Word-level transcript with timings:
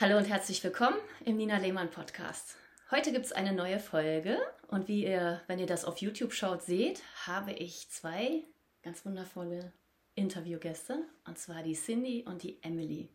Hallo 0.00 0.18
und 0.18 0.28
herzlich 0.28 0.62
willkommen 0.64 0.96
im 1.24 1.36
Nina 1.36 1.56
Lehmann 1.58 1.88
Podcast. 1.88 2.56
Heute 2.90 3.12
gibt 3.12 3.26
es 3.26 3.32
eine 3.32 3.52
neue 3.52 3.78
Folge 3.78 4.38
und 4.66 4.88
wie 4.88 5.04
ihr, 5.04 5.40
wenn 5.46 5.60
ihr 5.60 5.68
das 5.68 5.84
auf 5.84 5.98
YouTube 5.98 6.32
schaut, 6.32 6.64
seht, 6.64 7.00
habe 7.26 7.52
ich 7.52 7.88
zwei 7.90 8.42
ganz 8.82 9.06
wundervolle 9.06 9.72
Interviewgäste 10.16 11.04
und 11.28 11.38
zwar 11.38 11.62
die 11.62 11.74
Cindy 11.74 12.24
und 12.26 12.42
die 12.42 12.60
Emily. 12.62 13.08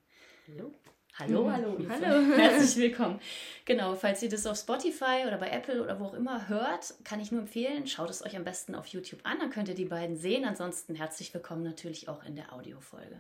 Hallo. 0.48 0.72
Hallo, 1.16 1.52
hallo. 1.52 1.78
Hallo. 1.90 2.36
Herzlich 2.38 2.78
willkommen. 2.78 3.20
Genau, 3.66 3.96
falls 3.96 4.24
ihr 4.24 4.30
das 4.30 4.48
auf 4.48 4.58
Spotify 4.58 5.26
oder 5.28 5.38
bei 5.38 5.50
Apple 5.50 5.84
oder 5.84 6.00
wo 6.00 6.06
auch 6.06 6.14
immer 6.14 6.48
hört, 6.48 6.94
kann 7.04 7.20
ich 7.20 7.30
nur 7.30 7.42
empfehlen, 7.42 7.88
schaut 7.88 8.10
es 8.10 8.26
euch 8.26 8.38
am 8.38 8.46
besten 8.46 8.74
auf 8.74 8.88
YouTube 8.88 9.20
an, 9.24 9.38
dann 9.40 9.50
könnt 9.50 9.68
ihr 9.68 9.76
die 9.76 9.84
beiden 9.84 10.16
sehen. 10.16 10.46
Ansonsten 10.46 10.96
herzlich 10.96 11.34
willkommen 11.34 11.64
natürlich 11.64 12.08
auch 12.08 12.24
in 12.24 12.38
der 12.38 12.54
Audiofolge. 12.54 13.20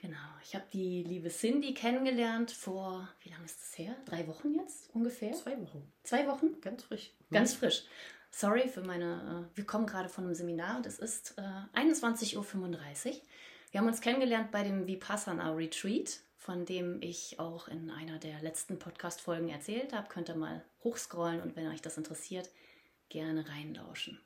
Genau, 0.00 0.16
ich 0.44 0.54
habe 0.54 0.64
die 0.72 1.02
liebe 1.02 1.28
Cindy 1.28 1.74
kennengelernt 1.74 2.52
vor, 2.52 3.08
wie 3.20 3.30
lange 3.30 3.44
ist 3.44 3.60
das 3.60 3.78
her? 3.78 3.96
Drei 4.06 4.28
Wochen 4.28 4.54
jetzt 4.54 4.94
ungefähr? 4.94 5.32
Zwei 5.32 5.60
Wochen. 5.60 5.92
Zwei 6.04 6.28
Wochen? 6.28 6.60
Ganz 6.60 6.84
frisch. 6.84 7.10
Ganz 7.32 7.54
frisch. 7.54 7.82
Sorry 8.30 8.68
für 8.68 8.82
meine, 8.82 9.48
äh, 9.52 9.56
wir 9.56 9.66
kommen 9.66 9.86
gerade 9.86 10.08
von 10.08 10.24
einem 10.24 10.34
Seminar 10.34 10.76
und 10.76 10.86
es 10.86 11.00
ist 11.00 11.36
äh, 11.36 11.78
21.35 11.78 12.36
Uhr. 12.36 13.14
Wir 13.72 13.80
haben 13.80 13.88
uns 13.88 14.00
kennengelernt 14.00 14.52
bei 14.52 14.62
dem 14.62 14.86
Vipassana 14.86 15.52
Retreat, 15.52 16.20
von 16.36 16.64
dem 16.64 17.02
ich 17.02 17.40
auch 17.40 17.66
in 17.66 17.90
einer 17.90 18.18
der 18.18 18.40
letzten 18.40 18.78
Podcast-Folgen 18.78 19.48
erzählt 19.48 19.92
habe. 19.92 20.08
Könnt 20.08 20.28
ihr 20.28 20.36
mal 20.36 20.64
hochscrollen 20.84 21.42
und 21.42 21.56
wenn 21.56 21.66
euch 21.66 21.82
das 21.82 21.98
interessiert, 21.98 22.50
gerne 23.08 23.48
reinlauschen. 23.48 24.20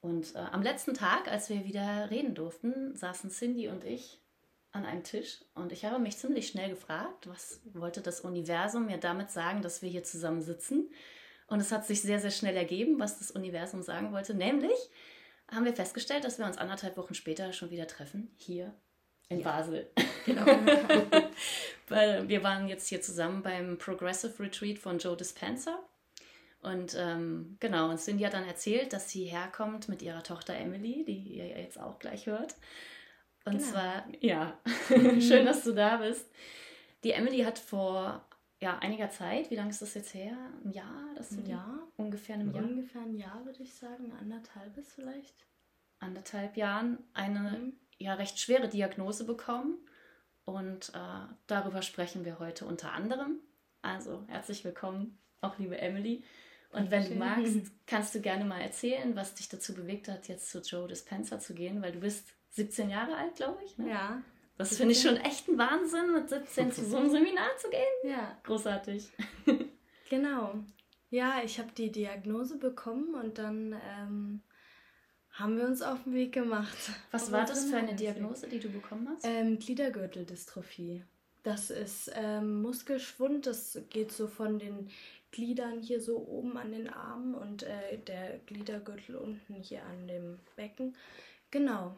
Und 0.00 0.36
äh, 0.36 0.38
am 0.38 0.62
letzten 0.62 0.94
Tag, 0.94 1.26
als 1.26 1.50
wir 1.50 1.64
wieder 1.64 2.08
reden 2.10 2.36
durften, 2.36 2.94
saßen 2.94 3.30
Cindy 3.30 3.66
und 3.66 3.82
ich 3.82 4.21
an 4.72 4.86
einem 4.86 5.04
Tisch 5.04 5.44
und 5.54 5.70
ich 5.70 5.84
habe 5.84 5.98
mich 5.98 6.16
ziemlich 6.16 6.48
schnell 6.48 6.70
gefragt, 6.70 7.28
was 7.28 7.60
wollte 7.74 8.00
das 8.00 8.22
Universum 8.22 8.86
mir 8.86 8.96
damit 8.96 9.30
sagen, 9.30 9.62
dass 9.62 9.82
wir 9.82 9.90
hier 9.90 10.02
zusammen 10.02 10.40
sitzen. 10.40 10.90
Und 11.46 11.60
es 11.60 11.70
hat 11.70 11.86
sich 11.86 12.00
sehr, 12.00 12.18
sehr 12.18 12.30
schnell 12.30 12.56
ergeben, 12.56 12.98
was 12.98 13.18
das 13.18 13.30
Universum 13.30 13.82
sagen 13.82 14.12
wollte. 14.12 14.32
Nämlich 14.32 14.78
haben 15.50 15.66
wir 15.66 15.74
festgestellt, 15.74 16.24
dass 16.24 16.38
wir 16.38 16.46
uns 16.46 16.56
anderthalb 16.56 16.96
Wochen 16.96 17.12
später 17.12 17.52
schon 17.52 17.70
wieder 17.70 17.86
treffen, 17.86 18.34
hier 18.38 18.74
in 19.28 19.40
ja. 19.40 19.44
Basel. 19.44 19.90
Genau. 20.24 20.46
Weil 21.88 22.28
wir 22.28 22.42
waren 22.42 22.68
jetzt 22.68 22.88
hier 22.88 23.02
zusammen 23.02 23.42
beim 23.42 23.76
Progressive 23.76 24.42
Retreat 24.42 24.78
von 24.78 24.98
Joe 24.98 25.16
Dispenza. 25.16 25.78
Und 26.62 26.94
ähm, 26.96 27.56
genau, 27.58 27.90
und 27.90 27.98
Cindy 27.98 28.22
hat 28.22 28.34
dann 28.34 28.46
erzählt, 28.46 28.92
dass 28.92 29.10
sie 29.10 29.24
herkommt 29.24 29.88
mit 29.88 30.00
ihrer 30.00 30.22
Tochter 30.22 30.54
Emily, 30.54 31.04
die 31.04 31.36
ihr 31.36 31.48
jetzt 31.48 31.78
auch 31.78 31.98
gleich 31.98 32.26
hört. 32.26 32.54
Und 33.44 33.58
genau. 33.58 33.70
zwar, 33.70 34.04
ja, 34.20 34.58
schön, 35.20 35.44
dass 35.46 35.64
du 35.64 35.72
da 35.72 35.96
bist. 35.96 36.30
Die 37.04 37.12
Emily 37.12 37.40
hat 37.40 37.58
vor 37.58 38.24
ja, 38.60 38.78
einiger 38.78 39.10
Zeit, 39.10 39.50
wie 39.50 39.56
lange 39.56 39.70
ist 39.70 39.82
das 39.82 39.94
jetzt 39.94 40.14
her? 40.14 40.36
Ein 40.64 40.70
Jahr? 40.70 41.10
Das 41.16 41.32
ein 41.32 41.46
Jahr? 41.46 41.80
Ungefähr 41.96 42.36
ein 42.36 42.54
Jahr? 42.54 42.62
Ungefähr 42.62 43.02
ein 43.02 43.16
Jahr, 43.16 43.44
würde 43.44 43.60
ich 43.62 43.74
sagen. 43.74 44.12
Anderthalbes 44.20 44.92
vielleicht. 44.94 45.34
Anderthalb 45.98 46.56
Jahren 46.56 46.98
eine 47.12 47.58
mhm. 47.58 47.72
ja 47.98 48.14
recht 48.14 48.38
schwere 48.38 48.68
Diagnose 48.68 49.24
bekommen. 49.24 49.78
Und 50.44 50.90
äh, 50.94 51.34
darüber 51.48 51.82
sprechen 51.82 52.24
wir 52.24 52.38
heute 52.38 52.64
unter 52.64 52.92
anderem. 52.92 53.40
Also 53.82 54.24
herzlich 54.28 54.64
willkommen, 54.64 55.18
auch 55.40 55.58
liebe 55.58 55.78
Emily. 55.78 56.22
Und 56.70 56.92
wenn 56.92 57.08
du 57.08 57.16
magst, 57.16 57.72
kannst 57.86 58.14
du 58.14 58.20
gerne 58.20 58.44
mal 58.44 58.60
erzählen, 58.60 59.16
was 59.16 59.34
dich 59.34 59.48
dazu 59.48 59.74
bewegt 59.74 60.06
hat, 60.08 60.28
jetzt 60.28 60.50
zu 60.50 60.60
Joe 60.60 60.86
Dispenza 60.86 61.40
zu 61.40 61.54
gehen, 61.54 61.82
weil 61.82 61.92
du 61.92 62.00
bist 62.00 62.32
17 62.52 62.90
Jahre 62.90 63.16
alt, 63.16 63.34
glaube 63.36 63.58
ich. 63.64 63.76
Ne? 63.78 63.90
Ja. 63.90 64.22
Das 64.58 64.76
finde 64.76 64.92
ich 64.92 65.02
schon 65.02 65.16
echt 65.16 65.48
ein 65.48 65.58
Wahnsinn, 65.58 66.12
mit 66.12 66.28
17 66.28 66.70
zu 66.70 66.84
so 66.84 66.96
einem 66.98 67.10
Seminar 67.10 67.48
zu 67.58 67.68
gehen. 67.68 68.10
Ja. 68.10 68.38
Großartig. 68.44 69.10
genau. 70.10 70.54
Ja, 71.10 71.42
ich 71.44 71.58
habe 71.58 71.72
die 71.76 71.90
Diagnose 71.90 72.58
bekommen 72.58 73.14
und 73.14 73.38
dann 73.38 73.74
ähm, 73.98 74.42
haben 75.30 75.56
wir 75.56 75.66
uns 75.66 75.82
auf 75.82 76.04
den 76.04 76.14
Weg 76.14 76.32
gemacht. 76.32 76.76
Was 77.10 77.32
war 77.32 77.44
das 77.44 77.64
für 77.64 77.76
eine 77.76 77.94
Diagnose, 77.94 78.48
die 78.48 78.60
du 78.60 78.68
bekommen 78.68 79.08
hast? 79.08 79.24
Ähm, 79.24 79.58
Gliedergürteldystrophie. 79.58 81.04
Das 81.42 81.70
ist 81.70 82.12
ähm, 82.14 82.62
Muskelschwund, 82.62 83.46
das 83.46 83.80
geht 83.90 84.12
so 84.12 84.28
von 84.28 84.58
den 84.58 84.88
Gliedern 85.32 85.80
hier 85.80 86.00
so 86.00 86.18
oben 86.18 86.56
an 86.56 86.70
den 86.70 86.88
Armen 86.88 87.34
und 87.34 87.64
äh, 87.64 87.98
der 88.06 88.38
Gliedergürtel 88.46 89.16
unten 89.16 89.54
hier 89.54 89.84
an 89.84 90.06
dem 90.06 90.38
Becken. 90.56 90.94
Genau. 91.50 91.96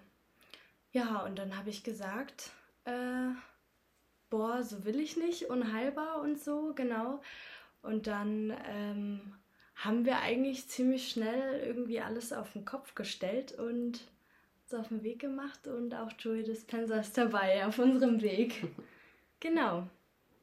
Ja, 0.95 1.25
und 1.25 1.41
dann 1.41 1.59
habe 1.59 1.71
ich 1.71 1.83
gesagt, 1.83 2.51
äh, 2.85 3.31
boah, 4.31 4.63
so 4.63 4.85
will 4.85 5.01
ich 5.01 5.17
nicht, 5.17 5.51
unheilbar 5.51 6.21
und 6.21 6.41
so, 6.41 6.73
genau. 6.77 7.21
Und 7.83 8.07
dann 8.07 8.57
ähm, 8.69 9.21
haben 9.75 10.05
wir 10.05 10.21
eigentlich 10.21 10.69
ziemlich 10.69 11.11
schnell 11.11 11.61
irgendwie 11.67 12.01
alles 12.01 12.33
auf 12.33 12.53
den 12.53 12.65
Kopf 12.65 12.95
gestellt 12.95 13.51
und 13.59 14.07
uns 14.63 14.75
auf 14.75 14.87
den 14.87 15.03
Weg 15.03 15.19
gemacht 15.19 15.67
und 15.67 15.97
auch 15.97 16.13
Joey 16.17 16.45
Dispenza 16.45 17.01
ist 17.01 17.19
dabei 17.19 17.67
auf 17.67 17.81
unserem 17.81 18.23
Weg. 18.23 18.65
genau. 19.41 19.89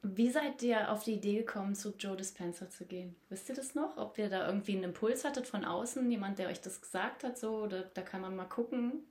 Wie 0.02 0.28
seid 0.28 0.62
ihr 0.62 0.92
auf 0.92 1.04
die 1.04 1.14
Idee 1.14 1.38
gekommen, 1.38 1.74
zu 1.74 1.94
Joe 1.98 2.16
Dispenza 2.16 2.68
zu 2.68 2.84
gehen? 2.84 3.16
Wisst 3.30 3.48
ihr 3.48 3.54
das 3.54 3.74
noch? 3.74 3.96
Ob 3.96 4.18
ihr 4.18 4.28
da 4.28 4.46
irgendwie 4.48 4.72
einen 4.72 4.84
Impuls 4.84 5.24
hattet 5.24 5.46
von 5.46 5.64
außen, 5.64 6.10
jemand, 6.10 6.38
der 6.38 6.48
euch 6.48 6.60
das 6.60 6.82
gesagt 6.82 7.24
hat, 7.24 7.38
so, 7.38 7.62
oder 7.62 7.84
da 7.84 8.02
kann 8.02 8.20
man 8.20 8.36
mal 8.36 8.44
gucken? 8.44 9.04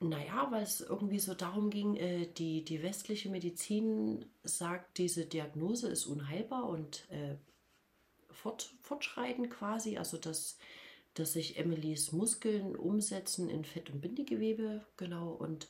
Naja, 0.00 0.46
weil 0.50 0.62
es 0.62 0.80
irgendwie 0.80 1.18
so 1.18 1.34
darum 1.34 1.70
ging, 1.70 1.96
äh, 1.96 2.26
die, 2.26 2.64
die 2.64 2.82
westliche 2.82 3.30
Medizin 3.30 4.24
sagt, 4.44 4.98
diese 4.98 5.26
Diagnose 5.26 5.88
ist 5.88 6.06
unheilbar 6.06 6.68
und 6.68 7.10
äh, 7.10 7.36
fort, 8.30 8.74
fortschreitend 8.80 9.50
quasi, 9.50 9.98
also 9.98 10.16
dass, 10.16 10.56
dass 11.14 11.32
sich 11.32 11.58
Emilys 11.58 12.12
Muskeln 12.12 12.76
umsetzen 12.76 13.48
in 13.50 13.64
Fett- 13.64 13.90
und 13.90 14.00
Bindegewebe, 14.00 14.86
genau, 14.96 15.32
und 15.32 15.68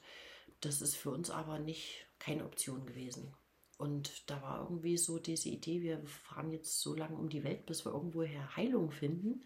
das 0.60 0.82
ist 0.82 0.96
für 0.96 1.10
uns 1.10 1.30
aber 1.30 1.58
nicht 1.58 2.06
keine 2.18 2.44
Option 2.44 2.84
gewesen. 2.84 3.32
Und 3.78 4.28
da 4.28 4.42
war 4.42 4.60
irgendwie 4.62 4.98
so 4.98 5.18
diese 5.18 5.48
Idee, 5.48 5.82
wir 5.82 6.04
fahren 6.06 6.52
jetzt 6.52 6.80
so 6.80 6.94
lange 6.94 7.16
um 7.16 7.28
die 7.28 7.44
Welt, 7.44 7.64
bis 7.64 7.86
wir 7.86 7.92
irgendwoher 7.92 8.56
Heilung 8.56 8.90
finden. 8.90 9.44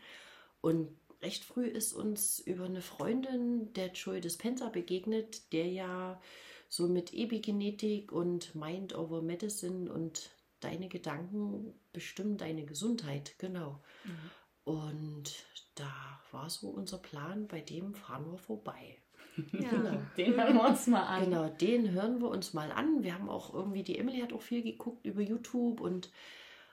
Und 0.62 0.88
recht 1.22 1.44
früh 1.44 1.66
ist 1.66 1.92
uns 1.92 2.40
über 2.40 2.64
eine 2.64 2.82
Freundin 2.82 3.72
der 3.74 3.92
Joy 3.92 4.20
Dispenza 4.20 4.68
begegnet, 4.68 5.52
der 5.52 5.66
ja 5.66 6.20
so 6.68 6.88
mit 6.88 7.12
Epigenetik 7.12 8.12
und 8.12 8.54
Mind 8.54 8.94
over 8.94 9.22
Medicine 9.22 9.92
und 9.92 10.30
deine 10.60 10.88
Gedanken 10.88 11.74
bestimmen 11.92 12.38
deine 12.38 12.64
Gesundheit, 12.64 13.34
genau. 13.38 13.80
Mhm. 14.04 14.30
Und 14.64 15.44
da 15.74 16.20
war 16.30 16.48
so 16.48 16.68
unser 16.68 16.98
Plan, 16.98 17.46
bei 17.48 17.60
dem 17.60 17.94
fahren 17.94 18.30
wir 18.30 18.38
vorbei. 18.38 18.98
Ja, 19.52 19.70
genau. 19.70 20.02
Den 20.18 20.34
hören 20.34 20.54
wir 20.56 20.68
uns 20.68 20.86
mal 20.86 21.04
an. 21.04 21.24
Genau, 21.24 21.48
den 21.48 21.90
hören 21.92 22.20
wir 22.20 22.28
uns 22.28 22.52
mal 22.52 22.70
an. 22.70 23.02
Wir 23.02 23.14
haben 23.14 23.30
auch 23.30 23.54
irgendwie, 23.54 23.82
die 23.82 23.96
Emily 23.98 24.20
hat 24.20 24.34
auch 24.34 24.42
viel 24.42 24.62
geguckt 24.62 25.06
über 25.06 25.22
YouTube 25.22 25.80
und 25.80 26.10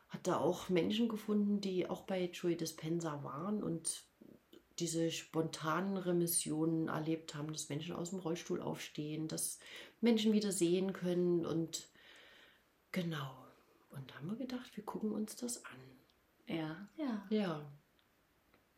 hat 0.09 0.27
da 0.27 0.37
auch 0.37 0.67
Menschen 0.67 1.07
gefunden, 1.07 1.61
die 1.61 1.89
auch 1.89 2.01
bei 2.01 2.25
Joy 2.25 2.57
Dispenza 2.57 3.23
waren 3.23 3.63
und 3.63 4.03
diese 4.79 5.11
spontanen 5.11 5.97
Remissionen 5.97 6.87
erlebt 6.87 7.35
haben, 7.35 7.51
dass 7.51 7.69
Menschen 7.69 7.95
aus 7.95 8.11
dem 8.11 8.19
Rollstuhl 8.19 8.61
aufstehen, 8.61 9.27
dass 9.27 9.59
Menschen 10.01 10.33
wieder 10.33 10.51
sehen 10.51 10.93
können 10.93 11.45
und 11.45 11.87
genau. 12.91 13.35
Und 13.89 14.09
da 14.09 14.15
haben 14.15 14.29
wir 14.29 14.37
gedacht, 14.37 14.75
wir 14.75 14.83
gucken 14.85 15.11
uns 15.11 15.35
das 15.35 15.65
an. 15.65 15.79
Ja. 16.47 16.87
Ja. 16.97 17.27
Ja. 17.29 17.78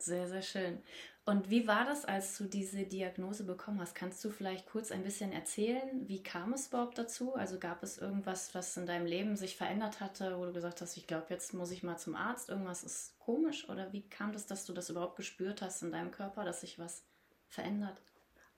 Sehr, 0.01 0.27
sehr 0.27 0.41
schön. 0.41 0.81
Und 1.25 1.51
wie 1.51 1.67
war 1.67 1.85
das, 1.85 2.05
als 2.05 2.35
du 2.37 2.45
diese 2.45 2.83
Diagnose 2.85 3.43
bekommen 3.43 3.79
hast? 3.79 3.93
Kannst 3.93 4.23
du 4.25 4.31
vielleicht 4.31 4.65
kurz 4.65 4.91
ein 4.91 5.03
bisschen 5.03 5.31
erzählen, 5.31 6.07
wie 6.07 6.23
kam 6.23 6.53
es 6.53 6.69
überhaupt 6.69 6.97
dazu? 6.97 7.35
Also 7.35 7.59
gab 7.59 7.83
es 7.83 7.99
irgendwas, 7.99 8.55
was 8.55 8.75
in 8.75 8.87
deinem 8.87 9.05
Leben 9.05 9.35
sich 9.35 9.55
verändert 9.55 9.99
hatte, 9.99 10.39
wo 10.39 10.45
du 10.45 10.53
gesagt 10.53 10.81
hast, 10.81 10.97
ich 10.97 11.05
glaube, 11.05 11.27
jetzt 11.29 11.53
muss 11.53 11.69
ich 11.69 11.83
mal 11.83 11.97
zum 11.97 12.15
Arzt, 12.15 12.49
irgendwas 12.49 12.83
ist 12.83 13.19
komisch? 13.19 13.69
Oder 13.69 13.93
wie 13.93 14.01
kam 14.09 14.33
das, 14.33 14.47
dass 14.47 14.65
du 14.65 14.73
das 14.73 14.89
überhaupt 14.89 15.15
gespürt 15.17 15.61
hast 15.61 15.83
in 15.83 15.91
deinem 15.91 16.09
Körper, 16.09 16.43
dass 16.43 16.61
sich 16.61 16.79
was 16.79 17.03
verändert? 17.47 18.01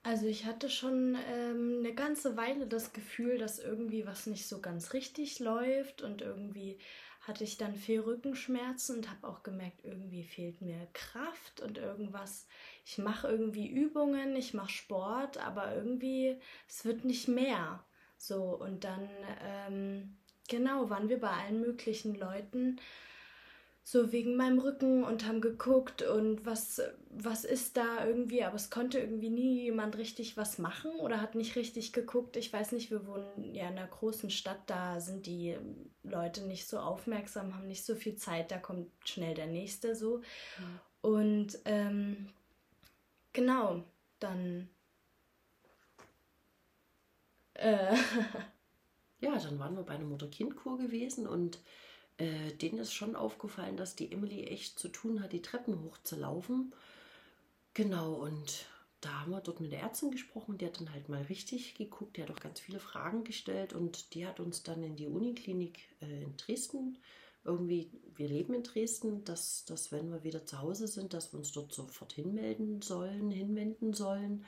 Also 0.03 0.25
ich 0.25 0.45
hatte 0.45 0.69
schon 0.69 1.17
ähm, 1.29 1.77
eine 1.79 1.93
ganze 1.93 2.37
Weile 2.37 2.67
das 2.67 2.93
Gefühl, 2.93 3.37
dass 3.37 3.59
irgendwie 3.59 4.05
was 4.05 4.27
nicht 4.27 4.47
so 4.47 4.61
ganz 4.61 4.93
richtig 4.93 5.39
läuft 5.39 6.01
und 6.01 6.21
irgendwie 6.21 6.77
hatte 7.23 7.45
ich 7.45 7.57
dann 7.57 7.75
viel 7.75 8.01
Rückenschmerzen 8.01 8.97
und 8.97 9.09
habe 9.09 9.27
auch 9.27 9.43
gemerkt, 9.43 9.83
irgendwie 9.83 10.23
fehlt 10.23 10.61
mir 10.61 10.87
Kraft 10.93 11.61
und 11.61 11.77
irgendwas. 11.77 12.47
Ich 12.85 12.97
mache 12.97 13.29
irgendwie 13.29 13.67
Übungen, 13.67 14.35
ich 14.35 14.53
mache 14.53 14.71
Sport, 14.71 15.37
aber 15.37 15.73
irgendwie 15.73 16.37
es 16.67 16.83
wird 16.83 17.05
nicht 17.05 17.29
mehr. 17.29 17.83
So 18.17 18.57
und 18.57 18.83
dann 18.83 19.07
ähm, 19.41 20.17
genau 20.49 20.89
waren 20.89 21.07
wir 21.07 21.19
bei 21.19 21.29
allen 21.29 21.61
möglichen 21.61 22.15
Leuten 22.15 22.79
so 23.85 24.13
wegen 24.13 24.37
meinem 24.37 24.59
Rücken 24.59 25.03
und 25.03 25.27
haben 25.27 25.41
geguckt 25.41 26.03
und 26.03 26.45
was, 26.45 26.81
was 27.09 27.43
ist 27.43 27.75
da 27.75 28.05
irgendwie, 28.05 28.43
aber 28.43 28.55
es 28.55 28.69
konnte 28.69 28.99
irgendwie 28.99 29.29
nie 29.29 29.61
jemand 29.63 29.97
richtig 29.97 30.37
was 30.37 30.57
machen 30.57 30.91
oder 31.01 31.19
hat 31.19 31.35
nicht 31.35 31.57
richtig 31.57 31.91
geguckt. 31.91 32.37
Ich 32.37 32.51
weiß 32.51 32.71
nicht, 32.71 32.91
wir 32.91 33.05
wohnen 33.05 33.53
ja 33.53 33.67
in 33.67 33.77
einer 33.77 33.87
großen 33.87 34.29
Stadt, 34.29 34.61
da 34.67 35.01
sind 35.01 35.25
die 35.25 35.57
Leute 36.03 36.43
nicht 36.47 36.65
so 36.65 36.79
aufmerksam, 36.79 37.55
haben 37.55 37.67
nicht 37.67 37.85
so 37.85 37.95
viel 37.95 38.15
Zeit, 38.15 38.51
da 38.51 38.57
kommt 38.57 38.89
schnell 39.03 39.35
der 39.35 39.47
nächste 39.47 39.95
so. 39.95 40.19
Mhm. 40.57 40.79
Und 41.01 41.59
ähm, 41.65 42.29
genau, 43.33 43.83
dann. 44.21 44.69
Äh, 47.55 47.95
ja, 49.19 49.37
dann 49.37 49.59
waren 49.59 49.75
wir 49.75 49.83
bei 49.83 49.95
einer 49.95 50.05
Mutter-Kind-Kur 50.05 50.77
gewesen 50.77 51.27
und 51.27 51.59
äh, 52.17 52.51
denen 52.53 52.79
ist 52.79 52.93
schon 52.93 53.15
aufgefallen, 53.15 53.77
dass 53.77 53.95
die 53.95 54.11
Emily 54.11 54.43
echt 54.45 54.79
zu 54.79 54.89
tun 54.89 55.21
hat, 55.21 55.33
die 55.33 55.41
Treppen 55.41 55.81
hochzulaufen. 55.83 56.73
Genau, 57.73 58.13
und 58.13 58.65
da 59.01 59.21
haben 59.21 59.31
wir 59.31 59.41
dort 59.41 59.59
mit 59.59 59.71
der 59.71 59.81
Ärztin 59.81 60.11
gesprochen, 60.11 60.57
die 60.57 60.65
hat 60.65 60.79
dann 60.79 60.93
halt 60.93 61.09
mal 61.09 61.23
richtig 61.23 61.75
geguckt, 61.75 62.17
die 62.17 62.23
hat 62.23 62.31
auch 62.31 62.39
ganz 62.39 62.59
viele 62.59 62.79
Fragen 62.79 63.23
gestellt 63.23 63.73
und 63.73 64.13
die 64.13 64.25
hat 64.25 64.39
uns 64.39 64.63
dann 64.63 64.83
in 64.83 64.95
die 64.95 65.07
Uniklinik 65.07 65.79
äh, 66.01 66.23
in 66.23 66.37
Dresden 66.37 66.97
irgendwie, 67.45 67.91
wir 68.15 68.27
leben 68.27 68.53
in 68.53 68.63
Dresden, 68.63 69.23
dass, 69.25 69.65
dass 69.65 69.91
wenn 69.91 70.09
wir 70.11 70.23
wieder 70.23 70.45
zu 70.45 70.59
Hause 70.59 70.87
sind, 70.87 71.13
dass 71.13 71.33
wir 71.33 71.39
uns 71.39 71.51
dort 71.51 71.73
sofort 71.73 72.13
hinmelden 72.13 72.81
sollen, 72.81 73.31
hinwenden 73.31 73.93
sollen, 73.93 74.45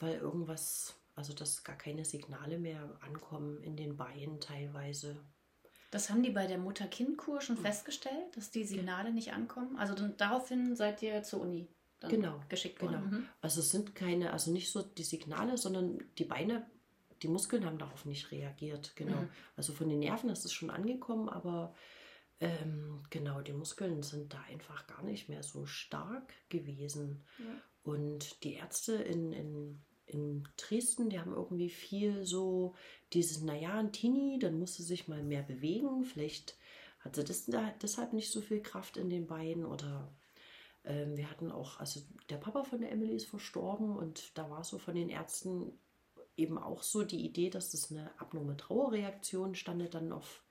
weil 0.00 0.18
irgendwas, 0.18 0.96
also 1.14 1.32
dass 1.32 1.62
gar 1.62 1.76
keine 1.76 2.04
Signale 2.04 2.58
mehr 2.58 2.98
ankommen 3.00 3.62
in 3.62 3.76
den 3.76 3.96
Beinen 3.96 4.40
teilweise. 4.40 5.16
Das 5.96 6.10
haben 6.10 6.22
die 6.22 6.28
bei 6.28 6.46
der 6.46 6.58
Mutter-Kind-Kur 6.58 7.40
schon 7.40 7.56
mhm. 7.56 7.62
festgestellt, 7.62 8.36
dass 8.36 8.50
die 8.50 8.64
Signale 8.64 9.14
nicht 9.14 9.32
ankommen. 9.32 9.78
Also 9.78 9.94
dann, 9.94 10.14
daraufhin 10.18 10.76
seid 10.76 11.00
ihr 11.00 11.22
zur 11.22 11.40
Uni 11.40 11.68
genau, 12.06 12.38
geschickt 12.50 12.82
worden. 12.82 13.00
Genau. 13.00 13.16
Mhm. 13.16 13.28
Also 13.40 13.60
es 13.60 13.70
sind 13.70 13.94
keine, 13.94 14.34
also 14.34 14.52
nicht 14.52 14.70
so 14.70 14.82
die 14.82 15.04
Signale, 15.04 15.56
sondern 15.56 16.04
die 16.18 16.26
Beine, 16.26 16.66
die 17.22 17.28
Muskeln 17.28 17.64
haben 17.64 17.78
darauf 17.78 18.04
nicht 18.04 18.30
reagiert. 18.30 18.94
Genau. 18.94 19.22
Mhm. 19.22 19.30
Also 19.56 19.72
von 19.72 19.88
den 19.88 20.00
Nerven 20.00 20.28
ist 20.28 20.44
es 20.44 20.52
schon 20.52 20.68
angekommen, 20.68 21.30
aber 21.30 21.74
ähm, 22.40 23.02
genau, 23.08 23.40
die 23.40 23.54
Muskeln 23.54 24.02
sind 24.02 24.34
da 24.34 24.40
einfach 24.50 24.86
gar 24.86 25.02
nicht 25.02 25.30
mehr 25.30 25.42
so 25.42 25.64
stark 25.64 26.34
gewesen. 26.50 27.24
Ja. 27.38 27.44
Und 27.90 28.44
die 28.44 28.52
Ärzte 28.52 28.96
in, 28.96 29.32
in 29.32 29.80
in 30.06 30.48
Dresden, 30.56 31.10
die 31.10 31.18
haben 31.18 31.32
irgendwie 31.32 31.70
viel 31.70 32.24
so 32.24 32.74
dieses, 33.12 33.42
naja, 33.42 33.78
ein 33.78 33.92
Teenie, 33.92 34.38
dann 34.38 34.58
musste 34.58 34.82
sich 34.82 35.08
mal 35.08 35.22
mehr 35.22 35.42
bewegen. 35.42 36.04
Vielleicht 36.04 36.56
hat 37.00 37.16
sie 37.16 37.24
das, 37.24 37.50
deshalb 37.82 38.12
nicht 38.12 38.30
so 38.30 38.40
viel 38.40 38.60
Kraft 38.60 38.96
in 38.96 39.10
den 39.10 39.26
Beinen 39.26 39.64
oder 39.64 40.12
ähm, 40.84 41.16
wir 41.16 41.30
hatten 41.30 41.50
auch, 41.50 41.78
also 41.80 42.00
der 42.30 42.36
Papa 42.36 42.64
von 42.64 42.80
der 42.80 42.92
Emily 42.92 43.16
ist 43.16 43.26
verstorben 43.26 43.96
und 43.96 44.36
da 44.38 44.48
war 44.50 44.64
so 44.64 44.78
von 44.78 44.94
den 44.94 45.08
Ärzten 45.08 45.72
eben 46.36 46.58
auch 46.58 46.82
so 46.82 47.02
die 47.02 47.24
Idee, 47.24 47.50
dass 47.50 47.70
das 47.70 47.90
eine 47.90 48.10
abnorme 48.18 48.56
Trauerreaktion 48.56 49.54
standet 49.54 49.94
dann 49.94 50.12
auf 50.12 50.42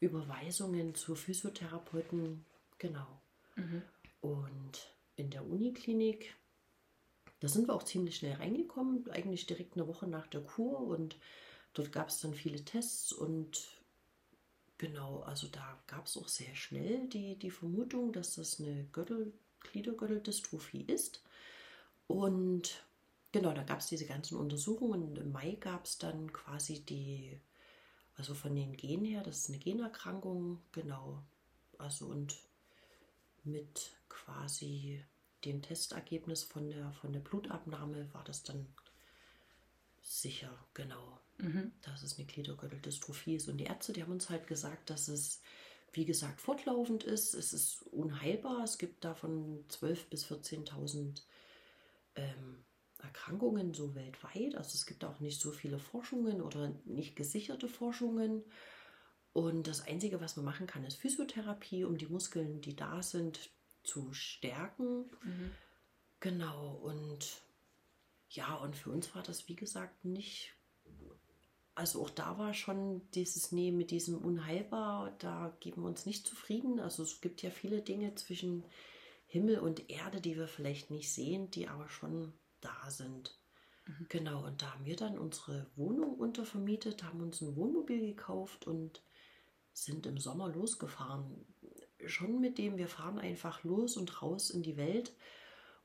Überweisungen 0.00 0.94
zu 0.94 1.14
Physiotherapeuten, 1.14 2.44
genau. 2.78 3.20
Mhm. 3.56 3.82
Und 4.20 4.94
in 5.16 5.30
der 5.30 5.46
Uniklinik 5.46 6.34
da 7.40 7.48
sind 7.48 7.68
wir 7.68 7.74
auch 7.74 7.82
ziemlich 7.82 8.16
schnell 8.16 8.34
reingekommen, 8.34 9.08
eigentlich 9.10 9.46
direkt 9.46 9.76
eine 9.76 9.86
Woche 9.86 10.06
nach 10.06 10.26
der 10.26 10.40
Kur 10.40 10.80
und 10.80 11.16
dort 11.74 11.92
gab 11.92 12.08
es 12.08 12.20
dann 12.20 12.34
viele 12.34 12.64
Tests 12.64 13.12
und 13.12 13.68
genau, 14.78 15.20
also 15.20 15.46
da 15.48 15.78
gab 15.86 16.06
es 16.06 16.16
auch 16.16 16.28
sehr 16.28 16.54
schnell 16.54 17.08
die, 17.08 17.36
die 17.38 17.50
Vermutung, 17.50 18.12
dass 18.12 18.34
das 18.34 18.60
eine 18.60 18.84
Gürtel, 18.92 19.32
Gliedergürteldystrophie 19.60 20.82
ist. 20.82 21.22
Und 22.06 22.84
genau, 23.32 23.52
da 23.52 23.62
gab 23.62 23.80
es 23.80 23.86
diese 23.86 24.06
ganzen 24.06 24.36
Untersuchungen. 24.36 25.02
Und 25.02 25.18
Im 25.18 25.32
Mai 25.32 25.56
gab 25.60 25.84
es 25.84 25.98
dann 25.98 26.32
quasi 26.32 26.84
die, 26.84 27.40
also 28.14 28.34
von 28.34 28.54
den 28.54 28.76
Genen 28.76 29.04
her, 29.04 29.22
das 29.22 29.38
ist 29.38 29.48
eine 29.48 29.58
Generkrankung, 29.58 30.60
genau. 30.72 31.22
Also 31.78 32.06
und 32.06 32.36
mit 33.44 33.92
quasi 34.08 35.02
dem 35.46 35.62
Testergebnis 35.62 36.42
von 36.42 36.70
der, 36.70 36.92
von 36.92 37.12
der 37.12 37.20
Blutabnahme 37.20 38.12
war 38.12 38.24
das 38.24 38.42
dann 38.42 38.66
sicher, 40.02 40.52
genau, 40.74 41.20
mhm. 41.38 41.72
dass 41.82 42.02
es 42.02 42.18
eine 42.18 42.26
Gliedergürteldystrophie 42.26 43.36
ist. 43.36 43.48
Und 43.48 43.58
die 43.58 43.64
Ärzte, 43.64 43.92
die 43.92 44.02
haben 44.02 44.12
uns 44.12 44.30
halt 44.30 44.46
gesagt, 44.46 44.90
dass 44.90 45.08
es, 45.08 45.40
wie 45.92 46.04
gesagt, 46.04 46.40
fortlaufend 46.40 47.04
ist. 47.04 47.34
Es 47.34 47.52
ist 47.52 47.82
unheilbar. 47.92 48.62
Es 48.64 48.78
gibt 48.78 49.04
davon 49.04 49.64
12.000 49.70 50.08
bis 50.10 50.26
14.000 50.26 51.22
ähm, 52.16 52.64
Erkrankungen 53.02 53.74
so 53.74 53.94
weltweit. 53.94 54.54
Also 54.56 54.74
es 54.74 54.86
gibt 54.86 55.04
auch 55.04 55.20
nicht 55.20 55.40
so 55.40 55.52
viele 55.52 55.78
Forschungen 55.78 56.40
oder 56.40 56.72
nicht 56.84 57.16
gesicherte 57.16 57.68
Forschungen. 57.68 58.44
Und 59.32 59.66
das 59.66 59.86
Einzige, 59.86 60.20
was 60.20 60.36
man 60.36 60.46
machen 60.46 60.66
kann, 60.66 60.84
ist 60.84 60.96
Physiotherapie, 60.96 61.84
um 61.84 61.98
die 61.98 62.06
Muskeln, 62.06 62.62
die 62.62 62.74
da 62.74 63.02
sind, 63.02 63.50
zu 63.86 64.12
stärken. 64.12 65.10
Mhm. 65.22 65.50
Genau, 66.20 66.74
und 66.76 67.42
ja, 68.30 68.54
und 68.56 68.76
für 68.76 68.90
uns 68.90 69.14
war 69.14 69.22
das, 69.22 69.48
wie 69.48 69.56
gesagt, 69.56 70.04
nicht. 70.04 70.52
Also 71.74 72.02
auch 72.02 72.10
da 72.10 72.38
war 72.38 72.54
schon 72.54 73.02
dieses 73.12 73.52
Nee 73.52 73.70
mit 73.70 73.90
diesem 73.90 74.16
Unheilbar, 74.18 75.14
da 75.18 75.54
geben 75.60 75.82
wir 75.82 75.88
uns 75.88 76.06
nicht 76.06 76.26
zufrieden. 76.26 76.80
Also 76.80 77.02
es 77.02 77.20
gibt 77.20 77.42
ja 77.42 77.50
viele 77.50 77.82
Dinge 77.82 78.14
zwischen 78.14 78.64
Himmel 79.26 79.58
und 79.58 79.90
Erde, 79.90 80.20
die 80.20 80.36
wir 80.36 80.48
vielleicht 80.48 80.90
nicht 80.90 81.12
sehen, 81.12 81.50
die 81.50 81.68
aber 81.68 81.88
schon 81.88 82.32
da 82.60 82.90
sind. 82.90 83.38
Mhm. 83.86 84.06
Genau, 84.08 84.46
und 84.46 84.62
da 84.62 84.72
haben 84.72 84.86
wir 84.86 84.96
dann 84.96 85.18
unsere 85.18 85.66
Wohnung 85.76 86.14
untervermietet, 86.14 87.02
haben 87.02 87.20
uns 87.20 87.40
ein 87.40 87.56
Wohnmobil 87.56 88.00
gekauft 88.00 88.66
und 88.66 89.02
sind 89.72 90.06
im 90.06 90.16
Sommer 90.16 90.48
losgefahren 90.48 91.44
schon 92.08 92.40
mit 92.40 92.58
dem, 92.58 92.76
wir 92.76 92.88
fahren 92.88 93.18
einfach 93.18 93.64
los 93.64 93.96
und 93.96 94.22
raus 94.22 94.50
in 94.50 94.62
die 94.62 94.76
Welt 94.76 95.12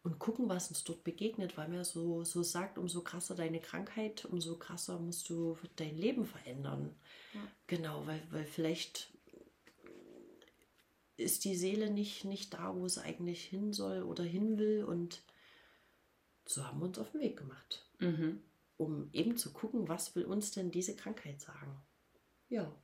und 0.04 0.20
gucken, 0.20 0.50
was 0.50 0.70
uns 0.70 0.84
dort 0.84 1.04
begegnet, 1.04 1.58
weil 1.58 1.68
man 1.68 1.84
so, 1.84 2.24
so 2.24 2.42
sagt, 2.42 2.78
umso 2.78 3.02
krasser 3.02 3.36
deine 3.36 3.60
Krankheit, 3.60 4.26
umso 4.26 4.58
krasser 4.58 5.00
musst 5.00 5.30
du 5.30 5.58
dein 5.76 5.96
Leben 5.96 6.26
verändern. 6.26 6.96
Ja. 7.34 7.48
Genau, 7.68 8.08
weil, 8.08 8.22
weil 8.32 8.46
vielleicht 8.46 9.12
ist 11.18 11.46
die 11.46 11.56
Seele 11.56 11.92
nicht, 11.92 12.26
nicht 12.26 12.54
da, 12.54 12.76
wo 12.76 12.86
es 12.86 12.98
eigentlich 12.98 13.44
hin 13.44 13.74
soll 13.74 14.02
oder 14.04 14.24
hin 14.24 14.58
will. 14.58 14.84
Und 14.84 15.22
so 16.46 16.66
haben 16.66 16.80
wir 16.80 16.86
uns 16.88 16.98
auf 16.98 17.12
den 17.12 17.22
Weg 17.22 17.38
gemacht, 17.38 17.88
mhm. 18.00 18.42
um 18.78 19.10
eben 19.14 19.38
zu 19.38 19.54
gucken, 19.54 19.88
was 19.88 20.16
will 20.16 20.26
uns 20.26 20.52
denn 20.52 20.72
diese 20.72 20.96
Krankheit 20.96 21.40
sagen. 21.42 21.80
Ja. 22.50 22.76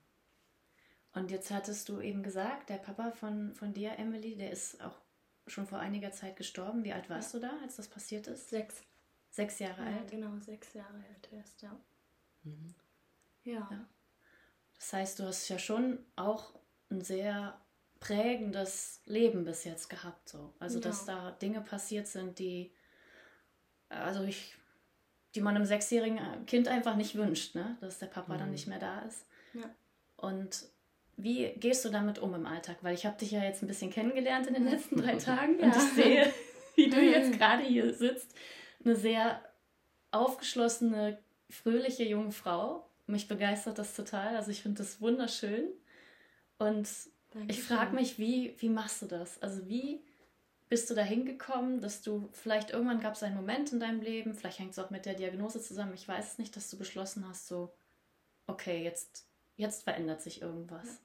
Und 1.17 1.31
jetzt 1.31 1.49
hattest 1.49 1.89
du 1.89 1.99
eben 1.99 2.21
gesagt, 2.21 2.69
der 2.69 2.77
Papa 2.77 3.11
von, 3.11 3.53
von 3.55 3.73
dir, 3.73 3.97
Emily, 3.97 4.35
der 4.35 4.51
ist 4.51 4.79
auch 4.83 4.99
schon 5.47 5.65
vor 5.65 5.79
einiger 5.79 6.11
Zeit 6.11 6.35
gestorben. 6.35 6.83
Wie 6.83 6.93
alt 6.93 7.09
warst 7.09 7.33
ja. 7.33 7.39
du 7.39 7.47
da, 7.47 7.53
als 7.63 7.77
das 7.77 7.87
passiert 7.87 8.27
ist? 8.27 8.49
Sechs. 8.49 8.83
Sechs 9.31 9.59
Jahre 9.59 9.81
ja, 9.83 9.97
alt? 9.97 10.11
Genau, 10.11 10.39
sechs 10.39 10.73
Jahre 10.73 10.93
alt 10.93 11.29
erst, 11.31 11.61
ja. 11.61 11.75
Mhm. 12.43 12.75
ja. 13.43 13.67
ja. 13.71 13.85
Das 14.75 14.93
heißt, 14.93 15.19
du 15.19 15.23
hast 15.23 15.49
ja 15.49 15.57
schon 15.57 15.99
auch 16.15 16.53
ein 16.91 17.01
sehr 17.01 17.59
prägendes 17.99 19.01
Leben 19.05 19.43
bis 19.43 19.63
jetzt 19.63 19.89
gehabt. 19.89 20.29
So. 20.29 20.53
Also, 20.59 20.79
dass 20.79 21.05
da 21.05 21.31
Dinge 21.31 21.61
passiert 21.61 22.07
sind, 22.07 22.37
die, 22.37 22.71
also 23.89 24.23
ich, 24.23 24.55
die 25.33 25.41
man 25.41 25.55
einem 25.55 25.65
sechsjährigen 25.65 26.45
Kind 26.45 26.67
einfach 26.67 26.95
nicht 26.95 27.15
wünscht, 27.15 27.55
ne? 27.55 27.75
dass 27.81 27.97
der 27.97 28.05
Papa 28.05 28.35
mhm. 28.35 28.39
dann 28.39 28.51
nicht 28.51 28.67
mehr 28.67 28.79
da 28.79 29.01
ist. 29.01 29.25
Ja. 29.53 29.69
Und 30.15 30.69
wie 31.17 31.51
gehst 31.57 31.83
du 31.83 31.89
damit 31.89 32.19
um 32.19 32.33
im 32.35 32.45
Alltag? 32.45 32.77
Weil 32.81 32.93
ich 32.93 33.05
habe 33.05 33.17
dich 33.17 33.31
ja 33.31 33.43
jetzt 33.43 33.63
ein 33.63 33.67
bisschen 33.67 33.91
kennengelernt 33.91 34.47
in 34.47 34.53
den 34.53 34.65
letzten 34.65 34.97
drei 34.97 35.15
Tagen 35.17 35.59
ja. 35.59 35.65
und 35.65 35.75
ich 35.75 35.93
sehe, 35.93 36.33
wie 36.75 36.89
du 36.89 37.01
jetzt 37.01 37.33
gerade 37.33 37.63
hier 37.63 37.93
sitzt. 37.93 38.35
Eine 38.85 38.95
sehr 38.95 39.41
aufgeschlossene, 40.11 41.19
fröhliche 41.49 42.03
junge 42.03 42.31
Frau. 42.31 42.87
Mich 43.07 43.27
begeistert 43.27 43.79
das 43.79 43.95
total. 43.95 44.35
Also 44.35 44.51
ich 44.51 44.61
finde 44.61 44.77
das 44.77 45.01
wunderschön. 45.01 45.65
Und 46.59 46.87
Dankeschön. 47.31 47.49
ich 47.49 47.63
frage 47.63 47.95
mich, 47.95 48.19
wie, 48.19 48.55
wie 48.59 48.69
machst 48.69 49.01
du 49.01 49.07
das? 49.07 49.41
Also 49.41 49.67
wie 49.67 50.01
bist 50.69 50.89
du 50.89 50.93
da 50.93 51.01
hingekommen, 51.01 51.81
dass 51.81 52.01
du 52.01 52.29
vielleicht 52.31 52.71
irgendwann 52.71 52.99
gab 52.99 53.15
es 53.15 53.23
einen 53.23 53.35
Moment 53.35 53.71
in 53.71 53.79
deinem 53.79 54.01
Leben, 54.01 54.33
vielleicht 54.33 54.59
hängt 54.59 54.71
es 54.71 54.79
auch 54.79 54.89
mit 54.89 55.05
der 55.05 55.13
Diagnose 55.13 55.61
zusammen, 55.61 55.93
ich 55.93 56.07
weiß 56.07 56.33
es 56.33 56.37
nicht, 56.39 56.55
dass 56.57 56.69
du 56.69 56.77
beschlossen 56.77 57.27
hast, 57.27 57.47
so, 57.47 57.73
okay, 58.47 58.83
jetzt, 58.83 59.25
jetzt 59.55 59.83
verändert 59.83 60.21
sich 60.21 60.41
irgendwas. 60.41 60.99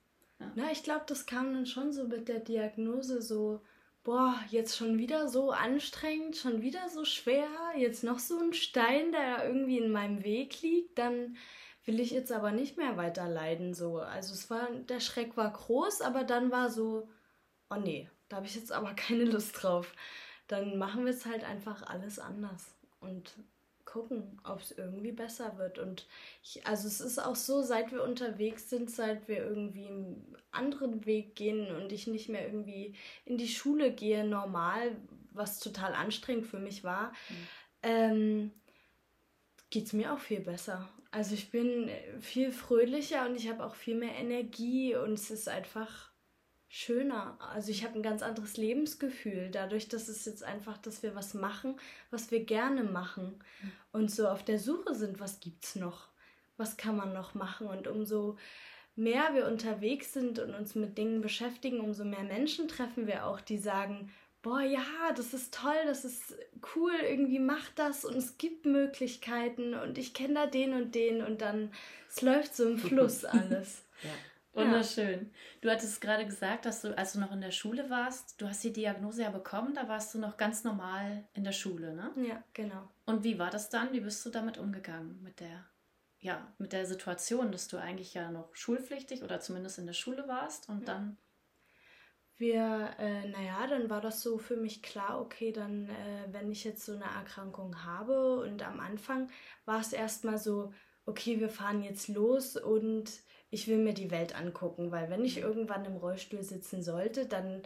Na, 0.54 0.70
ich 0.72 0.82
glaube, 0.82 1.04
das 1.06 1.26
kam 1.26 1.52
dann 1.52 1.66
schon 1.66 1.92
so 1.92 2.06
mit 2.06 2.28
der 2.28 2.40
Diagnose 2.40 3.22
so, 3.22 3.60
boah, 4.04 4.34
jetzt 4.50 4.76
schon 4.76 4.98
wieder 4.98 5.28
so 5.28 5.50
anstrengend, 5.50 6.36
schon 6.36 6.62
wieder 6.62 6.88
so 6.88 7.04
schwer, 7.04 7.48
jetzt 7.76 8.04
noch 8.04 8.18
so 8.18 8.38
ein 8.38 8.52
Stein, 8.52 9.12
der 9.12 9.46
irgendwie 9.46 9.78
in 9.78 9.92
meinem 9.92 10.24
Weg 10.24 10.60
liegt, 10.62 10.98
dann 10.98 11.36
will 11.84 12.00
ich 12.00 12.10
jetzt 12.10 12.32
aber 12.32 12.52
nicht 12.52 12.76
mehr 12.76 12.96
weiter 12.96 13.28
leiden 13.28 13.74
so. 13.74 13.98
Also 13.98 14.34
es 14.34 14.50
war 14.50 14.68
der 14.88 15.00
Schreck 15.00 15.36
war 15.36 15.52
groß, 15.52 16.00
aber 16.00 16.24
dann 16.24 16.50
war 16.50 16.70
so 16.70 17.08
oh 17.72 17.78
nee, 17.78 18.08
da 18.28 18.36
habe 18.36 18.46
ich 18.46 18.54
jetzt 18.54 18.72
aber 18.72 18.94
keine 18.94 19.24
Lust 19.24 19.62
drauf. 19.62 19.94
Dann 20.48 20.78
machen 20.78 21.04
wir 21.04 21.12
es 21.12 21.26
halt 21.26 21.44
einfach 21.44 21.82
alles 21.82 22.18
anders 22.18 22.74
und 23.00 23.34
gucken, 23.92 24.40
ob 24.42 24.62
es 24.62 24.72
irgendwie 24.72 25.12
besser 25.12 25.58
wird. 25.58 25.78
Und 25.78 26.06
ich, 26.42 26.66
also 26.66 26.88
es 26.88 27.00
ist 27.00 27.18
auch 27.18 27.36
so, 27.36 27.62
seit 27.62 27.92
wir 27.92 28.02
unterwegs 28.02 28.70
sind, 28.70 28.90
seit 28.90 29.28
wir 29.28 29.44
irgendwie 29.44 29.86
einen 29.86 30.36
anderen 30.50 31.04
Weg 31.04 31.36
gehen 31.36 31.74
und 31.76 31.92
ich 31.92 32.06
nicht 32.06 32.30
mehr 32.30 32.46
irgendwie 32.46 32.94
in 33.26 33.36
die 33.36 33.48
Schule 33.48 33.92
gehe, 33.92 34.24
normal, 34.24 34.96
was 35.32 35.60
total 35.60 35.92
anstrengend 35.92 36.46
für 36.46 36.58
mich 36.58 36.84
war, 36.84 37.12
mhm. 37.28 37.36
ähm, 37.82 38.50
geht 39.68 39.86
es 39.86 39.92
mir 39.92 40.14
auch 40.14 40.20
viel 40.20 40.40
besser. 40.40 40.88
Also 41.10 41.34
ich 41.34 41.50
bin 41.50 41.90
viel 42.20 42.50
fröhlicher 42.50 43.26
und 43.26 43.36
ich 43.36 43.50
habe 43.50 43.62
auch 43.64 43.74
viel 43.74 43.96
mehr 43.96 44.14
Energie 44.14 44.96
und 44.96 45.12
es 45.12 45.30
ist 45.30 45.50
einfach 45.50 46.11
schöner. 46.74 47.36
Also 47.52 47.70
ich 47.70 47.84
habe 47.84 47.96
ein 47.96 48.02
ganz 48.02 48.22
anderes 48.22 48.56
Lebensgefühl, 48.56 49.50
dadurch, 49.50 49.88
dass 49.88 50.08
es 50.08 50.24
jetzt 50.24 50.42
einfach, 50.42 50.78
dass 50.78 51.02
wir 51.02 51.14
was 51.14 51.34
machen, 51.34 51.76
was 52.10 52.30
wir 52.30 52.44
gerne 52.44 52.82
machen 52.82 53.34
und 53.92 54.10
so 54.10 54.26
auf 54.26 54.42
der 54.42 54.58
Suche 54.58 54.94
sind, 54.94 55.20
was 55.20 55.38
gibt's 55.38 55.76
noch? 55.76 56.08
Was 56.56 56.78
kann 56.78 56.96
man 56.96 57.12
noch 57.12 57.34
machen? 57.34 57.66
Und 57.66 57.88
umso 57.88 58.38
mehr 58.96 59.34
wir 59.34 59.48
unterwegs 59.48 60.14
sind 60.14 60.38
und 60.38 60.54
uns 60.54 60.74
mit 60.74 60.96
Dingen 60.96 61.20
beschäftigen, 61.20 61.80
umso 61.80 62.04
mehr 62.04 62.24
Menschen 62.24 62.68
treffen 62.68 63.06
wir 63.06 63.26
auch, 63.26 63.42
die 63.42 63.58
sagen, 63.58 64.10
boah, 64.40 64.62
ja, 64.62 65.12
das 65.14 65.34
ist 65.34 65.52
toll, 65.52 65.76
das 65.84 66.06
ist 66.06 66.34
cool, 66.74 66.94
irgendwie 67.02 67.38
macht 67.38 67.78
das 67.78 68.06
und 68.06 68.16
es 68.16 68.38
gibt 68.38 68.64
Möglichkeiten 68.64 69.74
und 69.74 69.98
ich 69.98 70.14
kenne 70.14 70.34
da 70.34 70.46
den 70.46 70.72
und 70.72 70.94
den 70.94 71.22
und 71.22 71.42
dann, 71.42 71.70
es 72.08 72.22
läuft 72.22 72.56
so 72.56 72.66
im 72.66 72.78
Fluss 72.78 73.26
alles. 73.26 73.84
ja. 74.02 74.10
Wunderschön. 74.54 75.32
Du 75.62 75.70
hattest 75.70 76.00
gerade 76.00 76.26
gesagt, 76.26 76.66
dass 76.66 76.82
du, 76.82 76.96
als 76.96 77.14
du 77.14 77.20
noch 77.20 77.32
in 77.32 77.40
der 77.40 77.52
Schule 77.52 77.88
warst, 77.88 78.40
du 78.40 78.46
hast 78.46 78.62
die 78.62 78.72
Diagnose 78.72 79.22
ja 79.22 79.30
bekommen, 79.30 79.74
da 79.74 79.88
warst 79.88 80.14
du 80.14 80.18
noch 80.18 80.36
ganz 80.36 80.62
normal 80.62 81.26
in 81.32 81.44
der 81.44 81.52
Schule, 81.52 81.94
ne? 81.94 82.12
Ja, 82.16 82.44
genau. 82.52 82.88
Und 83.06 83.24
wie 83.24 83.38
war 83.38 83.50
das 83.50 83.70
dann? 83.70 83.92
Wie 83.92 84.00
bist 84.00 84.24
du 84.26 84.30
damit 84.30 84.58
umgegangen 84.58 85.22
mit 85.22 85.40
der, 85.40 85.64
ja, 86.18 86.52
mit 86.58 86.72
der 86.72 86.84
Situation, 86.84 87.50
dass 87.50 87.68
du 87.68 87.78
eigentlich 87.78 88.12
ja 88.12 88.30
noch 88.30 88.54
schulpflichtig 88.54 89.22
oder 89.22 89.40
zumindest 89.40 89.78
in 89.78 89.86
der 89.86 89.94
Schule 89.94 90.28
warst 90.28 90.68
und 90.68 90.80
ja. 90.80 90.84
dann 90.86 91.16
wir, 92.42 92.90
äh, 92.98 93.28
naja, 93.28 93.66
dann 93.68 93.88
war 93.88 94.00
das 94.00 94.20
so 94.20 94.36
für 94.36 94.56
mich 94.56 94.82
klar, 94.82 95.20
okay, 95.20 95.52
dann, 95.52 95.88
äh, 95.88 96.26
wenn 96.32 96.50
ich 96.50 96.64
jetzt 96.64 96.84
so 96.84 96.92
eine 96.92 97.04
Erkrankung 97.04 97.84
habe 97.84 98.40
und 98.40 98.66
am 98.66 98.80
Anfang 98.80 99.30
war 99.64 99.80
es 99.80 99.92
erstmal 99.92 100.38
so, 100.38 100.72
okay, 101.06 101.40
wir 101.40 101.48
fahren 101.48 101.82
jetzt 101.82 102.08
los 102.08 102.56
und 102.56 103.10
ich 103.50 103.68
will 103.68 103.78
mir 103.78 103.92
die 103.94 104.10
Welt 104.10 104.34
angucken, 104.34 104.90
weil 104.90 105.10
wenn 105.10 105.24
ich 105.24 105.36
mhm. 105.36 105.42
irgendwann 105.42 105.84
im 105.84 105.96
Rollstuhl 105.96 106.42
sitzen 106.42 106.82
sollte, 106.82 107.26
dann 107.26 107.62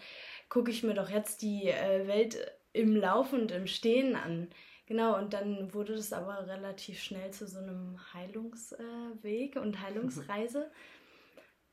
gucke 0.48 0.70
ich 0.70 0.82
mir 0.82 0.94
doch 0.94 1.10
jetzt 1.10 1.42
die 1.42 1.68
äh, 1.68 2.06
Welt 2.06 2.38
im 2.72 2.96
Laufen 2.96 3.42
und 3.42 3.52
im 3.52 3.66
Stehen 3.66 4.16
an. 4.16 4.48
Genau, 4.86 5.18
und 5.18 5.32
dann 5.32 5.74
wurde 5.74 5.96
das 5.96 6.12
aber 6.12 6.46
relativ 6.46 7.00
schnell 7.00 7.32
zu 7.32 7.46
so 7.46 7.58
einem 7.58 7.98
Heilungsweg 8.12 9.56
und 9.56 9.80
Heilungsreise. 9.82 10.70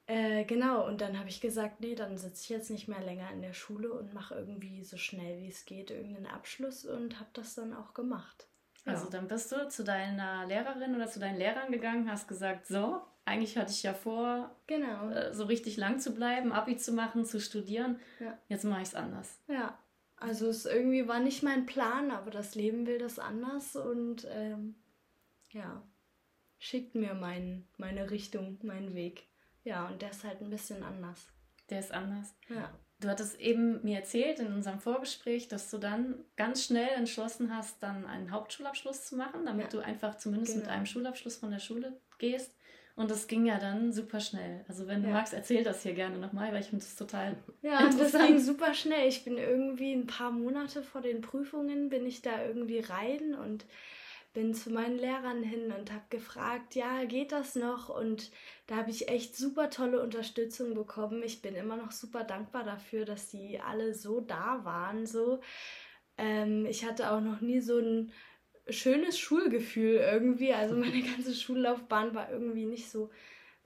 Äh, 0.06 0.44
genau, 0.46 0.86
und 0.86 1.00
dann 1.02 1.18
habe 1.18 1.30
ich 1.30 1.40
gesagt, 1.40 1.80
nee, 1.80 1.96
dann 1.96 2.18
sitze 2.18 2.44
ich 2.44 2.50
jetzt 2.50 2.70
nicht 2.70 2.88
mehr 2.88 3.02
länger 3.02 3.32
in 3.32 3.42
der 3.42 3.54
Schule 3.54 3.94
und 3.94 4.14
mache 4.14 4.36
irgendwie 4.36 4.84
so 4.84 4.98
schnell 4.98 5.40
wie 5.42 5.48
es 5.48 5.66
geht 5.66 5.92
irgendeinen 5.92 6.26
Abschluss 6.28 6.86
und 6.86 7.20
habe 7.20 7.30
das 7.34 7.56
dann 7.56 7.74
auch 7.74 7.94
gemacht. 7.94 8.48
Also 8.86 9.10
dann 9.10 9.28
bist 9.28 9.52
du 9.52 9.70
zu 9.70 9.84
deiner 9.84 10.46
Lehrerin 10.46 10.96
oder 10.96 11.08
zu 11.08 11.20
deinen 11.20 11.38
Lehrern 11.38 11.72
gegangen, 11.72 12.12
hast 12.12 12.28
gesagt, 12.28 12.68
so, 12.68 13.02
eigentlich 13.26 13.58
hatte 13.58 13.72
ich 13.72 13.84
ja 13.84 13.94
vor, 13.94 14.54
genau. 14.68 15.10
Äh, 15.10 15.34
so 15.34 15.46
richtig 15.46 15.78
lang 15.78 16.00
zu 16.00 16.14
bleiben, 16.14 16.52
Abi 16.52 16.76
zu 16.76 16.92
machen, 16.92 17.26
zu 17.26 17.40
studieren. 17.40 18.00
Ja. 18.20 18.38
Jetzt 18.50 18.66
mache 18.66 18.82
ich 18.82 18.90
es 18.90 18.96
anders. 18.96 19.40
Ja, 19.48 19.78
also 20.18 20.48
es 20.48 20.66
irgendwie 20.66 21.08
war 21.08 21.20
nicht 21.20 21.44
mein 21.44 21.66
Plan, 21.66 22.12
aber 22.12 22.32
das 22.32 22.56
Leben 22.56 22.86
will 22.86 22.98
das 22.98 23.20
anders 23.20 23.76
und 23.76 24.28
ähm, 24.30 24.76
ja, 25.52 25.82
schickt 26.60 26.96
mir 26.96 27.14
mein, 27.14 27.68
meine 27.78 28.10
Richtung, 28.12 28.60
meinen 28.64 28.94
Weg. 28.96 29.28
Ja, 29.64 29.88
und 29.88 30.02
der 30.02 30.12
ist 30.12 30.24
halt 30.24 30.42
ein 30.42 30.50
bisschen 30.50 30.84
anders. 30.84 31.28
Der 31.70 31.80
ist 31.80 31.92
anders. 31.94 32.36
Ja. 32.50 32.74
Du 33.04 33.10
hattest 33.10 33.40
eben 33.40 33.84
mir 33.84 33.98
erzählt 33.98 34.40
in 34.40 34.54
unserem 34.54 34.80
Vorgespräch, 34.80 35.50
dass 35.50 35.70
du 35.70 35.78
dann 35.78 36.16
ganz 36.38 36.64
schnell 36.64 36.88
entschlossen 36.96 37.56
hast, 37.56 37.84
dann 37.84 38.06
einen 38.06 38.32
Hauptschulabschluss 38.32 39.06
zu 39.06 39.18
machen, 39.18 39.46
damit 39.46 39.66
ja. 39.66 39.70
du 39.72 39.80
einfach 39.80 40.18
zumindest 40.18 40.54
genau. 40.54 40.66
mit 40.66 40.74
einem 40.74 40.86
Schulabschluss 40.86 41.36
von 41.36 41.52
der 41.52 41.60
Schule 41.60 41.94
gehst. 42.18 42.56
Und 42.96 43.10
das 43.10 43.28
ging 43.28 43.46
ja 43.46 43.58
dann 43.60 43.92
super 43.92 44.20
schnell. 44.20 44.64
Also 44.68 44.88
wenn 44.88 45.02
du 45.02 45.10
ja. 45.10 45.16
magst, 45.16 45.34
erzähl 45.34 45.64
das 45.64 45.82
hier 45.82 45.94
gerne 45.94 46.18
nochmal, 46.18 46.54
weil 46.54 46.62
ich 46.62 46.68
finde 46.68 46.86
das 46.86 46.96
total 46.96 47.36
Ja, 47.62 47.90
das 47.90 48.12
ging 48.14 48.40
super 48.40 48.74
schnell. 48.74 49.10
Ich 49.10 49.26
bin 49.26 49.38
irgendwie 49.38 49.94
ein 49.94 50.06
paar 50.06 50.32
Monate 50.32 50.84
vor 50.84 51.02
den 51.02 51.22
Prüfungen, 51.22 51.90
bin 51.90 52.06
ich 52.06 52.22
da 52.22 52.46
irgendwie 52.46 52.80
rein 52.80 53.34
und 53.34 53.66
bin 54.34 54.54
zu 54.54 54.72
meinen 54.72 54.98
Lehrern 54.98 55.44
hin 55.44 55.72
und 55.72 55.92
habe 55.92 56.04
gefragt, 56.10 56.76
ja, 56.76 57.06
geht 57.06 57.32
das 57.32 57.56
noch? 57.56 57.90
Und 57.90 58.32
da 58.68 58.78
habe 58.78 58.90
ich 58.90 59.08
echt 59.08 59.36
super 59.36 59.70
tolle 59.70 60.02
Unterstützung 60.02 60.74
bekommen. 60.74 61.22
Ich 61.24 61.42
bin 61.42 61.56
immer 61.56 61.78
noch 61.78 61.92
super 61.92 62.24
dankbar 62.24 62.64
dafür, 62.64 63.06
dass 63.06 63.30
die 63.30 63.60
alle 63.60 63.94
so 63.94 64.22
da 64.22 64.62
waren. 64.64 65.06
So, 65.06 65.40
ähm, 66.18 66.66
ich 66.66 66.86
hatte 66.86 67.12
auch 67.12 67.22
noch 67.22 67.42
nie 67.42 67.62
so 67.62 67.78
ein 67.78 68.12
schönes 68.70 69.20
Schulgefühl 69.20 69.98
irgendwie. 69.98 70.54
Also 70.54 70.76
meine 70.76 71.02
ganze 71.16 71.36
Schullaufbahn 71.36 72.16
war 72.16 72.32
irgendwie 72.32 72.66
nicht 72.66 72.90
so 72.90 73.12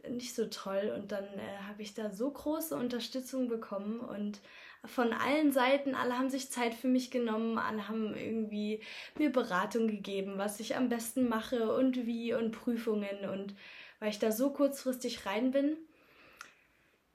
nicht 0.09 0.35
so 0.35 0.45
toll 0.45 0.93
und 0.95 1.11
dann 1.11 1.25
äh, 1.25 1.57
habe 1.67 1.81
ich 1.81 1.93
da 1.93 2.09
so 2.11 2.29
große 2.31 2.75
Unterstützung 2.75 3.47
bekommen 3.47 3.99
und 3.99 4.39
von 4.85 5.13
allen 5.13 5.51
Seiten, 5.51 5.95
alle 5.95 6.17
haben 6.17 6.29
sich 6.29 6.51
Zeit 6.51 6.73
für 6.73 6.87
mich 6.87 7.11
genommen, 7.11 7.57
alle 7.57 7.87
haben 7.87 8.15
irgendwie 8.15 8.81
mir 9.17 9.31
Beratung 9.31 9.87
gegeben, 9.87 10.37
was 10.37 10.59
ich 10.59 10.75
am 10.75 10.89
besten 10.89 11.27
mache 11.29 11.73
und 11.73 12.05
wie 12.05 12.33
und 12.33 12.51
Prüfungen 12.51 13.29
und 13.31 13.55
weil 13.99 14.09
ich 14.09 14.19
da 14.19 14.31
so 14.31 14.51
kurzfristig 14.51 15.25
rein 15.25 15.51
bin. 15.51 15.77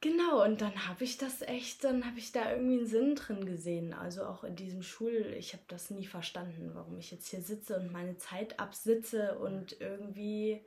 Genau, 0.03 0.45
und 0.45 0.61
dann 0.61 0.89
habe 0.89 1.05
ich 1.05 1.17
das 1.17 1.43
echt, 1.43 1.85
dann 1.85 2.05
habe 2.05 2.19
ich 2.19 2.33
da 2.33 2.51
irgendwie 2.51 2.79
einen 2.79 2.87
Sinn 2.87 3.15
drin 3.15 3.47
gesehen. 3.47 3.93
Also 3.93 4.25
auch 4.25 4.43
in 4.43 4.57
diesem 4.57 4.83
Schul, 4.83 5.33
ich 5.39 5.53
habe 5.53 5.63
das 5.69 5.91
nie 5.91 6.07
verstanden, 6.07 6.73
warum 6.75 6.99
ich 6.99 7.13
jetzt 7.13 7.29
hier 7.29 7.41
sitze 7.41 7.79
und 7.79 7.93
meine 7.93 8.17
Zeit 8.19 8.59
absitze 8.59 9.39
und 9.39 9.81
irgendwie 9.81 10.61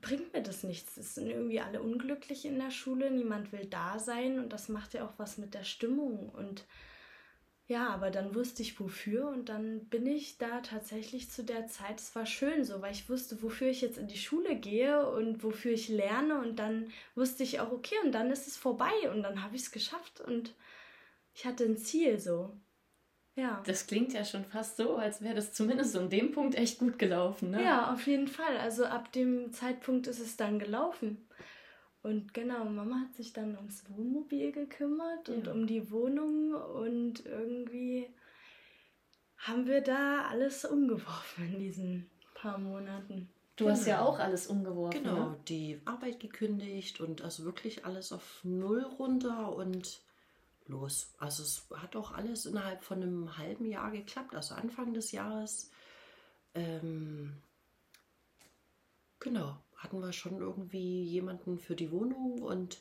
bringt 0.00 0.32
mir 0.32 0.42
das 0.42 0.62
nichts. 0.62 0.96
Es 0.96 1.14
sind 1.14 1.28
irgendwie 1.28 1.60
alle 1.60 1.82
unglücklich 1.82 2.44
in 2.44 2.58
der 2.58 2.70
Schule, 2.70 3.10
niemand 3.10 3.52
will 3.52 3.66
da 3.66 3.98
sein 3.98 4.38
und 4.38 4.52
das 4.52 4.68
macht 4.68 4.94
ja 4.94 5.06
auch 5.06 5.12
was 5.18 5.38
mit 5.38 5.54
der 5.54 5.64
Stimmung. 5.64 6.28
Und 6.30 6.64
ja, 7.68 7.88
aber 7.88 8.10
dann 8.10 8.34
wusste 8.34 8.62
ich 8.62 8.78
wofür 8.78 9.28
und 9.28 9.48
dann 9.48 9.86
bin 9.86 10.06
ich 10.06 10.38
da 10.38 10.60
tatsächlich 10.60 11.30
zu 11.30 11.42
der 11.42 11.66
Zeit, 11.66 12.00
es 12.00 12.14
war 12.14 12.24
schön 12.24 12.64
so, 12.64 12.80
weil 12.80 12.92
ich 12.92 13.08
wusste, 13.08 13.42
wofür 13.42 13.68
ich 13.68 13.80
jetzt 13.80 13.98
in 13.98 14.06
die 14.06 14.18
Schule 14.18 14.54
gehe 14.56 15.10
und 15.10 15.42
wofür 15.42 15.72
ich 15.72 15.88
lerne 15.88 16.40
und 16.40 16.56
dann 16.60 16.92
wusste 17.16 17.42
ich 17.42 17.58
auch, 17.58 17.72
okay, 17.72 17.96
und 18.04 18.12
dann 18.12 18.30
ist 18.30 18.46
es 18.46 18.56
vorbei 18.56 19.10
und 19.12 19.22
dann 19.24 19.42
habe 19.42 19.56
ich 19.56 19.62
es 19.62 19.72
geschafft 19.72 20.20
und 20.20 20.54
ich 21.34 21.44
hatte 21.44 21.64
ein 21.64 21.76
Ziel 21.76 22.20
so. 22.20 22.56
Ja. 23.36 23.62
Das 23.66 23.86
klingt 23.86 24.14
ja 24.14 24.24
schon 24.24 24.46
fast 24.46 24.78
so, 24.78 24.96
als 24.96 25.20
wäre 25.20 25.34
das 25.34 25.52
zumindest 25.52 25.94
in 25.94 26.08
dem 26.08 26.32
Punkt 26.32 26.56
echt 26.56 26.78
gut 26.78 26.98
gelaufen, 26.98 27.50
ne? 27.50 27.62
Ja, 27.62 27.92
auf 27.92 28.06
jeden 28.06 28.28
Fall. 28.28 28.56
Also 28.56 28.86
ab 28.86 29.12
dem 29.12 29.52
Zeitpunkt 29.52 30.06
ist 30.06 30.20
es 30.20 30.38
dann 30.38 30.58
gelaufen. 30.58 31.28
Und 32.02 32.32
genau, 32.32 32.64
Mama 32.64 33.00
hat 33.00 33.14
sich 33.14 33.34
dann 33.34 33.56
ums 33.56 33.84
Wohnmobil 33.90 34.52
gekümmert 34.52 35.28
ja. 35.28 35.34
und 35.34 35.48
um 35.48 35.66
die 35.66 35.90
Wohnung 35.90 36.54
und 36.54 37.26
irgendwie 37.26 38.08
haben 39.36 39.66
wir 39.66 39.82
da 39.82 40.26
alles 40.30 40.64
umgeworfen 40.64 41.52
in 41.52 41.58
diesen 41.58 42.10
paar 42.34 42.58
Monaten. 42.58 43.28
Du 43.56 43.64
genau. 43.64 43.76
hast 43.76 43.86
ja 43.86 44.02
auch 44.02 44.18
alles 44.18 44.46
umgeworfen. 44.46 45.02
Genau, 45.02 45.30
ne? 45.30 45.36
die 45.48 45.80
Arbeit 45.84 46.20
gekündigt 46.20 47.00
und 47.00 47.22
also 47.22 47.44
wirklich 47.44 47.84
alles 47.84 48.12
auf 48.12 48.40
Null 48.44 48.82
runter 48.82 49.54
und 49.54 50.00
los. 50.68 51.12
Also 51.18 51.42
es 51.42 51.66
hat 51.74 51.96
auch 51.96 52.12
alles 52.12 52.46
innerhalb 52.46 52.82
von 52.84 53.02
einem 53.02 53.38
halben 53.38 53.66
Jahr 53.66 53.90
geklappt. 53.90 54.34
Also 54.34 54.54
Anfang 54.54 54.94
des 54.94 55.12
Jahres, 55.12 55.70
ähm, 56.54 57.36
genau, 59.20 59.56
hatten 59.76 60.00
wir 60.00 60.12
schon 60.12 60.40
irgendwie 60.40 61.02
jemanden 61.04 61.58
für 61.58 61.76
die 61.76 61.90
Wohnung 61.90 62.42
und 62.42 62.80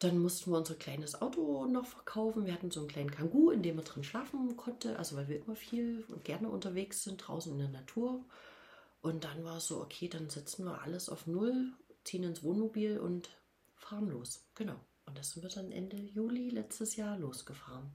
dann 0.00 0.18
mussten 0.18 0.50
wir 0.50 0.58
unser 0.58 0.74
kleines 0.74 1.20
Auto 1.22 1.66
noch 1.66 1.86
verkaufen. 1.86 2.46
Wir 2.46 2.52
hatten 2.52 2.70
so 2.70 2.80
einen 2.80 2.88
kleinen 2.88 3.10
Kangoo, 3.10 3.50
in 3.50 3.62
dem 3.62 3.76
man 3.76 3.84
drin 3.84 4.04
schlafen 4.04 4.56
konnte, 4.56 4.98
also 4.98 5.16
weil 5.16 5.28
wir 5.28 5.38
immer 5.38 5.56
viel 5.56 6.04
und 6.08 6.24
gerne 6.24 6.48
unterwegs 6.48 7.04
sind, 7.04 7.18
draußen 7.18 7.52
in 7.52 7.58
der 7.58 7.68
Natur. 7.68 8.24
Und 9.02 9.24
dann 9.24 9.44
war 9.44 9.58
es 9.58 9.66
so, 9.66 9.80
okay, 9.80 10.08
dann 10.08 10.30
setzen 10.30 10.64
wir 10.64 10.82
alles 10.82 11.08
auf 11.08 11.26
Null, 11.26 11.72
ziehen 12.04 12.24
ins 12.24 12.42
Wohnmobil 12.42 12.98
und 12.98 13.30
fahren 13.76 14.08
los. 14.08 14.44
Genau. 14.54 14.76
Und 15.06 15.18
das 15.18 15.30
sind 15.30 15.42
wir 15.42 15.50
dann 15.50 15.72
Ende 15.72 15.96
Juli 15.96 16.50
letztes 16.50 16.96
Jahr 16.96 17.18
losgefahren. 17.18 17.92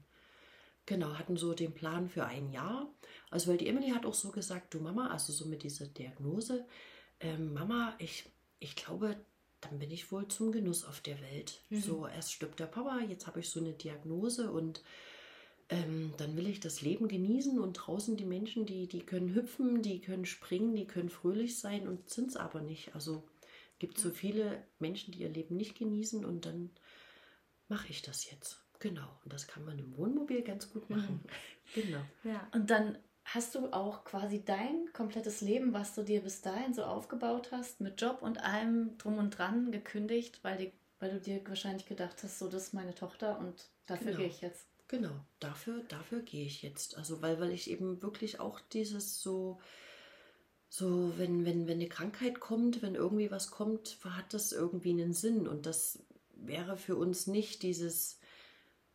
Genau, 0.86 1.14
hatten 1.18 1.36
so 1.36 1.54
den 1.54 1.74
Plan 1.74 2.08
für 2.08 2.24
ein 2.24 2.50
Jahr. 2.50 2.92
Also, 3.30 3.50
weil 3.50 3.58
die 3.58 3.68
Emily 3.68 3.90
hat 3.90 4.06
auch 4.06 4.14
so 4.14 4.30
gesagt, 4.30 4.74
du 4.74 4.80
Mama, 4.80 5.08
also 5.08 5.32
so 5.32 5.46
mit 5.46 5.62
dieser 5.62 5.86
Diagnose, 5.86 6.66
ähm, 7.20 7.52
Mama, 7.52 7.94
ich, 7.98 8.24
ich 8.58 8.76
glaube, 8.76 9.16
dann 9.60 9.78
bin 9.78 9.90
ich 9.90 10.10
wohl 10.10 10.26
zum 10.28 10.52
Genuss 10.52 10.84
auf 10.84 11.00
der 11.00 11.20
Welt. 11.20 11.60
Mhm. 11.68 11.80
So, 11.80 12.06
erst 12.06 12.32
stirbt 12.32 12.60
der 12.60 12.66
Papa, 12.66 13.00
jetzt 13.00 13.26
habe 13.26 13.40
ich 13.40 13.50
so 13.50 13.60
eine 13.60 13.72
Diagnose 13.72 14.50
und 14.50 14.82
ähm, 15.68 16.12
dann 16.16 16.36
will 16.36 16.48
ich 16.48 16.60
das 16.60 16.82
Leben 16.82 17.06
genießen 17.06 17.60
und 17.60 17.74
draußen 17.74 18.16
die 18.16 18.24
Menschen, 18.24 18.66
die, 18.66 18.88
die 18.88 19.00
können 19.00 19.34
hüpfen, 19.34 19.82
die 19.82 20.00
können 20.00 20.24
springen, 20.24 20.74
die 20.74 20.86
können 20.86 21.10
fröhlich 21.10 21.58
sein 21.58 21.86
und 21.86 22.10
sind 22.10 22.30
es 22.30 22.36
aber 22.36 22.60
nicht. 22.62 22.94
Also 22.94 23.22
gibt 23.78 23.98
so 23.98 24.10
viele 24.10 24.64
Menschen, 24.78 25.12
die 25.12 25.20
ihr 25.20 25.28
Leben 25.28 25.56
nicht 25.56 25.78
genießen 25.78 26.24
und 26.24 26.46
dann 26.46 26.70
mache 27.70 27.88
ich 27.88 28.02
das 28.02 28.30
jetzt. 28.30 28.60
Genau. 28.78 29.08
Und 29.24 29.32
das 29.32 29.46
kann 29.46 29.64
man 29.64 29.78
im 29.78 29.96
Wohnmobil 29.96 30.42
ganz 30.42 30.70
gut 30.70 30.88
machen. 30.90 31.20
Mhm. 31.22 31.30
genau. 31.82 32.00
Ja. 32.24 32.48
Und 32.52 32.70
dann 32.70 32.98
hast 33.24 33.54
du 33.54 33.72
auch 33.72 34.04
quasi 34.04 34.44
dein 34.44 34.92
komplettes 34.92 35.40
Leben, 35.40 35.72
was 35.72 35.94
du 35.94 36.02
dir 36.02 36.20
bis 36.20 36.40
dahin 36.40 36.74
so 36.74 36.84
aufgebaut 36.84 37.52
hast, 37.52 37.80
mit 37.80 38.00
Job 38.00 38.22
und 38.22 38.42
allem 38.42 38.98
drum 38.98 39.18
und 39.18 39.30
dran 39.30 39.70
gekündigt, 39.70 40.40
weil, 40.42 40.56
die, 40.56 40.72
weil 40.98 41.12
du 41.12 41.20
dir 41.20 41.40
wahrscheinlich 41.46 41.86
gedacht 41.86 42.22
hast, 42.22 42.38
so 42.38 42.48
das 42.48 42.64
ist 42.64 42.74
meine 42.74 42.94
Tochter 42.94 43.38
und 43.38 43.68
dafür 43.86 44.12
genau. 44.12 44.18
gehe 44.18 44.28
ich 44.28 44.40
jetzt. 44.40 44.66
Genau, 44.88 45.12
dafür, 45.38 45.84
dafür 45.88 46.20
gehe 46.20 46.46
ich 46.46 46.62
jetzt. 46.62 46.96
Also 46.96 47.22
weil, 47.22 47.38
weil 47.38 47.52
ich 47.52 47.70
eben 47.70 48.02
wirklich 48.02 48.40
auch 48.40 48.58
dieses 48.58 49.22
so, 49.22 49.60
so, 50.68 51.12
wenn, 51.16 51.44
wenn, 51.44 51.68
wenn 51.68 51.78
eine 51.78 51.88
Krankheit 51.88 52.40
kommt, 52.40 52.82
wenn 52.82 52.96
irgendwie 52.96 53.30
was 53.30 53.52
kommt, 53.52 53.98
hat 54.04 54.34
das 54.34 54.50
irgendwie 54.50 54.90
einen 54.90 55.12
Sinn. 55.12 55.46
Und 55.46 55.66
das 55.66 56.02
wäre 56.46 56.76
für 56.76 56.96
uns 56.96 57.26
nicht 57.26 57.62
dieses 57.62 58.18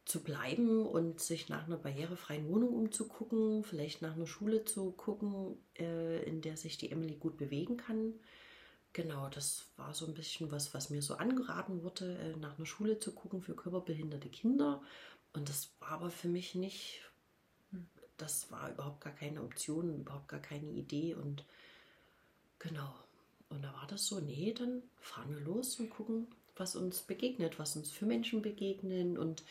zu 0.05 0.23
bleiben 0.23 0.85
und 0.85 1.19
sich 1.19 1.49
nach 1.49 1.65
einer 1.65 1.77
barrierefreien 1.77 2.47
Wohnung 2.47 2.73
umzugucken, 2.75 3.63
vielleicht 3.63 4.03
nach 4.03 4.15
einer 4.15 4.27
Schule 4.27 4.63
zu 4.63 4.91
gucken, 4.91 5.57
äh, 5.79 6.23
in 6.23 6.41
der 6.41 6.57
sich 6.57 6.77
die 6.77 6.91
Emily 6.91 7.15
gut 7.15 7.37
bewegen 7.37 7.77
kann. 7.77 8.13
Genau, 8.93 9.27
das 9.29 9.65
war 9.77 9.93
so 9.93 10.05
ein 10.05 10.13
bisschen 10.13 10.51
was, 10.51 10.73
was 10.73 10.91
mir 10.91 11.01
so 11.01 11.15
angeraten 11.15 11.83
wurde, 11.83 12.17
äh, 12.17 12.37
nach 12.37 12.57
einer 12.57 12.67
Schule 12.67 12.99
zu 12.99 13.13
gucken 13.13 13.41
für 13.41 13.55
körperbehinderte 13.55 14.29
Kinder. 14.29 14.81
Und 15.33 15.49
das 15.49 15.71
war 15.79 15.89
aber 15.89 16.11
für 16.11 16.29
mich 16.29 16.53
nicht, 16.53 17.01
das 18.15 18.51
war 18.51 18.71
überhaupt 18.71 19.01
gar 19.01 19.13
keine 19.13 19.41
Option, 19.41 20.01
überhaupt 20.01 20.27
gar 20.27 20.39
keine 20.39 20.69
Idee. 20.69 21.15
Und 21.15 21.43
genau, 22.59 22.93
und 23.49 23.63
da 23.63 23.73
war 23.73 23.87
das 23.87 24.05
so, 24.05 24.19
nee, 24.19 24.53
dann 24.53 24.83
fahren 25.01 25.33
wir 25.33 25.41
los 25.41 25.79
und 25.79 25.89
gucken, 25.89 26.27
was 26.55 26.75
uns 26.75 27.01
begegnet, 27.01 27.59
was 27.59 27.75
uns 27.75 27.91
für 27.91 28.05
Menschen 28.05 28.41
begegnen. 28.41 29.17
Und 29.17 29.43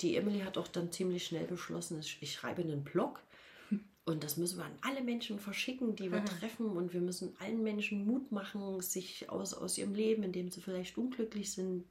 die 0.00 0.16
Emily 0.16 0.40
hat 0.40 0.58
auch 0.58 0.68
dann 0.68 0.92
ziemlich 0.92 1.26
schnell 1.26 1.46
beschlossen, 1.46 2.00
ich 2.20 2.32
schreibe 2.32 2.62
einen 2.62 2.84
Blog. 2.84 3.20
Und 4.04 4.24
das 4.24 4.36
müssen 4.36 4.58
wir 4.58 4.64
an 4.64 4.78
alle 4.82 5.02
Menschen 5.02 5.38
verschicken, 5.38 5.94
die 5.94 6.10
wir 6.10 6.24
treffen. 6.24 6.66
Und 6.76 6.92
wir 6.92 7.00
müssen 7.00 7.36
allen 7.38 7.62
Menschen 7.62 8.04
Mut 8.04 8.32
machen, 8.32 8.80
sich 8.80 9.30
aus, 9.30 9.54
aus 9.54 9.78
ihrem 9.78 9.94
Leben, 9.94 10.22
in 10.22 10.32
dem 10.32 10.50
sie 10.50 10.60
vielleicht 10.60 10.98
unglücklich 10.98 11.52
sind, 11.52 11.84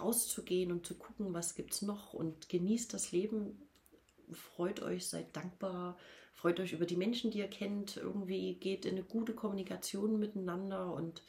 rauszugehen 0.00 0.72
und 0.72 0.86
zu 0.86 0.94
gucken, 0.94 1.34
was 1.34 1.54
gibt 1.54 1.74
es 1.74 1.82
noch 1.82 2.14
und 2.14 2.48
genießt 2.48 2.92
das 2.92 3.12
Leben. 3.12 3.60
Freut 4.32 4.80
euch, 4.80 5.06
seid 5.06 5.36
dankbar, 5.36 5.98
freut 6.34 6.58
euch 6.60 6.72
über 6.72 6.86
die 6.86 6.96
Menschen, 6.96 7.30
die 7.30 7.38
ihr 7.38 7.48
kennt. 7.48 7.96
Irgendwie 7.96 8.54
geht 8.54 8.84
in 8.84 8.92
eine 8.96 9.04
gute 9.04 9.34
Kommunikation 9.34 10.18
miteinander 10.18 10.92
und 10.92 11.22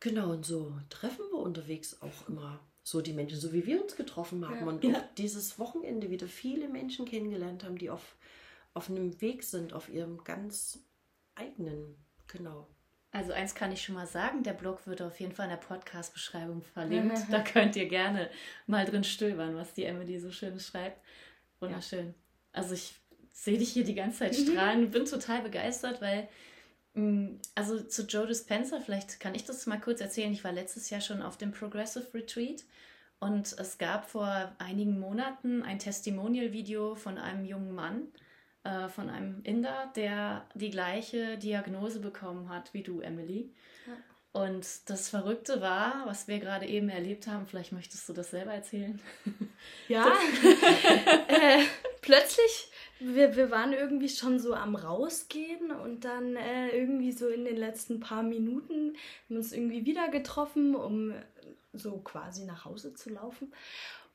genau 0.00 0.30
und 0.30 0.44
so 0.44 0.72
treffen 0.88 1.24
wir 1.30 1.38
unterwegs 1.38 2.00
auch 2.02 2.28
immer 2.28 2.60
so 2.82 3.00
die 3.00 3.12
Menschen, 3.12 3.40
so 3.40 3.52
wie 3.52 3.66
wir 3.66 3.82
uns 3.82 3.96
getroffen 3.96 4.46
haben 4.46 4.60
ja. 4.60 4.66
und 4.66 4.84
ja. 4.84 5.08
dieses 5.18 5.58
Wochenende 5.58 6.08
wieder 6.08 6.28
viele 6.28 6.68
Menschen 6.68 7.04
kennengelernt 7.04 7.64
haben, 7.64 7.78
die 7.78 7.90
auf, 7.90 8.16
auf 8.74 8.88
einem 8.88 9.20
Weg 9.20 9.42
sind, 9.42 9.72
auf 9.72 9.88
ihrem 9.88 10.22
ganz 10.22 10.78
eigenen, 11.34 11.96
genau. 12.28 12.68
Also 13.10 13.32
eins 13.32 13.54
kann 13.54 13.72
ich 13.72 13.82
schon 13.82 13.94
mal 13.94 14.06
sagen, 14.06 14.42
der 14.42 14.52
Blog 14.52 14.86
wird 14.86 15.00
auf 15.02 15.18
jeden 15.20 15.32
Fall 15.32 15.46
in 15.46 15.50
der 15.50 15.56
Podcast-Beschreibung 15.56 16.62
verlinkt. 16.62 17.18
da 17.30 17.40
könnt 17.40 17.74
ihr 17.74 17.88
gerne 17.88 18.30
mal 18.66 18.84
drin 18.84 19.04
stöbern, 19.04 19.56
was 19.56 19.72
die 19.72 19.84
Emily 19.84 20.20
so 20.20 20.30
schön 20.30 20.60
schreibt. 20.60 21.00
Wunderschön. 21.60 22.08
Ja. 22.08 22.14
Also 22.52 22.74
ich 22.74 22.94
sehe 23.32 23.58
dich 23.58 23.70
hier 23.70 23.84
die 23.84 23.94
ganze 23.94 24.20
Zeit 24.20 24.38
mhm. 24.38 24.52
strahlen 24.52 24.84
und 24.84 24.90
bin 24.92 25.06
total 25.06 25.42
begeistert, 25.42 26.00
weil 26.00 26.28
also 27.54 27.80
zu 27.82 28.02
Joe 28.06 28.26
Dispenza, 28.26 28.80
vielleicht 28.80 29.20
kann 29.20 29.34
ich 29.34 29.44
das 29.44 29.66
mal 29.66 29.80
kurz 29.80 30.00
erzählen. 30.00 30.32
Ich 30.32 30.44
war 30.44 30.52
letztes 30.52 30.88
Jahr 30.88 31.02
schon 31.02 31.20
auf 31.20 31.36
dem 31.36 31.52
Progressive 31.52 32.06
Retreat 32.14 32.64
und 33.18 33.54
es 33.58 33.78
gab 33.78 34.08
vor 34.08 34.52
einigen 34.58 34.98
Monaten 34.98 35.62
ein 35.62 35.78
Testimonial-Video 35.78 36.94
von 36.94 37.18
einem 37.18 37.44
jungen 37.44 37.74
Mann, 37.74 38.08
äh, 38.64 38.88
von 38.88 39.10
einem 39.10 39.42
Inder, 39.42 39.92
der 39.94 40.46
die 40.54 40.70
gleiche 40.70 41.36
Diagnose 41.38 42.00
bekommen 42.00 42.48
hat 42.48 42.72
wie 42.72 42.82
du, 42.82 43.00
Emily. 43.00 43.50
Ja. 43.86 43.92
Und 44.42 44.66
das 44.90 45.08
Verrückte 45.08 45.62
war, 45.62 46.02
was 46.04 46.28
wir 46.28 46.38
gerade 46.40 46.66
eben 46.66 46.90
erlebt 46.90 47.26
haben, 47.26 47.46
vielleicht 47.46 47.72
möchtest 47.72 48.06
du 48.08 48.12
das 48.12 48.30
selber 48.30 48.52
erzählen. 48.52 49.00
Ja, 49.88 50.06
äh, 51.28 51.62
plötzlich, 52.02 52.70
wir, 52.98 53.36
wir 53.36 53.50
waren 53.50 53.72
irgendwie 53.72 54.08
schon 54.08 54.38
so 54.38 54.54
am 54.54 54.74
Rausgehen 54.74 55.70
und 55.70 56.04
dann 56.04 56.36
äh, 56.36 56.68
irgendwie 56.70 57.12
so 57.12 57.28
in 57.28 57.44
den 57.44 57.56
letzten 57.56 58.00
paar 58.00 58.22
Minuten 58.22 58.88
haben 58.88 58.96
wir 59.28 59.38
uns 59.38 59.52
irgendwie 59.52 59.84
wieder 59.84 60.08
getroffen, 60.08 60.74
um 60.74 61.12
so 61.72 61.98
quasi 61.98 62.44
nach 62.44 62.64
Hause 62.64 62.94
zu 62.94 63.10
laufen. 63.10 63.52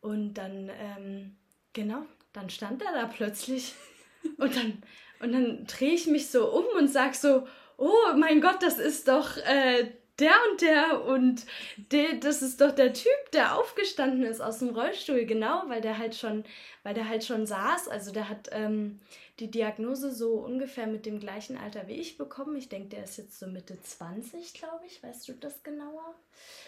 Und 0.02 0.34
dann, 0.34 0.72
ähm, 0.80 1.36
genau, 1.74 2.06
dann 2.34 2.50
stand 2.50 2.82
er 2.82 2.94
da 2.94 3.06
plötzlich 3.06 3.76
und 4.38 4.56
dann, 4.56 4.82
und 5.20 5.32
dann 5.32 5.66
drehe 5.68 5.94
ich 5.94 6.08
mich 6.08 6.30
so 6.30 6.52
um 6.52 6.66
und 6.78 6.88
sag 6.88 7.14
so, 7.16 7.48
oh 7.78 8.14
mein 8.18 8.42
Gott, 8.42 8.64
das 8.64 8.80
ist 8.80 9.08
doch 9.08 9.38
äh, 9.38 9.92
der 10.22 10.34
und 10.50 10.62
der 10.62 11.06
und 11.06 11.46
de, 11.92 12.20
das 12.20 12.42
ist 12.42 12.62
doch 12.62 12.72
der 12.72 12.94
Typ, 12.94 13.32
der 13.34 13.58
aufgestanden 13.58 14.24
ist 14.24 14.40
aus 14.40 14.60
dem 14.60 14.70
Rollstuhl, 14.70 15.26
genau, 15.26 15.64
weil 15.68 15.82
der 15.82 15.98
halt 15.98 16.16
schon, 16.16 16.46
weil 16.84 16.94
der 16.94 17.10
halt 17.10 17.26
schon 17.26 17.46
saß. 17.46 17.88
Also 17.88 18.12
der 18.12 18.30
hat 18.30 18.50
ähm, 18.52 19.00
die 19.40 19.50
Diagnose 19.50 20.12
so 20.12 20.34
ungefähr 20.34 20.88
mit 20.88 21.06
dem 21.06 21.20
gleichen 21.20 21.58
Alter 21.58 21.88
wie 21.88 21.96
ich 21.96 22.18
bekommen. 22.18 22.56
Ich 22.56 22.70
denke, 22.70 22.90
der 22.90 23.04
ist 23.04 23.18
jetzt 23.18 23.40
so 23.40 23.48
Mitte 23.48 23.82
20, 23.82 24.54
glaube 24.54 24.86
ich. 24.86 25.02
Weißt 25.04 25.28
du 25.28 25.34
das 25.34 25.64
genauer? 25.64 26.16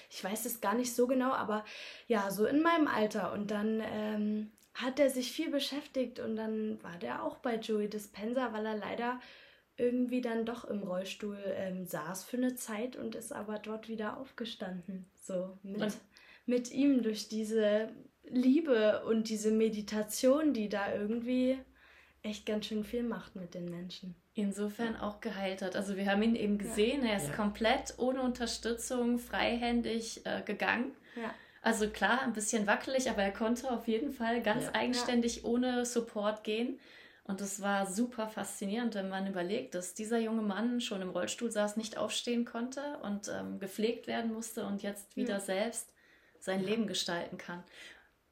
Ich 0.10 0.24
weiß 0.24 0.46
es 0.46 0.60
gar 0.60 0.74
nicht 0.74 0.94
so 0.94 1.08
genau, 1.08 1.32
aber 1.32 1.63
ja, 2.08 2.32
so 2.32 2.46
in 2.46 2.62
meinem 2.62 2.88
Alter. 2.88 3.32
Und 3.32 3.52
dann 3.52 3.82
ähm, 3.86 4.52
hat 4.74 5.00
er 5.00 5.10
sich 5.10 5.32
viel 5.32 5.52
beschäftigt 5.52 6.20
und 6.20 6.36
dann 6.36 6.82
war 6.84 6.98
der 6.98 7.24
auch 7.24 7.38
bei 7.38 7.56
Joey 7.56 7.89
Dispenza, 7.89 8.54
weil 8.54 8.66
er 8.66 8.78
leider 8.78 9.20
irgendwie 9.77 10.21
dann 10.21 10.45
doch 10.45 10.65
im 10.65 10.83
Rollstuhl 10.83 11.38
ähm, 11.55 11.86
saß 11.86 12.23
für 12.23 12.38
eine 12.38 12.55
Zeit 12.55 12.95
und 12.95 13.15
ist 13.15 13.33
aber 13.33 13.59
dort 13.59 13.89
wieder 13.89 14.17
aufgestanden. 14.17 15.05
So 15.17 15.57
mit, 15.63 15.93
mit 16.45 16.71
ihm 16.71 17.01
durch 17.01 17.27
diese 17.27 17.89
Liebe 18.29 19.03
und 19.05 19.29
diese 19.29 19.51
Meditation, 19.51 20.53
die 20.53 20.69
da 20.69 20.93
irgendwie 20.93 21.57
echt 22.21 22.45
ganz 22.45 22.67
schön 22.67 22.83
viel 22.83 23.03
macht 23.03 23.36
mit 23.36 23.53
den 23.53 23.65
Menschen. 23.65 24.15
Insofern 24.36 24.95
auch 24.95 25.21
geheilt 25.21 25.62
hat. 25.62 25.75
Also 25.75 25.95
wir 25.97 26.09
haben 26.09 26.23
ihn 26.23 26.36
eben 26.36 26.57
gesehen, 26.57 27.03
ja. 27.03 27.12
er 27.12 27.17
ist 27.17 27.29
ja. 27.29 27.36
komplett 27.36 27.93
ohne 27.97 28.21
Unterstützung, 28.21 29.19
freihändig 29.19 30.25
äh, 30.25 30.41
gegangen. 30.41 30.95
Ja. 31.15 31.33
Also 31.62 31.88
klar, 31.89 32.21
ein 32.23 32.33
bisschen 32.33 32.65
wackelig, 32.65 33.09
aber 33.09 33.23
er 33.23 33.31
konnte 33.31 33.69
auf 33.71 33.88
jeden 33.88 34.12
Fall 34.12 34.41
ganz 34.41 34.65
ja. 34.65 34.73
eigenständig 34.73 35.38
ja. 35.38 35.43
ohne 35.45 35.86
Support 35.86 36.43
gehen. 36.43 36.79
Und 37.25 37.39
es 37.39 37.62
war 37.62 37.88
super 37.88 38.27
faszinierend, 38.27 38.95
wenn 38.95 39.07
man 39.07 39.27
überlegt, 39.27 39.75
dass 39.75 39.93
dieser 39.93 40.19
junge 40.19 40.41
Mann 40.41 40.81
schon 40.81 41.01
im 41.01 41.09
Rollstuhl 41.09 41.51
saß, 41.51 41.77
nicht 41.77 41.97
aufstehen 41.97 42.43
konnte 42.43 42.97
und 43.01 43.29
ähm, 43.29 43.59
gepflegt 43.59 44.07
werden 44.07 44.33
musste 44.33 44.65
und 44.65 44.83
jetzt 44.83 45.15
wieder 45.15 45.36
ja. 45.36 45.39
selbst 45.39 45.93
sein 46.39 46.62
Leben 46.62 46.86
gestalten 46.86 47.38
kann. 47.38 47.63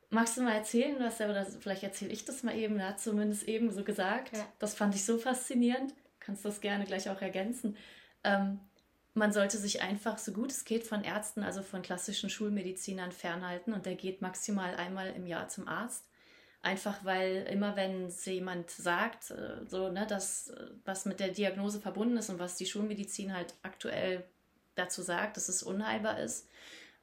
Magst 0.10 0.36
du 0.36 0.42
mal 0.42 0.56
erzählen, 0.56 0.98
was 1.00 1.22
er, 1.22 1.30
oder 1.30 1.46
vielleicht 1.46 1.84
erzähle 1.84 2.12
ich 2.12 2.26
das 2.26 2.44
mal 2.44 2.58
eben, 2.58 2.78
er 2.80 2.90
hat 2.90 3.00
zumindest 3.00 3.44
eben 3.44 3.72
so 3.72 3.86
gesagt, 3.86 4.32
das 4.60 4.74
fand 4.74 4.94
ich 4.94 5.06
so 5.06 5.18
faszinierend, 5.18 5.94
kannst 6.20 6.44
das 6.44 6.60
gerne 6.60 6.84
gleich 6.84 7.10
auch 7.10 7.22
ergänzen. 7.22 7.78
Ähm, 8.26 8.60
man 9.14 9.32
sollte 9.32 9.58
sich 9.58 9.82
einfach 9.82 10.18
so 10.18 10.34
gut 10.34 10.52
es 10.52 10.66
geht 10.66 10.86
von 10.86 11.06
Ärzten, 11.06 11.44
also 11.44 11.64
von 11.64 11.82
klassischen 11.82 12.30
Schulmedizinern 12.30 13.14
fernhalten 13.14 13.74
und 13.74 13.86
der 13.86 13.96
geht 13.96 14.22
maximal 14.22 14.76
einmal 14.76 15.12
im 15.12 15.26
Jahr 15.26 15.48
zum 15.48 15.70
Arzt. 15.70 16.11
Einfach 16.64 17.04
weil 17.04 17.48
immer 17.50 17.76
wenn 17.76 18.10
jemand 18.26 18.70
sagt, 18.70 19.32
äh, 19.32 19.66
so, 19.68 19.90
ne, 19.90 20.06
das, 20.08 20.50
äh, 20.50 20.68
was 20.86 21.06
mit 21.06 21.20
der 21.20 21.30
Diagnose 21.30 21.82
verbunden 21.82 22.18
ist 22.18 22.30
und 22.30 22.40
was 22.40 22.56
die 22.56 22.68
Schulmedizin 22.68 23.34
halt 23.36 23.56
aktuell 23.64 24.24
dazu 24.76 25.02
sagt, 25.02 25.38
dass 25.38 25.50
es 25.50 25.64
unheilbar 25.64 26.20
ist, 26.20 26.48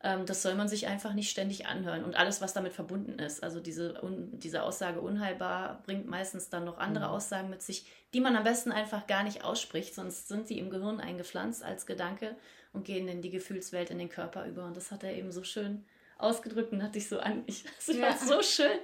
ähm, 0.01 0.27
das 0.27 0.42
soll 0.42 0.55
man 0.55 0.68
sich 0.68 0.87
einfach 0.87 1.12
nicht 1.12 1.31
ständig 1.31 1.66
anhören. 1.66 2.05
Und 2.05 2.16
alles, 2.16 2.40
was 2.40 2.53
damit 2.53 2.73
verbunden 2.73 3.18
ist, 3.18 3.42
also 3.42 3.59
diese, 3.59 4.01
un, 4.03 4.38
diese 4.38 4.62
Aussage 4.62 5.01
unheilbar, 5.01 5.83
bringt 5.85 6.07
meistens 6.07 6.51
dann 6.51 6.64
noch 6.64 6.79
andere 6.79 7.07
mhm. 7.07 7.11
Aussagen 7.11 7.51
mit 7.51 7.62
sich, 7.62 7.90
die 8.14 8.21
man 8.21 8.37
am 8.37 8.44
besten 8.44 8.71
einfach 8.71 9.07
gar 9.09 9.25
nicht 9.25 9.44
ausspricht, 9.44 9.94
sonst 9.94 10.29
sind 10.29 10.51
die 10.51 10.61
im 10.61 10.71
Gehirn 10.71 11.01
eingepflanzt 11.01 11.64
als 11.64 11.85
Gedanke 11.85 12.37
und 12.73 12.85
gehen 12.85 13.09
in 13.09 13.23
die 13.23 13.31
Gefühlswelt, 13.31 13.90
in 13.90 13.99
den 13.99 14.09
Körper 14.09 14.47
über. 14.47 14.64
Und 14.66 14.77
das 14.77 14.92
hat 14.92 15.03
er 15.03 15.14
eben 15.14 15.33
so 15.33 15.42
schön 15.42 15.85
ausgedrückt 16.19 16.73
und 16.73 16.83
hat 16.83 16.95
dich 16.95 17.09
so 17.09 17.19
an. 17.19 17.45
Ich, 17.47 17.65
das 17.87 17.97
ja. 17.97 18.03
war 18.03 18.17
so 18.19 18.43
schön, 18.43 18.79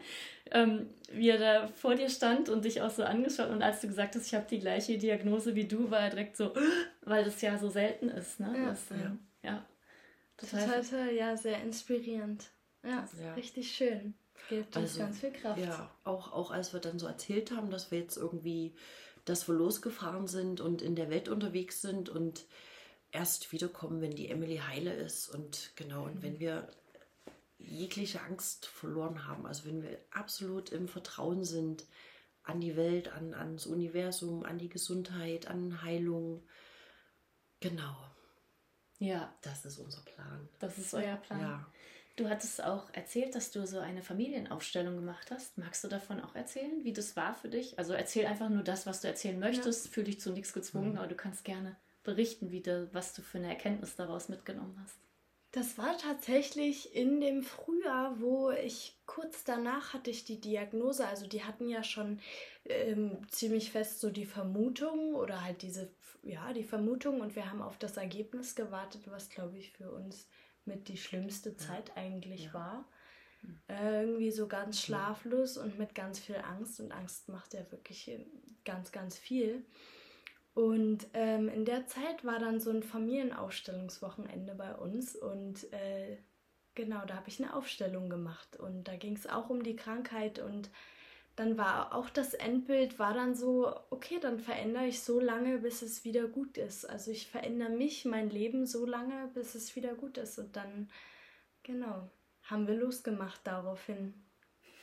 ähm, 0.51 0.88
wie 1.12 1.29
er 1.29 1.38
da 1.38 1.68
vor 1.68 1.94
dir 1.94 2.09
stand 2.09 2.49
und 2.49 2.64
dich 2.64 2.81
auch 2.81 2.90
so 2.90 3.03
angeschaut. 3.05 3.51
Und 3.51 3.62
als 3.62 3.81
du 3.81 3.88
gesagt 3.88 4.14
hast, 4.14 4.27
ich 4.27 4.35
habe 4.35 4.47
die 4.49 4.61
gleiche 4.61 4.99
Diagnose 4.99 5.55
wie 5.55 5.66
du, 5.66 5.90
war 5.90 6.01
er 6.01 6.11
direkt 6.11 6.37
so, 6.37 6.53
weil 7.03 7.25
das 7.25 7.40
ja 7.42 7.59
so 7.59 7.68
selten 7.68 8.09
ist. 8.09 8.40
Ne? 8.40 8.55
Ja. 8.57 8.68
Das, 8.68 8.90
ähm, 8.90 9.18
ja. 9.42 9.64
total 10.37 10.83
toll, 10.85 11.11
ja, 11.16 11.37
sehr 11.37 11.61
inspirierend. 11.62 12.51
Ja, 12.83 13.09
Ja. 13.23 13.35
richtig 13.35 13.75
schön. 13.75 14.14
Gibt 14.49 14.77
uns 14.77 14.90
Also, 14.90 14.99
ganz 15.01 15.20
viel 15.20 15.33
Kraft. 15.33 15.59
Ja, 15.59 15.90
auch, 16.05 16.33
auch 16.33 16.51
als 16.51 16.73
wir 16.73 16.81
dann 16.81 16.99
so 16.99 17.07
erzählt 17.07 17.51
haben, 17.51 17.70
dass 17.70 17.90
wir 17.90 17.99
jetzt 17.99 18.16
irgendwie, 18.18 18.75
dass 19.25 19.49
wir 19.49 19.55
losgefahren 19.55 20.27
sind 20.27 20.61
und 20.61 20.83
in 20.83 20.94
der 20.94 21.09
Welt 21.09 21.29
unterwegs 21.31 21.81
sind 21.81 22.11
und 22.11 22.44
erst 23.11 23.53
wiederkommen, 23.53 24.03
wenn 24.03 24.11
die 24.14 24.29
Emily 24.29 24.59
heile 24.59 24.92
ist 24.92 25.29
und 25.29 25.70
genau, 25.77 26.05
und 26.05 26.23
wenn 26.23 26.40
wir 26.40 26.68
jegliche 27.66 28.20
Angst 28.22 28.66
verloren 28.66 29.27
haben, 29.27 29.46
also 29.46 29.64
wenn 29.66 29.83
wir 29.83 29.98
absolut 30.11 30.70
im 30.70 30.88
Vertrauen 30.88 31.44
sind 31.44 31.85
an 32.42 32.61
die 32.61 32.77
Welt, 32.77 33.09
an, 33.09 33.33
ans 33.35 33.66
Universum, 33.66 34.44
an 34.44 34.59
die 34.59 34.68
Gesundheit, 34.68 35.46
an 35.46 35.83
Heilung. 35.83 36.42
Genau, 37.61 37.96
Ja, 38.98 39.35
das 39.42 39.64
ist 39.64 39.79
unser 39.79 40.03
Plan. 40.03 40.48
das 40.59 40.77
ist 40.79 40.92
euer 40.94 41.16
Plan. 41.16 41.40
Ja. 41.40 41.66
Du 42.16 42.29
hattest 42.29 42.62
auch 42.62 42.90
erzählt, 42.92 43.35
dass 43.35 43.50
du 43.50 43.66
so 43.66 43.79
eine 43.81 44.03
Familienaufstellung 44.03 44.94
gemacht 44.94 45.31
hast. 45.33 45.59
Magst 45.59 45.83
du 45.83 45.88
davon 45.88 46.20
auch 46.20 46.37
erzählen, 46.37 46.85
wie 46.85 46.92
das 46.92 47.16
war 47.16 47.35
für 47.35 47.48
dich? 47.48 47.77
Also 47.79 47.92
erzähl 47.92 48.27
einfach 48.27 48.48
nur 48.50 48.62
das, 48.62 48.87
was 48.87 49.00
du 49.00 49.09
erzählen 49.09 49.38
möchtest. 49.40 49.88
Fühl 49.88 50.05
dich 50.05 50.20
zu 50.20 50.31
nichts 50.31 50.53
gezwungen, 50.53 50.92
Mhm. 50.92 50.98
aber 50.98 51.09
du 51.09 51.16
kannst 51.16 51.44
gerne 51.44 51.74
berichten, 52.05 52.53
wie 52.53 52.61
du, 52.61 52.88
was 52.92 53.14
du 53.14 53.22
für 53.22 53.38
eine 53.38 53.48
Erkenntnis 53.48 53.96
daraus 53.96 54.29
mitgenommen 54.29 54.79
hast. 54.85 54.96
Das 55.54 55.78
war 55.78 55.96
tatsächlich 55.96 56.96
in 56.96 57.20
dem 57.20 57.44
Frühjahr, 57.44 58.20
wo 58.20 58.50
ich 58.50 58.98
kurz 59.06 59.44
danach 59.44 59.92
hatte 59.94 60.10
ich 60.10 60.24
die 60.24 60.40
Diagnose. 60.40 61.06
Also 61.06 61.28
die 61.28 61.44
hatten 61.44 61.68
ja 61.68 61.84
schon 61.84 62.18
ähm, 62.64 63.18
ziemlich 63.28 63.70
fest 63.70 64.00
so 64.00 64.10
die 64.10 64.26
Vermutung 64.26 65.14
oder 65.14 65.44
halt 65.44 65.62
diese, 65.62 65.92
ja, 66.24 66.52
die 66.52 66.64
Vermutung 66.64 67.20
und 67.20 67.36
wir 67.36 67.48
haben 67.48 67.62
auf 67.62 67.78
das 67.78 67.96
Ergebnis 67.96 68.56
gewartet, 68.56 69.02
was 69.06 69.30
glaube 69.30 69.56
ich 69.56 69.70
für 69.70 69.92
uns 69.92 70.26
mit 70.64 70.88
die 70.88 70.96
schlimmste 70.96 71.56
Zeit 71.56 71.96
eigentlich 71.96 72.46
Ja. 72.46 72.54
war. 72.54 72.88
Äh, 73.68 74.02
irgendwie 74.02 74.32
so 74.32 74.48
ganz 74.48 74.80
schlaflos 74.80 75.56
und 75.56 75.78
mit 75.78 75.94
ganz 75.94 76.18
viel 76.18 76.36
Angst 76.36 76.80
und 76.80 76.90
Angst 76.90 77.28
macht 77.28 77.54
ja 77.54 77.70
wirklich 77.70 78.08
äh, 78.08 78.26
ganz, 78.64 78.90
ganz 78.90 79.16
viel. 79.16 79.64
Und 80.54 81.08
ähm, 81.14 81.48
in 81.48 81.64
der 81.64 81.86
Zeit 81.86 82.24
war 82.24 82.38
dann 82.38 82.60
so 82.60 82.70
ein 82.70 82.84
Familienaufstellungswochenende 82.84 84.54
bei 84.54 84.74
uns 84.76 85.16
und 85.16 85.72
äh, 85.72 86.18
genau, 86.76 87.04
da 87.06 87.16
habe 87.16 87.28
ich 87.28 87.42
eine 87.42 87.54
Aufstellung 87.54 88.08
gemacht 88.08 88.56
und 88.56 88.84
da 88.84 88.94
ging 88.96 89.16
es 89.16 89.26
auch 89.26 89.50
um 89.50 89.64
die 89.64 89.74
Krankheit 89.74 90.38
und 90.38 90.70
dann 91.36 91.58
war 91.58 91.94
auch 91.94 92.08
das 92.10 92.34
Endbild 92.34 93.00
war 93.00 93.14
dann 93.14 93.34
so, 93.34 93.74
okay, 93.90 94.20
dann 94.20 94.38
verändere 94.38 94.86
ich 94.86 95.02
so 95.02 95.18
lange, 95.18 95.58
bis 95.58 95.82
es 95.82 96.04
wieder 96.04 96.28
gut 96.28 96.56
ist. 96.58 96.84
Also 96.88 97.10
ich 97.10 97.26
verändere 97.26 97.70
mich, 97.70 98.04
mein 98.04 98.30
Leben 98.30 98.66
so 98.66 98.86
lange, 98.86 99.28
bis 99.34 99.56
es 99.56 99.74
wieder 99.74 99.94
gut 99.94 100.18
ist 100.18 100.38
und 100.38 100.54
dann, 100.54 100.88
genau, 101.64 102.08
haben 102.44 102.68
wir 102.68 102.76
losgemacht 102.76 103.40
daraufhin. 103.44 104.23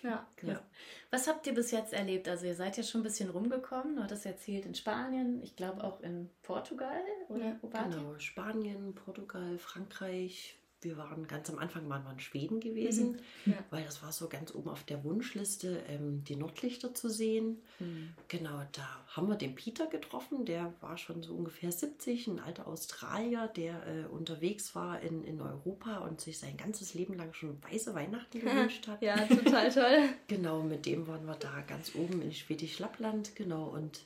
Ja. 0.04 0.28
Ja. 0.42 0.62
Was 1.10 1.28
habt 1.28 1.46
ihr 1.48 1.54
bis 1.54 1.72
jetzt 1.72 1.94
erlebt? 1.94 2.28
Also 2.28 2.46
ihr 2.46 2.56
seid 2.56 2.78
ja 2.78 2.84
schon 2.84 3.02
ein 3.02 3.04
bisschen 3.04 3.30
rumgekommen. 3.30 3.96
Du 3.96 4.04
hattest 4.04 4.26
erzählt 4.26 4.66
in 4.66 4.76
Spanien, 4.76 5.42
ich 5.44 5.56
glaube 5.56 5.84
auch 5.84 6.02
in 6.02 6.30
Portugal 6.42 7.02
oder 7.30 7.60
Ja? 7.62 7.96
Genau, 7.96 8.18
Spanien, 8.18 8.96
Portugal, 8.96 9.58
Frankreich. 9.58 10.58
Wir 10.82 10.98
waren 10.98 11.28
ganz 11.28 11.50
am 11.50 11.60
Anfang 11.60 11.88
waren 11.90 12.04
wir 12.04 12.12
in 12.12 12.20
Schweden 12.20 12.60
gewesen, 12.60 13.20
Mhm. 13.46 13.54
Ja. 13.54 13.58
weil 13.70 13.84
das 13.84 14.02
war 14.02 14.12
so 14.12 14.28
ganz 14.28 14.54
oben 14.56 14.70
auf 14.70 14.84
der 14.84 15.04
Wunschliste, 15.04 15.84
ähm, 15.88 16.24
die 16.24 16.36
Nordlichter 16.36 16.94
zu 16.96 17.08
sehen. 17.10 17.62
Hm. 17.78 18.14
Genau, 18.28 18.62
da 18.72 18.88
haben 19.08 19.28
wir 19.28 19.36
den 19.36 19.54
Peter 19.56 19.86
getroffen, 19.88 20.46
der 20.46 20.74
war 20.82 20.98
schon 20.98 21.22
so 21.22 21.36
ungefähr 21.36 21.72
70, 21.72 22.28
ein 22.28 22.40
alter 22.40 22.68
Australier, 22.68 23.48
der 23.56 23.86
äh, 23.86 24.06
unterwegs 24.08 24.74
war 24.74 25.02
in, 25.02 25.24
in 25.24 25.40
Europa 25.40 26.00
und 26.00 26.20
sich 26.20 26.40
sein 26.40 26.58
ganzes 26.58 26.94
Leben 26.96 27.14
lang 27.14 27.34
schon 27.34 27.62
weiße 27.64 27.94
Weihnachten 27.94 28.40
gewünscht 28.42 28.88
hat. 28.88 29.02
Ja, 29.02 29.18
total 29.28 29.72
toll. 29.72 30.10
Genau, 30.28 30.64
mit 30.64 30.86
dem 30.86 31.08
waren 31.08 31.26
wir 31.26 31.36
da 31.36 31.62
ganz 31.62 31.94
oben 31.96 32.22
in 32.22 32.32
Schwedisch-Lappland, 32.34 33.36
genau. 33.36 33.66
Und 33.68 34.02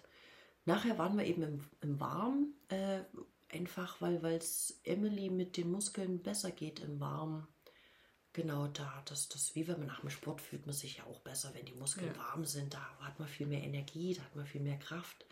nachher 0.65 0.97
waren 0.97 1.17
wir 1.17 1.25
eben 1.25 1.43
im, 1.43 1.59
im 1.81 1.99
Warm, 1.99 2.47
äh, 2.69 2.99
einfach 3.55 4.01
weil 4.01 4.23
es 4.25 4.79
Emily 4.83 5.29
mit 5.29 5.57
den 5.57 5.71
Muskeln 5.71 6.21
besser 6.21 6.51
geht 6.51 6.79
im 6.79 6.99
Warm. 6.99 7.47
Genau, 8.33 8.67
da, 8.67 9.01
das, 9.05 9.29
das, 9.29 9.55
wie 9.55 9.65
wenn 9.67 9.79
man 9.79 9.87
nach 9.87 10.01
dem 10.01 10.09
Sport 10.09 10.41
fühlt 10.41 10.65
man 10.65 10.75
sich 10.75 10.97
ja 10.97 11.05
auch 11.05 11.21
besser, 11.21 11.53
wenn 11.53 11.65
die 11.65 11.73
Muskeln 11.73 12.13
Ja. 12.13 12.17
warm 12.17 12.43
sind. 12.43 12.73
Da 12.73 12.81
hat 12.99 13.17
man 13.17 13.29
viel 13.29 13.47
mehr 13.47 13.63
Energie, 13.63 14.13
da 14.13 14.23
hat 14.23 14.35
man 14.35 14.45
viel 14.45 14.59
mehr 14.61 14.77
Kraft. 14.77 15.25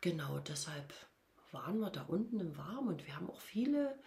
Genau, 0.00 0.38
deshalb 0.38 0.94
waren 1.50 1.80
wir 1.80 1.90
da 1.90 2.02
unten 2.04 2.38
im 2.38 2.56
Warm 2.56 2.86
und 2.86 3.06
wir 3.06 3.16
haben 3.16 3.28
auch 3.28 3.40
viele, 3.40 3.98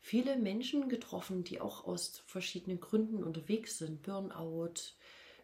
viele 0.00 0.36
Menschen 0.36 0.88
getroffen, 0.88 1.44
die 1.44 1.60
auch 1.60 1.84
aus 1.84 2.22
verschiedenen 2.26 2.80
Gründen 2.80 3.22
unterwegs 3.22 3.76
sind. 3.78 4.02
Burnout, 4.02 4.74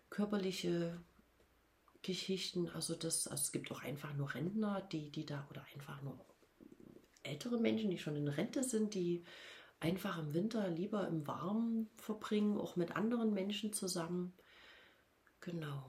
körperliche 0.09 0.99
Geschichten. 2.03 2.69
Also, 2.71 2.95
das, 2.95 3.29
also 3.29 3.43
es 3.43 3.53
gibt 3.53 3.71
auch 3.71 3.83
einfach 3.83 4.15
nur 4.15 4.35
Rentner, 4.35 4.81
die, 4.81 5.11
die 5.11 5.27
da, 5.27 5.47
oder 5.51 5.65
einfach 5.75 6.01
nur 6.01 6.19
ältere 7.29 7.59
Menschen, 7.59 7.91
die 7.91 7.99
schon 7.99 8.17
in 8.17 8.29
Rente 8.29 8.63
sind, 8.65 8.95
die 8.95 9.25
einfach 9.81 10.19
im 10.19 10.35
Winter 10.35 10.69
lieber 10.69 11.07
im 11.07 11.27
Warmen 11.27 11.89
verbringen, 11.97 12.59
auch 12.59 12.77
mit 12.77 12.97
anderen 12.97 13.33
Menschen 13.33 13.73
zusammen. 13.73 14.35
Genau. 15.41 15.85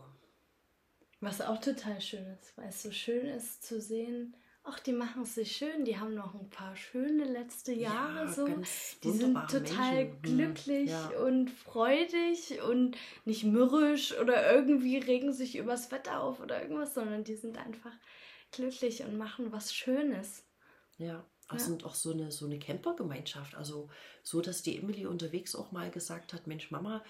Was 1.22 1.42
auch 1.42 1.60
total 1.60 2.00
schön 2.00 2.26
ist, 2.40 2.58
weil 2.58 2.70
es 2.70 2.82
so 2.82 2.92
schön 2.92 3.26
ist 3.26 3.64
zu 3.64 3.82
sehen, 3.82 4.36
ach, 4.64 4.80
die 4.80 4.94
machen 4.94 5.24
es 5.24 5.36
sich 5.36 5.56
schön, 5.56 5.84
die 5.84 5.98
haben 5.98 6.14
noch 6.14 6.34
ein 6.34 6.50
paar 6.50 6.76
schöne 6.76 7.26
letzte 7.26 7.74
Jahre 7.74 8.26
Ja, 8.26 8.32
so. 8.32 8.48
Die 9.04 9.12
sind 9.12 9.34
total 9.50 10.06
Menschen. 10.06 10.14
Hm, 10.14 10.22
glücklich 10.22 10.90
ja. 10.90 11.10
und 11.20 11.50
freudig 11.50 12.62
und 12.70 12.96
nicht 13.26 13.44
mürrisch 13.44 14.18
oder 14.18 14.54
irgendwie 14.54 14.98
regen 14.98 15.34
sich 15.34 15.58
übers 15.58 15.92
Wetter 15.92 16.22
auf 16.22 16.40
oder 16.40 16.62
irgendwas, 16.62 16.94
sondern 16.94 17.24
die 17.24 17.36
sind 17.36 17.58
einfach 17.58 17.94
glücklich 18.52 19.04
und 19.04 19.18
machen 19.18 19.52
was 19.52 19.74
Schönes. 19.74 20.44
Ja, 21.00 21.26
auch 21.48 21.54
Ja. 21.56 21.60
sind 21.60 21.84
auch 21.86 21.96
so 21.96 22.12
eine, 22.12 22.32
so 22.32 22.46
eine 22.46 22.60
Campergemeinschaft. 22.60 23.56
Also 23.56 23.90
so, 24.22 24.42
dass 24.42 24.62
die 24.62 24.78
Emily 24.78 25.06
unterwegs 25.08 25.56
auch 25.56 25.72
mal 25.72 25.90
gesagt 25.90 26.34
hat, 26.34 26.46
Mensch, 26.46 26.70
Mama, 26.70 27.04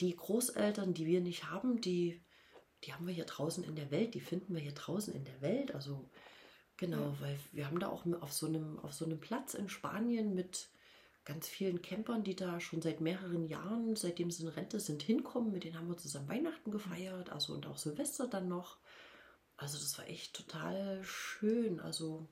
die 0.00 0.16
Großeltern, 0.16 0.94
die 0.94 1.06
wir 1.06 1.20
nicht 1.20 1.48
haben, 1.50 1.80
die, 1.80 2.20
die 2.82 2.92
haben 2.92 3.06
wir 3.06 3.14
hier 3.14 3.26
draußen 3.26 3.62
in 3.62 3.76
der 3.76 3.90
Welt, 3.92 4.14
die 4.14 4.20
finden 4.20 4.54
wir 4.54 4.60
hier 4.60 4.72
draußen 4.72 5.14
in 5.14 5.24
der 5.24 5.40
Welt. 5.40 5.72
Also 5.74 6.10
genau, 6.76 7.14
weil 7.20 7.38
wir 7.52 7.66
haben 7.66 7.78
da 7.78 7.88
auch 7.88 8.04
auf 8.20 8.32
so 8.32 8.46
einem, 8.46 8.80
auf 8.80 8.92
so 8.92 9.04
einem 9.04 9.20
Platz 9.20 9.54
in 9.54 9.68
Spanien 9.68 10.34
mit 10.34 10.70
ganz 11.24 11.48
vielen 11.48 11.80
Campern, 11.80 12.24
die 12.24 12.36
da 12.36 12.60
schon 12.60 12.82
seit 12.82 13.00
mehreren 13.00 13.46
Jahren, 13.46 13.96
seitdem 13.96 14.30
sie 14.30 14.42
in 14.42 14.48
Rente 14.48 14.80
sind, 14.80 15.02
hinkommen. 15.02 15.52
Mit 15.52 15.64
denen 15.64 15.78
haben 15.78 15.88
wir 15.88 15.96
zusammen 15.96 16.28
Weihnachten 16.28 16.70
gefeiert, 16.70 17.30
also 17.30 17.54
und 17.54 17.66
auch 17.66 17.78
Silvester 17.78 18.26
dann 18.26 18.48
noch. 18.48 18.78
Also 19.56 19.78
das 19.78 19.96
war 19.98 20.08
echt 20.08 20.34
total 20.34 21.02
schön. 21.04 21.80
Also 21.80 22.26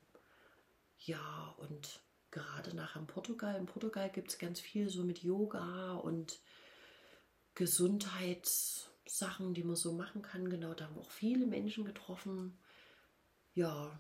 ja, 1.05 1.55
und 1.59 2.01
gerade 2.31 2.75
nachher 2.77 3.01
in 3.01 3.07
Portugal, 3.07 3.57
in 3.57 3.67
Portugal 3.67 4.09
gibt 4.11 4.31
es 4.31 4.39
ganz 4.39 4.61
viel 4.61 4.89
so 4.89 5.03
mit 5.05 5.23
Yoga 5.23 5.95
und 5.95 6.41
Gesundheitssachen, 7.55 9.55
die 9.55 9.65
man 9.65 9.77
so 9.77 9.93
machen 9.93 10.23
kann. 10.23 10.49
Genau, 10.49 10.75
da 10.75 10.87
haben 10.87 10.95
wir 10.97 11.03
auch 11.03 11.11
viele 11.11 11.47
Menschen 11.47 11.85
getroffen. 11.85 12.59
Ja, 13.55 13.99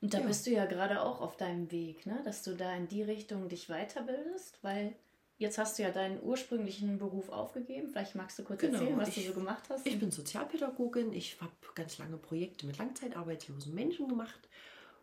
Und 0.00 0.14
da 0.14 0.20
Ja. 0.20 0.26
bist 0.28 0.46
du 0.46 0.52
ja 0.52 0.64
gerade 0.66 1.02
auch 1.02 1.20
auf 1.20 1.36
deinem 1.36 1.72
Weg, 1.72 2.06
ne? 2.06 2.22
dass 2.24 2.44
du 2.44 2.54
da 2.54 2.72
in 2.76 2.86
die 2.86 3.02
Richtung 3.02 3.48
dich 3.48 3.66
weiterbildest, 3.66 4.56
weil 4.62 4.94
jetzt 5.38 5.58
hast 5.58 5.76
du 5.76 5.82
ja 5.82 5.90
deinen 5.90 6.22
ursprünglichen 6.22 6.98
Beruf 6.98 7.30
aufgegeben. 7.30 7.88
Vielleicht 7.88 8.14
magst 8.14 8.38
du 8.38 8.44
kurz 8.44 8.60
Genau, 8.60 8.78
erzählen, 8.78 8.96
was 8.96 9.08
ich- 9.08 9.26
du 9.26 9.32
so 9.32 9.40
gemacht 9.40 9.64
hast. 9.68 9.84
Ich 9.84 9.98
bin 9.98 10.12
Sozialpädagogin. 10.12 11.12
Ich 11.12 11.40
habe 11.40 11.50
ganz 11.74 11.98
lange 11.98 12.16
Projekte 12.16 12.64
mit 12.66 12.78
langzeitarbeitslosen 12.78 13.74
Menschen 13.74 14.06
gemacht 14.06 14.48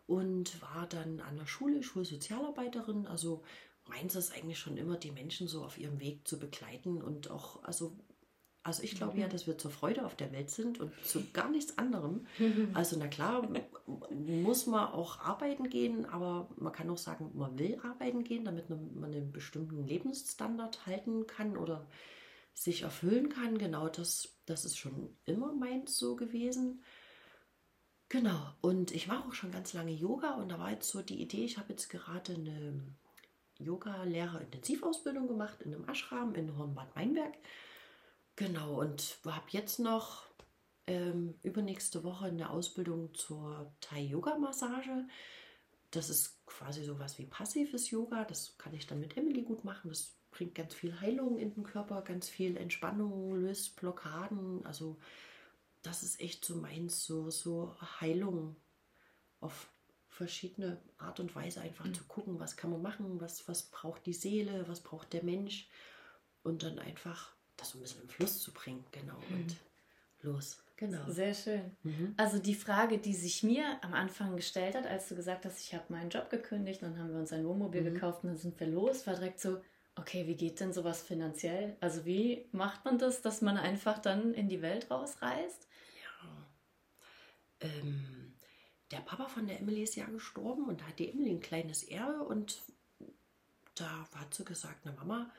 und 0.06 0.60
war 0.62 0.86
dann 0.88 1.20
an 1.20 1.36
der 1.36 1.46
Schule 1.46 1.82
Schulsozialarbeiterin. 1.82 3.06
Also 3.06 3.42
meins 3.86 4.14
ist 4.14 4.32
eigentlich 4.34 4.58
schon 4.58 4.76
immer, 4.76 4.96
die 4.96 5.10
Menschen 5.10 5.48
so 5.48 5.64
auf 5.64 5.78
ihrem 5.78 6.00
Weg 6.00 6.26
zu 6.26 6.38
begleiten 6.38 7.02
und 7.02 7.30
auch, 7.30 7.62
also, 7.64 7.96
also 8.62 8.82
ich 8.82 8.94
glaube 8.96 9.18
ja, 9.18 9.28
dass 9.28 9.46
wir 9.46 9.58
zur 9.58 9.70
Freude 9.70 10.04
auf 10.04 10.16
der 10.16 10.32
Welt 10.32 10.50
sind 10.50 10.80
und 10.80 10.92
zu 11.04 11.30
gar 11.32 11.50
nichts 11.50 11.78
anderem. 11.78 12.26
Also 12.74 12.96
na 12.98 13.08
klar, 13.08 13.48
muss 14.10 14.66
man 14.66 14.88
auch 14.88 15.20
arbeiten 15.20 15.68
gehen, 15.68 16.04
aber 16.06 16.48
man 16.56 16.72
kann 16.72 16.90
auch 16.90 16.98
sagen, 16.98 17.32
man 17.34 17.58
will 17.58 17.78
arbeiten 17.82 18.24
gehen, 18.24 18.44
damit 18.44 18.70
man 18.70 18.94
man 18.94 19.12
einen 19.12 19.32
bestimmten 19.32 19.86
Lebensstandard 19.86 20.86
halten 20.86 21.26
kann 21.26 21.56
oder 21.56 21.86
sich 22.54 22.82
erfüllen 22.82 23.28
kann. 23.28 23.58
Genau 23.58 23.88
das, 23.88 24.36
das 24.46 24.64
ist 24.64 24.78
schon 24.78 25.16
immer 25.24 25.52
meins 25.52 25.96
so 25.96 26.16
gewesen. 26.16 26.82
Genau, 28.08 28.54
und 28.60 28.92
ich 28.92 29.08
mache 29.08 29.28
auch 29.28 29.34
schon 29.34 29.50
ganz 29.50 29.72
lange 29.72 29.90
Yoga 29.92 30.34
und 30.34 30.50
da 30.50 30.58
war 30.58 30.70
jetzt 30.70 30.88
so 30.90 31.02
die 31.02 31.20
Idee, 31.20 31.44
ich 31.44 31.58
habe 31.58 31.70
jetzt 31.72 31.90
gerade 31.90 32.34
eine 32.34 32.80
Yoga-Lehrer-Intensivausbildung 33.58 35.26
gemacht 35.26 35.60
in 35.62 35.74
einem 35.74 35.88
Ashram 35.88 36.34
in 36.34 36.56
Hornbad 36.56 36.94
Meinberg. 36.94 37.34
Genau, 38.36 38.80
und 38.80 39.18
habe 39.24 39.46
jetzt 39.50 39.80
noch 39.80 40.24
ähm, 40.86 41.34
übernächste 41.42 42.04
Woche 42.04 42.26
eine 42.26 42.50
Ausbildung 42.50 43.12
zur 43.14 43.72
Thai-Yoga-Massage. 43.80 45.06
das 45.90 46.10
ist 46.10 46.44
quasi 46.46 46.84
sowas 46.84 47.18
wie 47.18 47.26
passives 47.26 47.90
Yoga. 47.90 48.24
Das 48.24 48.56
kann 48.58 48.74
ich 48.74 48.86
dann 48.86 49.00
mit 49.00 49.16
Emily 49.16 49.42
gut 49.42 49.64
machen. 49.64 49.88
Das 49.88 50.16
bringt 50.30 50.54
ganz 50.54 50.74
viel 50.74 51.00
Heilung 51.00 51.38
in 51.38 51.54
den 51.54 51.64
Körper, 51.64 52.02
ganz 52.02 52.28
viel 52.28 52.56
Entspannung, 52.56 53.34
löst 53.34 53.76
Blockaden. 53.76 54.64
Also 54.66 54.98
das 55.86 56.02
ist 56.02 56.20
echt 56.20 56.44
so 56.44 56.56
meins, 56.56 57.04
so, 57.04 57.30
so 57.30 57.76
Heilung 58.00 58.56
auf 59.40 59.68
verschiedene 60.08 60.80
Art 60.98 61.20
und 61.20 61.34
Weise 61.34 61.60
einfach 61.60 61.84
mhm. 61.84 61.94
zu 61.94 62.04
gucken, 62.04 62.40
was 62.40 62.56
kann 62.56 62.70
man 62.70 62.82
machen, 62.82 63.20
was, 63.20 63.46
was 63.48 63.64
braucht 63.64 64.06
die 64.06 64.14
Seele, 64.14 64.66
was 64.68 64.80
braucht 64.80 65.12
der 65.12 65.22
Mensch 65.22 65.68
und 66.42 66.62
dann 66.62 66.78
einfach 66.78 67.34
das 67.56 67.70
so 67.70 67.78
ein 67.78 67.82
bisschen 67.82 68.02
im 68.02 68.08
Fluss 68.08 68.40
zu 68.40 68.52
bringen, 68.52 68.84
genau, 68.92 69.18
mhm. 69.28 69.36
und 69.36 69.56
los. 70.22 70.58
Genau. 70.78 71.08
Sehr 71.08 71.32
schön. 71.32 71.74
Mhm. 71.84 72.14
Also 72.18 72.38
die 72.38 72.54
Frage, 72.54 72.98
die 72.98 73.14
sich 73.14 73.42
mir 73.42 73.82
am 73.82 73.94
Anfang 73.94 74.36
gestellt 74.36 74.74
hat, 74.74 74.86
als 74.86 75.08
du 75.08 75.16
gesagt 75.16 75.46
hast, 75.46 75.58
ich 75.60 75.74
habe 75.74 75.84
meinen 75.88 76.10
Job 76.10 76.28
gekündigt, 76.28 76.82
dann 76.82 76.98
haben 76.98 77.12
wir 77.12 77.18
uns 77.18 77.32
ein 77.32 77.46
Wohnmobil 77.46 77.80
mhm. 77.80 77.94
gekauft 77.94 78.24
und 78.24 78.30
dann 78.30 78.36
sind 78.36 78.60
wir 78.60 78.66
los, 78.66 79.06
war 79.06 79.14
direkt 79.14 79.40
so, 79.40 79.62
okay, 79.94 80.26
wie 80.26 80.36
geht 80.36 80.60
denn 80.60 80.74
sowas 80.74 81.02
finanziell? 81.02 81.76
Also 81.80 82.04
wie 82.04 82.46
macht 82.52 82.84
man 82.84 82.98
das, 82.98 83.22
dass 83.22 83.40
man 83.40 83.56
einfach 83.56 83.98
dann 83.98 84.34
in 84.34 84.48
die 84.48 84.60
Welt 84.60 84.90
rausreist? 84.90 85.66
Ähm, 87.60 88.34
der 88.90 88.98
Papa 88.98 89.28
von 89.28 89.46
der 89.46 89.60
Emily 89.60 89.82
ist 89.82 89.96
ja 89.96 90.06
gestorben 90.06 90.66
und 90.66 90.80
da 90.80 90.86
hat 90.86 90.98
die 90.98 91.10
Emily 91.10 91.30
ein 91.30 91.40
kleines 91.40 91.82
Erbe 91.82 92.22
und 92.22 92.62
da 93.74 94.08
hat 94.14 94.34
sie 94.34 94.44
gesagt, 94.44 94.80
na 94.84 94.92
Mama, 94.92 95.30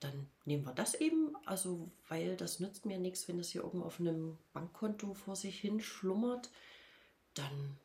dann 0.00 0.28
nehmen 0.44 0.64
wir 0.64 0.74
das 0.74 0.94
eben, 0.94 1.34
also 1.46 1.90
weil 2.08 2.36
das 2.36 2.60
nützt 2.60 2.84
mir 2.84 2.98
nichts, 2.98 3.28
wenn 3.28 3.38
es 3.38 3.50
hier 3.50 3.62
irgendwo 3.62 3.86
auf 3.86 4.00
einem 4.00 4.36
Bankkonto 4.52 5.14
vor 5.14 5.36
sich 5.36 5.58
hin 5.60 5.80
schlummert, 5.80 6.50
dann 7.34 7.78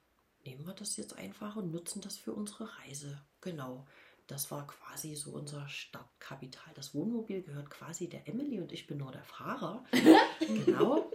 nehmen 0.46 0.66
wir 0.66 0.74
das 0.74 0.98
jetzt 0.98 1.18
einfach 1.18 1.56
und 1.56 1.72
nutzen 1.72 2.02
das 2.02 2.18
für 2.18 2.34
unsere 2.34 2.70
Reise. 2.80 3.22
Genau. 3.42 3.88
Das 4.28 4.50
war 4.50 4.66
quasi 4.66 5.16
so 5.16 5.32
unser 5.32 5.68
Startkapital. 5.68 6.74
Das 6.74 6.96
Wohnmobil 6.96 7.42
gehört 7.42 7.70
quasi 7.70 8.08
der 8.08 8.28
Emily 8.28 8.62
und 8.62 8.72
ich 8.72 8.88
bin 8.88 8.98
nur 8.98 9.12
der 9.12 9.24
Fahrer. 9.24 9.84
genau. 10.40 11.12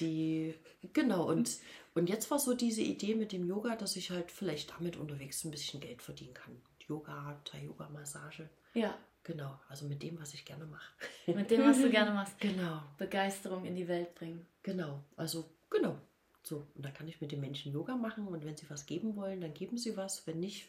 Die, 0.00 0.54
genau, 0.92 1.28
und, 1.28 1.58
und 1.94 2.08
jetzt 2.08 2.30
war 2.30 2.38
so 2.38 2.54
diese 2.54 2.82
Idee 2.82 3.14
mit 3.14 3.32
dem 3.32 3.46
Yoga, 3.46 3.76
dass 3.76 3.96
ich 3.96 4.10
halt 4.10 4.30
vielleicht 4.30 4.72
damit 4.72 4.96
unterwegs 4.96 5.44
ein 5.44 5.50
bisschen 5.50 5.80
Geld 5.80 6.02
verdienen 6.02 6.34
kann. 6.34 6.60
Yoga, 6.88 7.40
Thai-Yoga-Massage. 7.44 8.48
Ja. 8.74 8.96
Genau, 9.22 9.58
also 9.68 9.86
mit 9.86 10.02
dem, 10.02 10.20
was 10.20 10.34
ich 10.34 10.44
gerne 10.44 10.66
mache. 10.66 10.92
Mit 11.26 11.50
dem, 11.50 11.62
was 11.62 11.80
du 11.80 11.88
gerne 11.90 12.10
machst. 12.14 12.38
Genau. 12.40 12.82
Begeisterung 12.98 13.64
in 13.64 13.74
die 13.74 13.88
Welt 13.88 14.14
bringen. 14.14 14.46
Genau, 14.62 15.02
also 15.16 15.48
genau. 15.70 15.96
So, 16.42 16.66
und 16.74 16.84
da 16.84 16.90
kann 16.90 17.08
ich 17.08 17.22
mit 17.22 17.32
den 17.32 17.40
Menschen 17.40 17.72
Yoga 17.72 17.96
machen 17.96 18.28
und 18.28 18.44
wenn 18.44 18.56
sie 18.56 18.68
was 18.68 18.84
geben 18.84 19.16
wollen, 19.16 19.40
dann 19.40 19.54
geben 19.54 19.78
sie 19.78 19.96
was. 19.96 20.26
Wenn 20.26 20.40
nicht, 20.40 20.68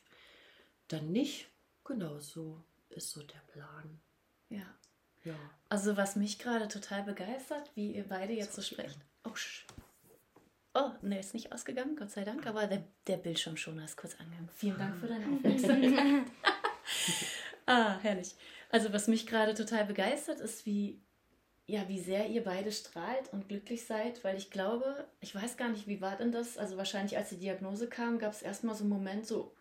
dann 0.88 1.12
nicht. 1.12 1.48
Genau, 1.84 2.18
so 2.20 2.64
ist 2.90 3.12
so 3.12 3.22
der 3.24 3.42
Plan. 3.52 4.00
Ja. 4.50 4.66
Ja. 5.26 5.36
Also 5.68 5.98
was 5.98 6.16
mich 6.16 6.40
gerade 6.40 6.68
total 6.70 7.04
begeistert, 7.04 7.72
wie 7.76 7.92
ihr 7.92 8.08
beide 8.08 8.34
jetzt 8.34 8.54
so 8.54 8.62
sprecht. 8.62 9.00
Oh, 9.26 9.32
oh, 10.76 10.92
ne, 11.02 11.20
ist 11.20 11.34
nicht 11.34 11.52
ausgegangen, 11.52 11.96
Gott 11.96 12.12
sei 12.12 12.24
Dank, 12.24 12.46
aber 12.46 12.68
der, 12.68 12.84
der 13.08 13.18
Bildschirmschoner 13.18 13.86
ist 13.86 13.98
kurz 13.98 14.16
angegangen. 14.20 14.50
Vielen 14.56 14.78
Dank 14.78 14.98
für 14.98 15.08
deine 15.08 15.26
Aufmerksamkeit. 15.28 16.26
Ah, 17.68 17.98
herrlich. 18.04 18.36
Also 18.70 18.94
was 18.94 19.08
mich 19.08 19.26
gerade 19.26 19.56
total 19.56 19.86
begeistert, 19.86 20.40
ist, 20.40 20.66
wie, 20.66 21.02
ja, 21.66 21.88
wie 21.88 22.00
sehr 22.00 22.28
ihr 22.28 22.44
beide 22.44 22.72
strahlt 22.72 23.34
und 23.34 23.48
glücklich 23.48 23.86
seid, 23.86 24.24
weil 24.24 24.38
ich 24.38 24.52
glaube, 24.52 25.08
ich 25.20 25.34
weiß 25.34 25.58
gar 25.58 25.70
nicht, 25.70 25.88
wie 25.88 26.02
war 26.02 26.16
denn 26.16 26.32
das? 26.32 26.58
Also 26.58 26.78
wahrscheinlich, 26.78 27.18
als 27.18 27.30
die 27.30 27.40
Diagnose 27.40 27.88
kam, 27.88 28.20
gab 28.20 28.34
es 28.34 28.44
erstmal 28.44 28.76
so 28.76 28.84
einen 28.84 28.92
Moment 28.92 29.26
so, 29.26 29.56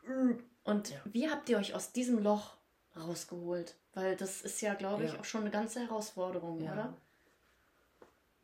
und 0.64 0.90
ja. 0.90 0.96
wie 1.04 1.30
habt 1.30 1.48
ihr 1.48 1.58
euch 1.58 1.74
aus 1.74 1.92
diesem 1.92 2.22
Loch 2.22 2.56
rausgeholt? 2.96 3.76
Weil 3.94 4.16
das 4.16 4.42
ist 4.42 4.60
ja, 4.60 4.74
glaube 4.74 5.04
ich, 5.04 5.12
ja. 5.12 5.20
auch 5.20 5.24
schon 5.24 5.42
eine 5.42 5.50
ganze 5.50 5.80
Herausforderung, 5.80 6.62
ja. 6.62 6.72
oder? 6.72 6.96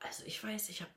Also 0.00 0.24
ich 0.24 0.42
weiß, 0.42 0.68
ich 0.70 0.80
habe 0.80 0.90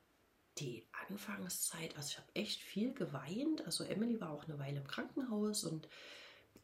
die 0.57 0.85
Anfangszeit, 1.07 1.95
also 1.97 2.09
ich 2.09 2.17
habe 2.17 2.35
echt 2.35 2.61
viel 2.61 2.93
geweint. 2.93 3.65
Also 3.65 3.83
Emily 3.83 4.19
war 4.21 4.31
auch 4.31 4.45
eine 4.45 4.59
Weile 4.59 4.79
im 4.79 4.87
Krankenhaus 4.87 5.63
und 5.63 5.87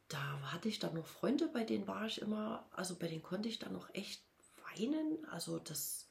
da 0.07 0.51
hatte 0.51 0.67
ich 0.67 0.79
dann 0.79 0.95
noch 0.95 1.05
Freunde, 1.05 1.47
bei 1.47 1.63
denen 1.63 1.87
war 1.87 2.05
ich 2.05 2.21
immer, 2.21 2.67
also 2.71 2.95
bei 2.95 3.07
denen 3.07 3.23
konnte 3.23 3.47
ich 3.47 3.59
dann 3.59 3.73
noch 3.73 3.93
echt 3.93 4.23
weinen. 4.63 5.25
Also 5.25 5.59
das, 5.59 6.07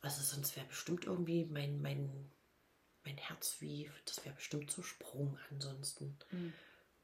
also 0.00 0.22
sonst 0.22 0.56
wäre 0.56 0.66
bestimmt 0.66 1.04
irgendwie 1.04 1.44
mein, 1.46 1.80
mein, 1.80 2.30
mein 3.04 3.16
Herz 3.16 3.56
wie, 3.60 3.90
das 4.04 4.24
wäre 4.24 4.34
bestimmt 4.34 4.70
zu 4.70 4.82
Sprung 4.82 5.38
ansonsten. 5.50 6.18
Mhm. 6.30 6.52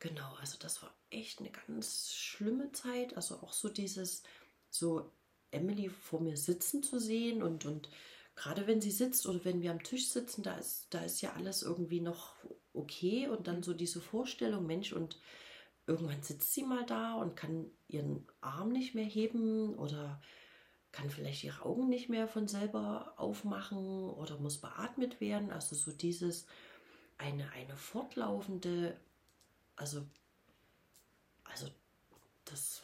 Genau, 0.01 0.35
also 0.35 0.59
das 0.59 0.83
war 0.83 0.93
echt 1.11 1.39
eine 1.39 1.51
ganz 1.51 2.13
schlimme 2.13 2.73
Zeit. 2.73 3.17
Also 3.17 3.37
auch 3.37 3.53
so 3.53 3.69
dieses, 3.69 4.23
so 4.69 5.13
Emily 5.51 5.89
vor 5.89 6.21
mir 6.21 6.37
sitzen 6.37 6.83
zu 6.83 6.99
sehen 6.99 7.43
und, 7.43 7.65
und 7.65 7.89
gerade 8.35 8.67
wenn 8.67 8.81
sie 8.81 8.91
sitzt 8.91 9.27
oder 9.27 9.45
wenn 9.45 9.63
wir 9.63 9.71
am 9.71 9.83
Tisch 9.83 10.09
sitzen, 10.09 10.43
da 10.43 10.57
ist, 10.57 10.87
da 10.91 11.01
ist 11.01 11.21
ja 11.21 11.33
alles 11.35 11.63
irgendwie 11.63 12.01
noch 12.01 12.35
okay 12.73 13.29
und 13.29 13.47
dann 13.47 13.63
so 13.63 13.75
diese 13.75 14.01
Vorstellung, 14.01 14.67
Mensch, 14.67 14.93
und 14.93 15.21
irgendwann 15.87 16.23
sitzt 16.23 16.53
sie 16.55 16.63
mal 16.63 16.87
da 16.87 17.15
und 17.15 17.37
kann 17.37 17.71
ihren 17.89 18.27
Arm 18.41 18.73
nicht 18.73 18.95
mehr 18.95 19.05
heben 19.05 19.75
oder 19.75 20.21
kann 20.93 21.11
vielleicht 21.11 21.45
ihre 21.45 21.65
Augen 21.65 21.89
nicht 21.89 22.09
mehr 22.09 22.29
von 22.29 22.49
selber 22.49 23.15
aufmachen 23.17 24.11
oder 24.11 24.39
muss 24.39 24.59
beatmet 24.59 25.21
werden. 25.21 25.51
Also 25.51 25.75
so 25.75 25.91
dieses 25.91 26.47
eine, 27.19 27.51
eine 27.53 27.77
fortlaufende, 27.77 28.99
also, 29.77 30.07
also 31.45 31.69
das 32.45 32.83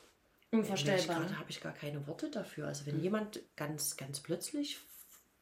Unvorstellbar. 0.51 1.21
Gerade 1.21 1.39
habe 1.39 1.51
ich 1.51 1.61
gar 1.61 1.75
keine 1.75 2.07
Worte 2.07 2.31
dafür. 2.31 2.67
Also 2.69 2.87
wenn 2.87 2.97
mhm. 2.97 3.03
jemand 3.03 3.41
ganz, 3.57 3.97
ganz 3.97 4.21
plötzlich 4.21 4.79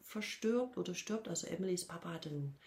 verstirbt 0.06 0.78
oder 0.78 0.94
stirbt, 0.94 1.28
also 1.28 1.46
Emilys 1.46 1.86
Papa 1.86 2.12
hatte 2.12 2.30
einen 2.30 2.58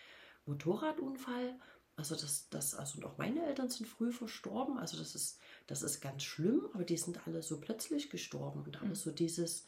Motorradunfall 0.45 1.60
also 1.99 2.15
das, 2.15 2.47
das, 2.49 2.75
also 2.75 2.97
und 2.97 3.04
auch 3.04 3.17
meine 3.17 3.45
Eltern 3.45 3.69
sind 3.69 3.86
früh 3.86 4.13
verstorben. 4.13 4.78
Also 4.78 4.97
das 4.97 5.15
ist, 5.15 5.38
das 5.67 5.82
ist 5.82 5.99
ganz 5.99 6.23
schlimm, 6.23 6.69
aber 6.73 6.86
die 6.86 6.95
sind 6.95 7.28
alle 7.28 7.43
so 7.43 7.60
plötzlich 7.60 8.10
gestorben. 8.10 8.63
Und 8.63 8.82
alles 8.82 8.99
mhm. 8.99 9.10
so 9.10 9.12
dieses, 9.12 9.65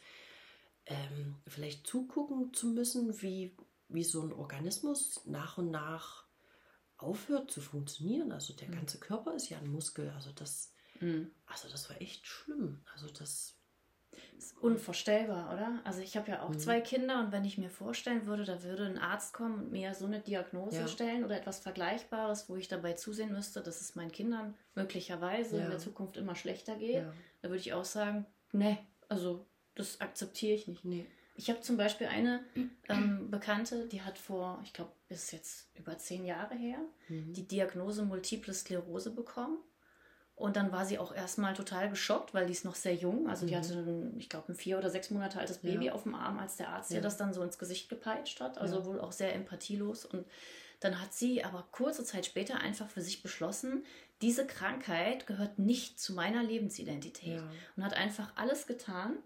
ähm, 0.86 1.34
vielleicht 1.46 1.86
zugucken 1.86 2.54
zu 2.54 2.68
müssen, 2.68 3.20
wie, 3.20 3.54
wie 3.88 4.02
so 4.02 4.22
ein 4.22 4.32
Organismus 4.32 5.20
nach 5.26 5.58
und 5.58 5.70
nach 5.70 6.24
aufhört 6.96 7.50
zu 7.50 7.60
funktionieren. 7.60 8.32
Also 8.32 8.54
der 8.54 8.68
mhm. 8.68 8.76
ganze 8.76 8.98
Körper 8.98 9.34
ist 9.34 9.50
ja 9.50 9.58
ein 9.58 9.68
Muskel. 9.68 10.08
Also 10.08 10.32
das, 10.32 10.72
mhm. 11.00 11.30
also 11.44 11.68
das 11.68 11.90
war 11.90 12.00
echt 12.00 12.26
schlimm. 12.26 12.80
Also 12.94 13.08
das 13.10 13.58
ist 14.42 14.58
unvorstellbar, 14.60 15.52
oder? 15.52 15.80
Also 15.84 16.00
ich 16.00 16.16
habe 16.16 16.30
ja 16.30 16.42
auch 16.42 16.50
mhm. 16.50 16.58
zwei 16.58 16.80
Kinder 16.80 17.20
und 17.20 17.32
wenn 17.32 17.44
ich 17.44 17.58
mir 17.58 17.70
vorstellen 17.70 18.26
würde, 18.26 18.44
da 18.44 18.62
würde 18.62 18.86
ein 18.86 18.98
Arzt 18.98 19.32
kommen 19.32 19.54
und 19.54 19.72
mir 19.72 19.94
so 19.94 20.06
eine 20.06 20.20
Diagnose 20.20 20.80
ja. 20.80 20.88
stellen 20.88 21.24
oder 21.24 21.36
etwas 21.36 21.60
Vergleichbares, 21.60 22.48
wo 22.48 22.56
ich 22.56 22.68
dabei 22.68 22.94
zusehen 22.94 23.32
müsste, 23.32 23.60
dass 23.60 23.80
es 23.80 23.94
meinen 23.94 24.12
Kindern 24.12 24.54
möglicherweise 24.74 25.58
ja. 25.58 25.64
in 25.64 25.70
der 25.70 25.78
Zukunft 25.78 26.16
immer 26.16 26.34
schlechter 26.34 26.76
geht, 26.76 26.96
ja. 26.96 27.12
da 27.40 27.48
würde 27.48 27.60
ich 27.60 27.72
auch 27.72 27.84
sagen, 27.84 28.26
nee, 28.52 28.78
also 29.08 29.46
das 29.74 30.00
akzeptiere 30.00 30.54
ich 30.54 30.68
nicht. 30.68 30.84
Nee. 30.84 31.06
Ich 31.34 31.48
habe 31.48 31.60
zum 31.60 31.76
Beispiel 31.76 32.08
eine 32.08 32.44
ähm, 32.88 33.30
Bekannte, 33.30 33.88
die 33.88 34.02
hat 34.02 34.18
vor, 34.18 34.60
ich 34.64 34.72
glaube, 34.72 34.92
bis 35.08 35.30
jetzt 35.32 35.70
über 35.74 35.96
zehn 35.96 36.26
Jahre 36.26 36.54
her, 36.54 36.78
mhm. 37.08 37.32
die 37.32 37.46
Diagnose 37.46 38.04
Multiple 38.04 38.52
Sklerose 38.52 39.10
bekommen. 39.10 39.58
Und 40.34 40.56
dann 40.56 40.72
war 40.72 40.84
sie 40.84 40.98
auch 40.98 41.14
erstmal 41.14 41.54
total 41.54 41.90
geschockt, 41.90 42.34
weil 42.34 42.46
die 42.46 42.52
ist 42.52 42.64
noch 42.64 42.74
sehr 42.74 42.94
jung. 42.94 43.28
Also 43.28 43.46
die 43.46 43.54
mhm. 43.54 43.58
hatte, 43.58 44.12
ich 44.16 44.28
glaube, 44.28 44.52
ein 44.52 44.56
vier 44.56 44.78
oder 44.78 44.90
sechs 44.90 45.10
Monate 45.10 45.38
altes 45.38 45.58
Baby 45.58 45.86
ja. 45.86 45.92
auf 45.92 46.04
dem 46.04 46.14
Arm, 46.14 46.38
als 46.38 46.56
der 46.56 46.70
Arzt 46.70 46.90
ja. 46.90 46.96
ihr 46.96 47.02
das 47.02 47.16
dann 47.16 47.32
so 47.32 47.42
ins 47.42 47.58
Gesicht 47.58 47.88
gepeitscht 47.88 48.40
hat. 48.40 48.58
Also 48.58 48.80
ja. 48.80 48.86
wohl 48.86 49.00
auch 49.00 49.12
sehr 49.12 49.34
empathielos. 49.34 50.04
Und 50.04 50.26
dann 50.80 51.00
hat 51.00 51.12
sie 51.12 51.44
aber 51.44 51.66
kurze 51.70 52.02
Zeit 52.02 52.26
später 52.26 52.58
einfach 52.58 52.88
für 52.88 53.02
sich 53.02 53.22
beschlossen, 53.22 53.84
diese 54.20 54.46
Krankheit 54.46 55.26
gehört 55.26 55.58
nicht 55.58 56.00
zu 56.00 56.14
meiner 56.14 56.42
Lebensidentität. 56.42 57.42
Und 57.76 57.84
hat 57.84 57.94
einfach 57.94 58.32
alles 58.36 58.66
getan, 58.66 59.18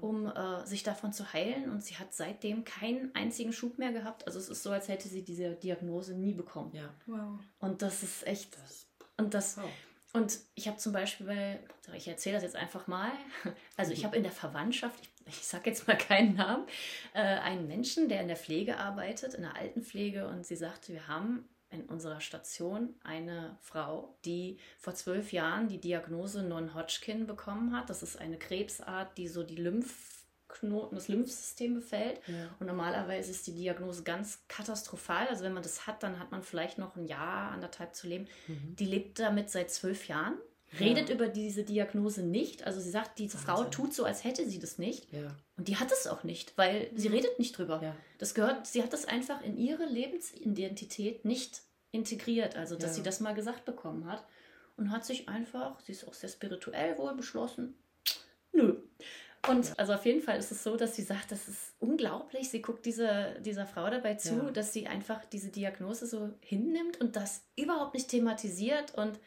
um 0.00 0.26
äh, 0.26 0.64
sich 0.66 0.82
davon 0.82 1.12
zu 1.12 1.32
heilen. 1.32 1.70
Und 1.70 1.84
sie 1.84 1.96
hat 1.96 2.14
seitdem 2.14 2.64
keinen 2.64 3.14
einzigen 3.14 3.52
Schub 3.52 3.76
mehr 3.78 3.92
gehabt. 3.92 4.26
Also 4.26 4.38
es 4.38 4.48
ist 4.48 4.62
so, 4.62 4.70
als 4.70 4.88
hätte 4.88 5.08
sie 5.08 5.22
diese 5.22 5.54
Diagnose 5.54 6.14
nie 6.14 6.32
bekommen. 6.32 6.72
Wow. 7.06 7.38
Und 7.58 7.82
das 7.82 8.02
ist 8.02 8.26
echt. 8.26 8.56
Das, 8.56 8.86
und 9.18 9.34
das. 9.34 9.58
Wow 9.58 9.70
und 10.12 10.38
ich 10.54 10.68
habe 10.68 10.78
zum 10.78 10.92
Beispiel, 10.92 11.58
ich 11.94 12.08
erzähle 12.08 12.36
das 12.36 12.42
jetzt 12.42 12.56
einfach 12.56 12.86
mal, 12.86 13.12
also 13.76 13.92
ich 13.92 14.04
habe 14.04 14.16
in 14.16 14.22
der 14.22 14.32
Verwandtschaft, 14.32 14.98
ich, 15.02 15.10
ich 15.26 15.46
sage 15.46 15.70
jetzt 15.70 15.86
mal 15.86 15.98
keinen 15.98 16.34
Namen, 16.36 16.66
äh, 17.14 17.20
einen 17.20 17.66
Menschen, 17.66 18.08
der 18.08 18.20
in 18.20 18.28
der 18.28 18.36
Pflege 18.36 18.78
arbeitet, 18.78 19.34
in 19.34 19.42
der 19.42 19.56
Altenpflege 19.56 20.26
und 20.28 20.46
sie 20.46 20.56
sagte, 20.56 20.92
wir 20.92 21.08
haben 21.08 21.48
in 21.70 21.84
unserer 21.86 22.20
Station 22.20 22.94
eine 23.02 23.58
Frau, 23.60 24.16
die 24.24 24.58
vor 24.78 24.94
zwölf 24.94 25.32
Jahren 25.32 25.68
die 25.68 25.80
Diagnose 25.80 26.42
Non-Hodgkin 26.42 27.26
bekommen 27.26 27.76
hat. 27.76 27.90
Das 27.90 28.02
ist 28.02 28.16
eine 28.16 28.38
Krebsart, 28.38 29.18
die 29.18 29.28
so 29.28 29.42
die 29.42 29.56
Lymph 29.56 30.15
Lymphknoten, 30.62 30.96
das 30.96 31.08
Lymphsystem 31.08 31.74
befällt. 31.74 32.20
Ja. 32.26 32.54
Und 32.58 32.66
normalerweise 32.66 33.30
ist 33.30 33.46
die 33.46 33.54
Diagnose 33.54 34.02
ganz 34.02 34.40
katastrophal. 34.48 35.26
Also 35.28 35.44
wenn 35.44 35.52
man 35.52 35.62
das 35.62 35.86
hat, 35.86 36.02
dann 36.02 36.18
hat 36.18 36.30
man 36.30 36.42
vielleicht 36.42 36.78
noch 36.78 36.96
ein 36.96 37.06
Jahr, 37.06 37.52
anderthalb 37.52 37.94
zu 37.94 38.06
leben. 38.06 38.26
Mhm. 38.46 38.76
Die 38.76 38.86
lebt 38.86 39.18
damit 39.18 39.50
seit 39.50 39.70
zwölf 39.70 40.08
Jahren, 40.08 40.34
redet 40.78 41.08
ja. 41.08 41.14
über 41.14 41.28
diese 41.28 41.64
Diagnose 41.64 42.22
nicht. 42.22 42.64
Also 42.64 42.80
sie 42.80 42.90
sagt, 42.90 43.18
diese 43.18 43.34
Wahnsinn. 43.34 43.54
Frau 43.54 43.64
tut 43.64 43.94
so, 43.94 44.04
als 44.04 44.24
hätte 44.24 44.48
sie 44.48 44.58
das 44.58 44.78
nicht. 44.78 45.12
Ja. 45.12 45.36
Und 45.56 45.68
die 45.68 45.76
hat 45.76 45.92
es 45.92 46.06
auch 46.06 46.24
nicht, 46.24 46.56
weil 46.56 46.90
sie 46.94 47.08
mhm. 47.08 47.16
redet 47.16 47.38
nicht 47.38 47.56
drüber. 47.56 47.94
Das 48.18 48.34
gehört, 48.34 48.66
sie 48.66 48.82
hat 48.82 48.92
das 48.92 49.06
einfach 49.06 49.42
in 49.42 49.56
ihre 49.56 49.84
Lebensidentität 49.84 51.24
nicht 51.24 51.62
integriert. 51.92 52.56
Also 52.56 52.76
dass 52.76 52.94
sie 52.94 53.02
das 53.02 53.20
mal 53.20 53.34
gesagt 53.34 53.64
bekommen 53.64 54.06
hat 54.06 54.24
und 54.76 54.90
hat 54.90 55.04
sich 55.04 55.28
einfach, 55.28 55.80
sie 55.80 55.92
ist 55.92 56.06
auch 56.06 56.14
sehr 56.14 56.28
spirituell 56.28 56.98
wohl 56.98 57.14
beschlossen. 57.14 57.74
Und 59.48 59.78
also 59.78 59.94
auf 59.94 60.04
jeden 60.04 60.22
Fall 60.22 60.38
ist 60.38 60.50
es 60.50 60.62
so, 60.62 60.76
dass 60.76 60.96
sie 60.96 61.02
sagt, 61.02 61.32
das 61.32 61.48
ist 61.48 61.74
unglaublich. 61.78 62.50
Sie 62.50 62.62
guckt 62.62 62.84
diese, 62.86 63.36
dieser 63.40 63.66
Frau 63.66 63.88
dabei 63.90 64.14
zu, 64.14 64.36
ja. 64.36 64.50
dass 64.50 64.72
sie 64.72 64.86
einfach 64.86 65.24
diese 65.24 65.50
Diagnose 65.50 66.06
so 66.06 66.30
hinnimmt 66.40 67.00
und 67.00 67.16
das 67.16 67.42
überhaupt 67.56 67.94
nicht 67.94 68.08
thematisiert 68.08 68.94
und 68.94 69.18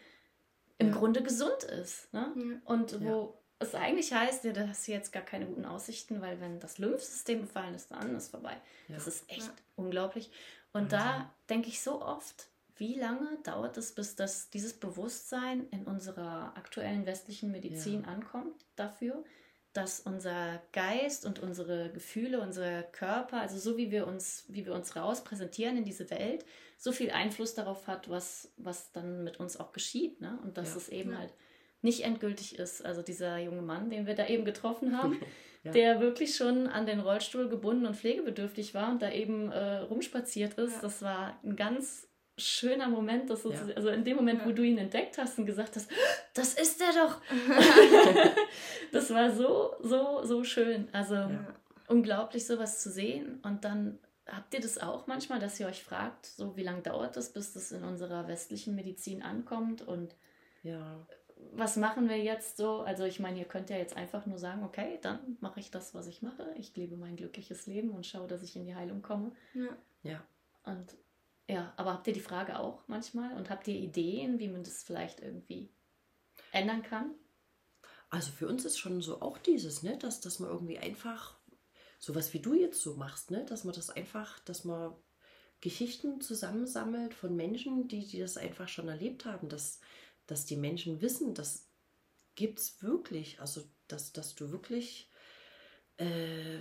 im 0.77 0.89
ja. 0.89 0.95
Grunde 0.95 1.21
gesund 1.21 1.63
ist. 1.63 2.11
Ne? 2.13 2.33
Ja. 2.35 2.43
Und 2.65 3.03
wo 3.03 3.39
es 3.59 3.75
eigentlich 3.75 4.13
heißt, 4.13 4.45
ja, 4.45 4.53
da 4.53 4.67
hast 4.67 4.87
du 4.87 4.91
jetzt 4.93 5.11
gar 5.11 5.23
keine 5.23 5.45
guten 5.45 5.65
Aussichten, 5.65 6.21
weil 6.21 6.39
wenn 6.39 6.59
das 6.59 6.77
Lymphsystem 6.77 7.41
befallen 7.41 7.75
ist, 7.75 7.91
dann 7.91 8.15
ist 8.15 8.29
vorbei. 8.29 8.55
Das 8.87 9.05
ist 9.05 9.29
echt 9.29 9.51
unglaublich. 9.75 10.31
Und 10.71 10.91
da 10.93 11.33
denke 11.49 11.67
ich 11.67 11.81
so 11.81 12.01
oft, 12.01 12.47
wie 12.77 12.95
lange 12.95 13.37
dauert 13.43 13.77
es, 13.77 13.91
bis 13.91 14.15
das, 14.15 14.49
dieses 14.49 14.73
Bewusstsein 14.73 15.67
in 15.71 15.85
unserer 15.85 16.53
aktuellen 16.55 17.05
westlichen 17.05 17.51
Medizin 17.51 18.05
ankommt 18.05 18.65
dafür, 18.77 19.23
dass 19.73 19.99
unser 19.99 20.61
Geist 20.71 21.25
und 21.25 21.39
unsere 21.39 21.91
Gefühle, 21.91 22.41
unser 22.41 22.83
Körper, 22.83 23.41
also 23.41 23.57
so 23.57 23.77
wie 23.77 23.91
wir 23.91 24.07
uns, 24.07 24.45
wie 24.47 24.65
wir 24.65 24.73
uns 24.73 24.95
raus 24.95 25.23
präsentieren 25.23 25.77
in 25.77 25.85
diese 25.85 26.09
Welt, 26.09 26.43
so 26.77 26.91
viel 26.91 27.11
Einfluss 27.11 27.53
darauf 27.53 27.87
hat, 27.87 28.09
was, 28.09 28.51
was 28.57 28.91
dann 28.91 29.23
mit 29.23 29.39
uns 29.39 29.57
auch 29.57 29.71
geschieht. 29.71 30.21
Ne? 30.21 30.39
Und 30.43 30.57
dass 30.57 30.71
ja. 30.71 30.77
es 30.77 30.89
eben 30.89 31.11
ja. 31.11 31.19
halt 31.19 31.33
nicht 31.81 32.03
endgültig 32.03 32.57
ist. 32.57 32.83
Also 32.83 33.01
dieser 33.01 33.37
junge 33.37 33.61
Mann, 33.61 33.89
den 33.89 34.07
wir 34.07 34.15
da 34.15 34.27
eben 34.27 34.43
getroffen 34.43 34.97
haben, 34.97 35.19
ja. 35.63 35.71
der 35.71 36.01
wirklich 36.01 36.35
schon 36.35 36.67
an 36.67 36.85
den 36.85 36.99
Rollstuhl 36.99 37.47
gebunden 37.47 37.85
und 37.85 37.95
pflegebedürftig 37.95 38.73
war 38.73 38.91
und 38.91 39.01
da 39.01 39.11
eben 39.11 39.51
äh, 39.51 39.77
rumspaziert 39.77 40.55
ist, 40.55 40.81
das 40.81 41.01
war 41.01 41.39
ein 41.43 41.55
ganz 41.55 42.08
schöner 42.39 42.87
Moment, 42.87 43.29
dass 43.29 43.43
ja. 43.43 43.51
also 43.75 43.89
in 43.89 44.03
dem 44.03 44.17
Moment, 44.17 44.41
ja. 44.41 44.45
wo 44.47 44.51
du 44.51 44.63
ihn 44.63 44.77
entdeckt 44.77 45.17
hast 45.17 45.37
und 45.37 45.45
gesagt 45.45 45.75
hast, 45.75 45.89
das 46.33 46.53
ist 46.53 46.79
der 46.79 46.93
doch. 46.93 47.21
das 48.91 49.13
war 49.13 49.31
so, 49.31 49.75
so, 49.81 50.23
so 50.23 50.43
schön. 50.43 50.87
Also 50.91 51.15
ja. 51.15 51.53
unglaublich, 51.87 52.45
sowas 52.45 52.81
zu 52.81 52.89
sehen. 52.89 53.39
Und 53.43 53.63
dann 53.63 53.99
habt 54.27 54.53
ihr 54.53 54.61
das 54.61 54.77
auch 54.77 55.07
manchmal, 55.07 55.39
dass 55.39 55.59
ihr 55.59 55.67
euch 55.67 55.83
fragt, 55.83 56.25
so 56.25 56.55
wie 56.55 56.63
lange 56.63 56.81
dauert 56.81 57.15
das, 57.15 57.33
bis 57.33 57.53
das 57.53 57.71
in 57.71 57.83
unserer 57.83 58.27
westlichen 58.27 58.75
Medizin 58.75 59.21
ankommt 59.21 59.81
und 59.81 60.15
ja. 60.63 61.05
was 61.53 61.77
machen 61.77 62.09
wir 62.09 62.17
jetzt 62.17 62.57
so? 62.57 62.81
Also 62.81 63.05
ich 63.05 63.19
meine, 63.19 63.39
ihr 63.39 63.45
könnt 63.45 63.69
ja 63.69 63.77
jetzt 63.77 63.95
einfach 63.95 64.25
nur 64.25 64.37
sagen, 64.37 64.63
okay, 64.63 64.99
dann 65.01 65.37
mache 65.39 65.59
ich 65.59 65.71
das, 65.71 65.93
was 65.95 66.07
ich 66.07 66.21
mache. 66.21 66.53
Ich 66.57 66.75
lebe 66.75 66.95
mein 66.95 67.15
glückliches 67.15 67.65
Leben 67.65 67.91
und 67.91 68.05
schaue, 68.05 68.27
dass 68.27 68.43
ich 68.43 68.55
in 68.55 68.65
die 68.65 68.75
Heilung 68.75 69.01
komme. 69.01 69.31
Ja. 69.53 69.77
ja. 70.03 70.23
Und 70.63 70.95
ja, 71.49 71.73
aber 71.77 71.93
habt 71.93 72.05
ihr 72.05 72.13
die 72.13 72.19
Frage 72.19 72.59
auch 72.59 72.87
manchmal 72.87 73.35
und 73.35 73.49
habt 73.49 73.67
ihr 73.67 73.73
Ideen, 73.73 74.37
wie 74.37 74.47
man 74.47 74.63
das 74.63 74.83
vielleicht 74.83 75.19
irgendwie 75.19 75.73
ändern 76.51 76.83
kann? 76.83 77.15
Also 78.11 78.31
für 78.31 78.47
uns 78.47 78.65
ist 78.65 78.77
schon 78.77 79.01
so 79.01 79.21
auch 79.21 79.39
dieses, 79.39 79.81
ne, 79.81 79.97
dass, 79.97 80.21
dass 80.21 80.39
man 80.39 80.51
irgendwie 80.51 80.77
einfach 80.77 81.39
sowas 81.97 82.33
wie 82.35 82.39
du 82.39 82.53
jetzt 82.53 82.81
so 82.81 82.95
machst, 82.95 83.31
ne, 83.31 83.45
dass 83.45 83.63
man 83.63 83.73
das 83.73 83.89
einfach, 83.89 84.37
dass 84.41 84.63
man 84.63 84.95
Geschichten 85.59 86.21
zusammensammelt 86.21 87.15
von 87.15 87.35
Menschen, 87.35 87.87
die, 87.87 88.05
die 88.05 88.19
das 88.19 88.37
einfach 88.37 88.67
schon 88.67 88.87
erlebt 88.87 89.25
haben, 89.25 89.49
dass, 89.49 89.79
dass 90.27 90.45
die 90.45 90.55
Menschen 90.55 91.01
wissen, 91.01 91.33
das 91.33 91.67
gibt 92.35 92.59
es 92.59 92.83
wirklich. 92.83 93.41
Also, 93.41 93.63
dass, 93.87 94.13
dass 94.13 94.35
du 94.35 94.51
wirklich 94.51 95.09
äh, 95.97 96.59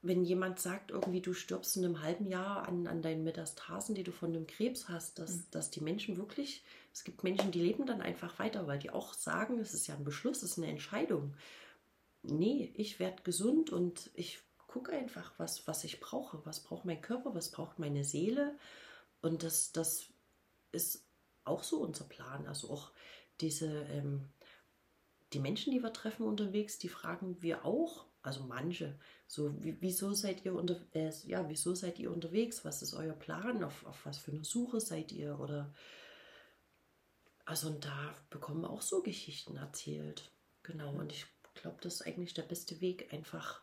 wenn 0.00 0.24
jemand 0.24 0.60
sagt, 0.60 0.90
irgendwie 0.90 1.20
du 1.20 1.34
stirbst 1.34 1.76
in 1.76 1.84
einem 1.84 2.02
halben 2.02 2.26
Jahr 2.26 2.68
an, 2.68 2.86
an 2.86 3.02
deinen 3.02 3.24
Metastasen, 3.24 3.94
die 3.94 4.04
du 4.04 4.12
von 4.12 4.30
einem 4.30 4.46
Krebs 4.46 4.88
hast, 4.88 5.18
dass, 5.18 5.36
mhm. 5.36 5.44
dass 5.50 5.70
die 5.70 5.80
Menschen 5.80 6.16
wirklich, 6.16 6.62
es 6.92 7.04
gibt 7.04 7.24
Menschen, 7.24 7.50
die 7.50 7.60
leben 7.60 7.86
dann 7.86 8.00
einfach 8.00 8.38
weiter, 8.38 8.66
weil 8.66 8.78
die 8.78 8.90
auch 8.90 9.14
sagen, 9.14 9.58
es 9.58 9.74
ist 9.74 9.88
ja 9.88 9.94
ein 9.94 10.04
Beschluss, 10.04 10.42
es 10.42 10.52
ist 10.52 10.58
eine 10.58 10.68
Entscheidung. 10.68 11.34
Nee, 12.22 12.72
ich 12.74 13.00
werde 13.00 13.22
gesund 13.22 13.70
und 13.70 14.10
ich 14.14 14.40
gucke 14.68 14.92
einfach, 14.92 15.32
was, 15.38 15.66
was 15.66 15.82
ich 15.82 15.98
brauche. 15.98 16.44
Was 16.44 16.60
braucht 16.60 16.84
mein 16.84 17.00
Körper, 17.00 17.34
was 17.34 17.50
braucht 17.50 17.78
meine 17.78 18.04
Seele. 18.04 18.56
Und 19.20 19.42
das, 19.42 19.72
das 19.72 20.06
ist 20.70 21.04
auch 21.44 21.64
so 21.64 21.78
unser 21.78 22.04
Plan. 22.04 22.46
Also 22.46 22.70
auch 22.70 22.92
diese, 23.40 23.66
ähm, 23.66 24.28
die 25.32 25.40
Menschen, 25.40 25.72
die 25.72 25.82
wir 25.82 25.92
treffen 25.92 26.24
unterwegs, 26.24 26.78
die 26.78 26.88
fragen 26.88 27.42
wir 27.42 27.64
auch, 27.64 28.06
also 28.22 28.44
manche, 28.44 28.98
so, 29.30 29.54
wieso 29.60 30.14
seid 30.14 30.46
ihr 30.46 30.54
unter, 30.54 30.80
äh, 30.94 31.12
ja, 31.26 31.46
wieso 31.50 31.74
seid 31.74 31.98
ihr 31.98 32.10
unterwegs? 32.10 32.64
Was 32.64 32.80
ist 32.80 32.94
euer 32.94 33.12
Plan? 33.12 33.62
Auf, 33.62 33.84
auf 33.84 34.06
was 34.06 34.16
für 34.16 34.32
eine 34.32 34.42
Suche 34.42 34.80
seid 34.80 35.12
ihr? 35.12 35.38
Oder 35.38 35.74
also 37.44 37.68
und 37.68 37.84
da 37.84 38.14
bekommen 38.30 38.64
auch 38.64 38.80
so 38.80 39.02
Geschichten 39.02 39.56
erzählt. 39.56 40.32
Genau. 40.62 40.94
Und 40.94 41.12
ich 41.12 41.26
glaube, 41.54 41.76
das 41.82 41.96
ist 41.96 42.06
eigentlich 42.06 42.32
der 42.32 42.42
beste 42.42 42.80
Weg, 42.80 43.12
einfach 43.12 43.62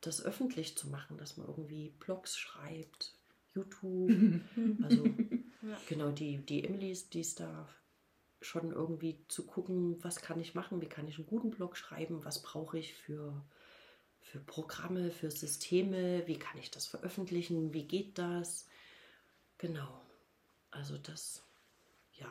das 0.00 0.20
öffentlich 0.20 0.76
zu 0.76 0.88
machen, 0.88 1.16
dass 1.16 1.36
man 1.36 1.46
irgendwie 1.46 1.90
Blogs 2.00 2.36
schreibt, 2.36 3.16
YouTube. 3.54 4.10
also 4.82 5.04
ja. 5.62 5.78
genau, 5.88 6.10
die, 6.10 6.44
die 6.44 6.64
Emilys, 6.64 7.08
die 7.08 7.20
ist 7.20 7.38
da 7.38 7.68
schon 8.40 8.72
irgendwie 8.72 9.24
zu 9.28 9.46
gucken, 9.46 10.02
was 10.02 10.16
kann 10.16 10.40
ich 10.40 10.56
machen, 10.56 10.80
wie 10.80 10.88
kann 10.88 11.06
ich 11.06 11.18
einen 11.18 11.28
guten 11.28 11.50
Blog 11.50 11.76
schreiben, 11.76 12.24
was 12.24 12.42
brauche 12.42 12.78
ich 12.80 12.94
für 12.94 13.46
für 14.26 14.40
Programme, 14.40 15.10
für 15.10 15.30
Systeme, 15.30 16.26
wie 16.26 16.38
kann 16.38 16.58
ich 16.58 16.70
das 16.70 16.86
veröffentlichen, 16.86 17.72
wie 17.72 17.84
geht 17.84 18.18
das? 18.18 18.66
Genau. 19.58 20.00
Also 20.70 20.98
das, 20.98 21.42
ja. 22.14 22.26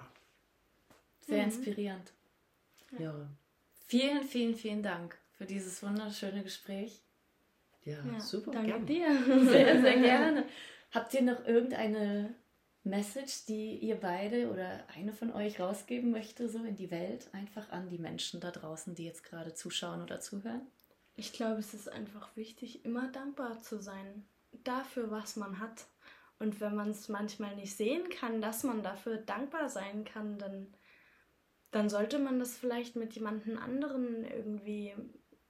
Sehr 1.22 1.38
mhm. 1.38 1.44
inspirierend. 1.46 2.12
Ja. 3.00 3.30
Vielen, 3.88 4.24
vielen, 4.24 4.56
vielen 4.56 4.84
Dank 4.84 5.18
für 5.38 5.46
dieses 5.46 5.82
wunderschöne 5.82 6.44
Gespräch. 6.44 7.02
Ja, 7.84 7.98
ja 8.06 8.20
super. 8.20 8.52
Danke 8.52 8.86
gerne. 8.86 8.86
dir. 8.86 9.46
Sehr, 9.46 9.82
sehr 9.82 10.00
gerne. 10.02 10.46
Habt 10.92 11.14
ihr 11.14 11.22
noch 11.22 11.46
irgendeine 11.46 12.34
Message, 12.84 13.46
die 13.46 13.78
ihr 13.78 13.96
beide 13.96 14.52
oder 14.52 14.86
eine 14.96 15.14
von 15.14 15.32
euch 15.34 15.60
rausgeben 15.60 16.12
möchte, 16.12 16.50
so 16.50 16.64
in 16.64 16.76
die 16.76 16.92
Welt, 16.92 17.30
einfach 17.34 17.70
an 17.72 17.90
die 17.90 17.98
Menschen 17.98 18.40
da 18.40 18.52
draußen, 18.52 18.96
die 18.96 19.06
jetzt 19.06 19.24
gerade 19.24 19.54
zuschauen 19.54 20.02
oder 20.02 20.20
zuhören? 20.20 20.68
Ich 21.16 21.34
glaube, 21.34 21.60
es 21.60 21.74
ist 21.74 21.90
einfach 21.90 22.36
wichtig, 22.36 22.84
immer 22.84 23.08
dankbar 23.08 23.60
zu 23.60 23.80
sein 23.80 24.28
dafür, 24.52 25.12
was 25.12 25.36
man 25.36 25.60
hat. 25.60 25.88
Und 26.40 26.60
wenn 26.60 26.76
man 26.76 26.90
es 26.90 27.08
manchmal 27.08 27.56
nicht 27.56 27.76
sehen 27.76 28.10
kann, 28.10 28.42
dass 28.42 28.64
man 28.64 28.84
dafür 28.84 29.18
dankbar 29.18 29.70
sein 29.70 30.04
kann, 30.04 30.38
dann, 30.38 30.74
dann 31.72 31.90
sollte 31.90 32.20
man 32.20 32.40
das 32.40 32.58
vielleicht 32.58 32.98
mit 32.98 33.14
jemandem 33.14 33.58
anderen 33.58 34.26
irgendwie, 34.26 34.94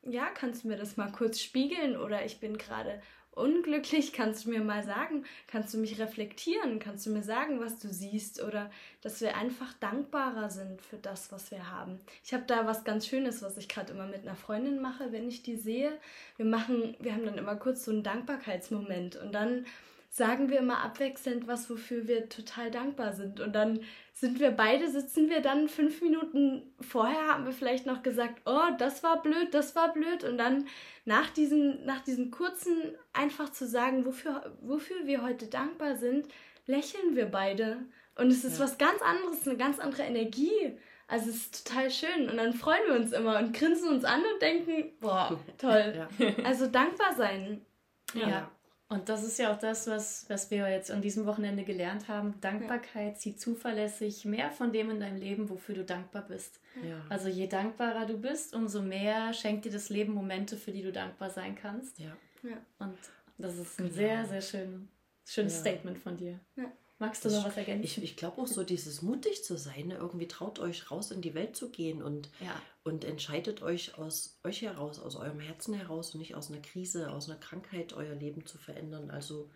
ja, 0.03 0.29
kannst 0.29 0.63
du 0.63 0.67
mir 0.67 0.77
das 0.77 0.97
mal 0.97 1.11
kurz 1.11 1.39
spiegeln 1.39 1.97
oder 1.97 2.23
ich 2.23 2.39
bin 2.39 2.57
gerade 2.57 3.01
unglücklich, 3.35 4.13
kannst 4.13 4.45
du 4.45 4.49
mir 4.49 4.61
mal 4.61 4.83
sagen, 4.83 5.25
kannst 5.47 5.73
du 5.73 5.77
mich 5.77 5.99
reflektieren, 5.99 6.79
kannst 6.79 7.05
du 7.05 7.11
mir 7.11 7.23
sagen, 7.23 7.59
was 7.59 7.77
du 7.79 7.89
siehst 7.89 8.41
oder 8.41 8.71
dass 9.01 9.21
wir 9.21 9.35
einfach 9.35 9.73
dankbarer 9.73 10.49
sind 10.49 10.81
für 10.81 10.97
das, 10.97 11.31
was 11.31 11.51
wir 11.51 11.69
haben. 11.69 11.99
Ich 12.23 12.33
habe 12.33 12.45
da 12.47 12.65
was 12.65 12.83
ganz 12.83 13.07
Schönes, 13.07 13.41
was 13.41 13.57
ich 13.57 13.67
gerade 13.67 13.93
immer 13.93 14.07
mit 14.07 14.21
einer 14.21 14.35
Freundin 14.35 14.81
mache, 14.81 15.11
wenn 15.11 15.27
ich 15.27 15.43
die 15.43 15.57
sehe. 15.57 15.91
Wir 16.37 16.45
machen, 16.45 16.95
wir 16.99 17.13
haben 17.13 17.25
dann 17.25 17.37
immer 17.37 17.55
kurz 17.55 17.85
so 17.85 17.91
einen 17.91 18.03
Dankbarkeitsmoment 18.03 19.17
und 19.17 19.33
dann 19.33 19.65
sagen 20.09 20.49
wir 20.49 20.59
immer 20.59 20.81
abwechselnd 20.81 21.45
was, 21.45 21.69
wofür 21.69 22.07
wir 22.07 22.29
total 22.29 22.71
dankbar 22.71 23.11
sind. 23.11 23.41
Und 23.41 23.53
dann 23.53 23.81
sind 24.17 24.39
wir 24.39 24.51
beide, 24.51 24.89
sitzen 24.89 25.29
wir 25.29 25.41
dann 25.41 25.67
fünf 25.67 26.01
Minuten 26.01 26.73
vorher, 26.79 27.27
haben 27.27 27.45
wir 27.45 27.51
vielleicht 27.51 27.85
noch 27.85 28.01
gesagt, 28.01 28.41
oh, 28.45 28.71
das 28.77 29.03
war 29.03 29.21
blöd, 29.21 29.53
das 29.53 29.75
war 29.75 29.91
blöd. 29.91 30.23
Und 30.23 30.37
dann 30.37 30.67
nach 31.03 31.29
diesen, 31.29 31.85
nach 31.85 31.99
diesen 31.99 32.31
kurzen, 32.31 32.95
einfach 33.11 33.51
zu 33.51 33.67
sagen, 33.67 34.05
wofür, 34.05 34.55
wofür 34.61 35.05
wir 35.05 35.21
heute 35.21 35.47
dankbar 35.47 35.97
sind, 35.97 36.29
lächeln 36.65 37.17
wir 37.17 37.25
beide. 37.25 37.79
Und 38.15 38.31
es 38.31 38.45
ist 38.45 38.57
ja. 38.57 38.63
was 38.63 38.77
ganz 38.77 39.01
anderes, 39.01 39.45
eine 39.45 39.57
ganz 39.57 39.79
andere 39.79 40.03
Energie. 40.03 40.77
Also 41.07 41.29
es 41.29 41.35
ist 41.35 41.67
total 41.67 41.91
schön. 41.91 42.29
Und 42.29 42.37
dann 42.37 42.53
freuen 42.53 42.87
wir 42.87 42.95
uns 42.95 43.11
immer 43.11 43.37
und 43.39 43.53
grinsen 43.53 43.89
uns 43.89 44.05
an 44.05 44.21
und 44.21 44.41
denken, 44.41 44.93
boah, 45.01 45.37
toll. 45.57 46.07
Ja. 46.17 46.29
Also 46.45 46.67
dankbar 46.67 47.13
sein. 47.17 47.65
ja. 48.13 48.29
ja. 48.29 48.51
Und 48.87 49.09
das 49.09 49.23
ist 49.23 49.39
ja 49.39 49.51
auch 49.53 49.57
das, 49.57 49.87
was, 49.87 50.29
was 50.29 50.51
wir 50.51 50.69
jetzt 50.69 50.91
an 50.91 51.01
diesem 51.01 51.25
Wochenende 51.25 51.63
gelernt 51.63 52.07
haben. 52.07 52.39
Dankbarkeit 52.41 53.19
zieht 53.19 53.39
zuverlässig 53.41 54.25
mehr 54.25 54.51
von 54.51 54.71
dem 54.71 54.91
in 54.91 54.99
deinem 54.99 55.17
Leben, 55.17 55.49
wofür 55.49 55.73
du 55.75 55.83
dankbar 55.83 56.21
bist. 56.27 56.59
Ja. 56.87 57.01
Also 57.09 57.27
je 57.27 57.47
dankbarer 57.47 58.05
du 58.05 58.17
bist, 58.17 58.53
umso 58.53 58.81
mehr 58.83 59.33
schenkt 59.33 59.65
dir 59.65 59.71
das 59.71 59.89
Leben 59.89 60.13
Momente, 60.13 60.55
für 60.55 60.71
die 60.71 60.83
du 60.83 60.91
dankbar 60.91 61.29
sein 61.31 61.55
kannst. 61.55 61.97
ja. 61.99 62.15
Ja. 62.43 62.57
Und 62.77 62.95
das 63.39 63.57
ist 63.57 63.79
ein 63.79 63.85
Genau. 63.85 63.95
sehr, 63.95 64.25
sehr 64.27 64.41
schön, 64.41 64.87
schönes 65.25 65.53
Ja. 65.55 65.59
Statement 65.61 65.97
von 65.97 66.15
dir. 66.15 66.39
Ja. 66.55 66.71
Magst 66.99 67.25
du 67.25 67.29
Das- 67.29 67.39
noch 67.39 67.47
was 67.47 67.57
ergänzen? 67.57 67.83
Ich, 67.83 68.03
ich 68.03 68.15
glaube 68.15 68.39
auch 68.39 68.45
so, 68.47 68.63
dieses 68.63 69.01
mutig 69.01 69.43
zu 69.43 69.57
sein, 69.57 69.87
ne? 69.87 69.95
irgendwie 69.95 70.27
traut 70.27 70.59
euch 70.59 70.91
raus 70.91 71.09
in 71.09 71.21
die 71.21 71.33
Welt 71.33 71.55
zu 71.55 71.69
gehen 71.71 72.03
und, 72.03 72.29
ja. 72.39 72.53
Und 72.85 73.03
entscheidet 73.03 73.61
euch 73.63 73.97
aus 73.97 74.39
euch 74.43 74.61
heraus, 74.61 74.99
aus 74.99 75.15
eurem 75.15 75.39
Herzen 75.39 75.73
heraus 75.73 76.13
und 76.13 76.19
nicht 76.19 76.35
aus 76.35 76.49
einer 76.51 76.61
Krise, 76.61 77.11
aus 77.11 77.27
einer 77.29 77.39
Krankheit 77.39 77.93
euer 77.93 78.13
Leben 78.13 78.45
zu 78.45 78.57
verändern. 78.59 79.09
Also 79.09 79.49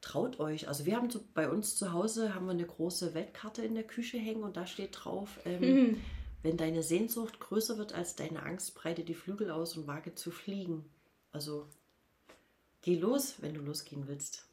traut 0.00 0.38
euch. 0.38 0.68
Also 0.68 0.86
wir 0.86 0.96
haben 0.96 1.10
zu, 1.10 1.20
bei 1.34 1.48
uns 1.50 1.74
zu 1.76 1.92
Hause 1.92 2.32
haben 2.34 2.46
wir 2.46 2.52
eine 2.52 2.64
große 2.64 3.12
Weltkarte 3.12 3.64
in 3.64 3.74
der 3.74 3.82
Küche 3.84 4.18
hängen 4.18 4.44
und 4.44 4.56
da 4.56 4.66
steht 4.66 4.90
drauf, 4.92 5.40
ähm, 5.44 5.60
Mhm. 5.60 6.00
wenn 6.42 6.56
deine 6.56 6.84
Sehnsucht 6.84 7.40
größer 7.40 7.76
wird 7.76 7.92
als 7.92 8.14
deine 8.14 8.42
Angst, 8.44 8.76
breite 8.76 9.02
die 9.02 9.14
Flügel 9.14 9.50
aus 9.50 9.76
und 9.76 9.88
wage 9.88 10.14
zu 10.14 10.30
fliegen. 10.30 10.84
Also 11.32 11.66
geh 12.82 12.96
los, 12.96 13.34
wenn 13.40 13.54
du 13.54 13.62
losgehen 13.62 14.06
willst. 14.06 14.46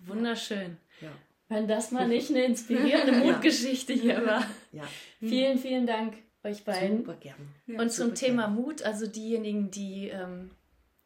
Wunderschön. 0.00 0.76
Ja. 1.00 1.12
Wenn 1.48 1.68
das 1.68 1.92
mal 1.92 2.08
nicht 2.08 2.30
eine 2.30 2.44
inspirierende 2.46 3.12
Mutgeschichte 3.24 3.92
hier 3.92 4.26
war. 4.26 4.44
Ja, 4.72 4.82
Vielen, 5.20 5.58
vielen 5.58 5.86
Dank 5.86 6.16
euch 6.44 6.64
beiden. 6.64 6.98
super 6.98 7.14
gern. 7.14 7.54
Und 7.66 7.90
zum 7.90 8.08
super 8.08 8.14
Thema 8.14 8.42
gerne. 8.42 8.60
Mut, 8.60 8.82
also 8.82 9.06
diejenigen, 9.06 9.70
die 9.70 10.08
ähm, 10.08 10.50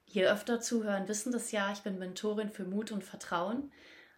hier 0.04 0.32
öfter 0.32 0.60
zuhören, 0.60 1.08
wissen 1.08 1.32
das 1.32 1.52
ja. 1.52 1.72
Ich 1.72 1.80
bin 1.80 1.98
Mentorin 1.98 2.50
für 2.50 2.64
Mut 2.64 2.92
und 2.92 3.04
Vertrauen. 3.04 3.70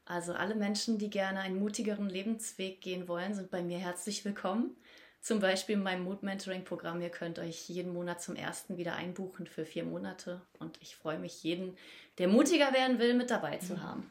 Also 0.04 0.32
alle 0.32 0.54
Menschen, 0.54 0.98
die 0.98 1.10
gerne 1.10 1.40
einen 1.40 1.58
mutigeren 1.58 2.08
Lebensweg 2.08 2.80
gehen 2.80 3.06
wollen, 3.06 3.34
sind 3.34 3.50
bei 3.50 3.62
mir 3.62 3.78
herzlich 3.78 4.24
willkommen. 4.24 4.76
Zum 5.20 5.38
Beispiel 5.38 5.74
in 5.74 5.82
meinem 5.82 6.04
Mut-Mentoring-Programm. 6.04 7.00
Ihr 7.02 7.10
könnt 7.10 7.38
euch 7.38 7.68
jeden 7.68 7.92
Monat 7.92 8.22
zum 8.22 8.36
ersten 8.36 8.78
wieder 8.78 8.94
einbuchen 8.94 9.46
für 9.46 9.66
vier 9.66 9.84
Monate. 9.84 10.40
Und 10.58 10.78
ich 10.80 10.96
freue 10.96 11.18
mich, 11.18 11.42
jeden, 11.42 11.76
der 12.18 12.26
mutiger 12.26 12.72
werden 12.72 12.98
will, 12.98 13.14
mit 13.14 13.30
dabei 13.30 13.58
zu 13.58 13.82
haben. 13.82 14.10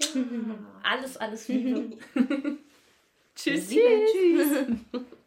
Alles, 0.82 1.16
alles 1.16 1.48
Liebe. 1.48 1.96
tschüss, 3.34 3.70
Liebe, 3.70 4.06
tschüss. 4.12 4.66
tschüss. 4.90 5.02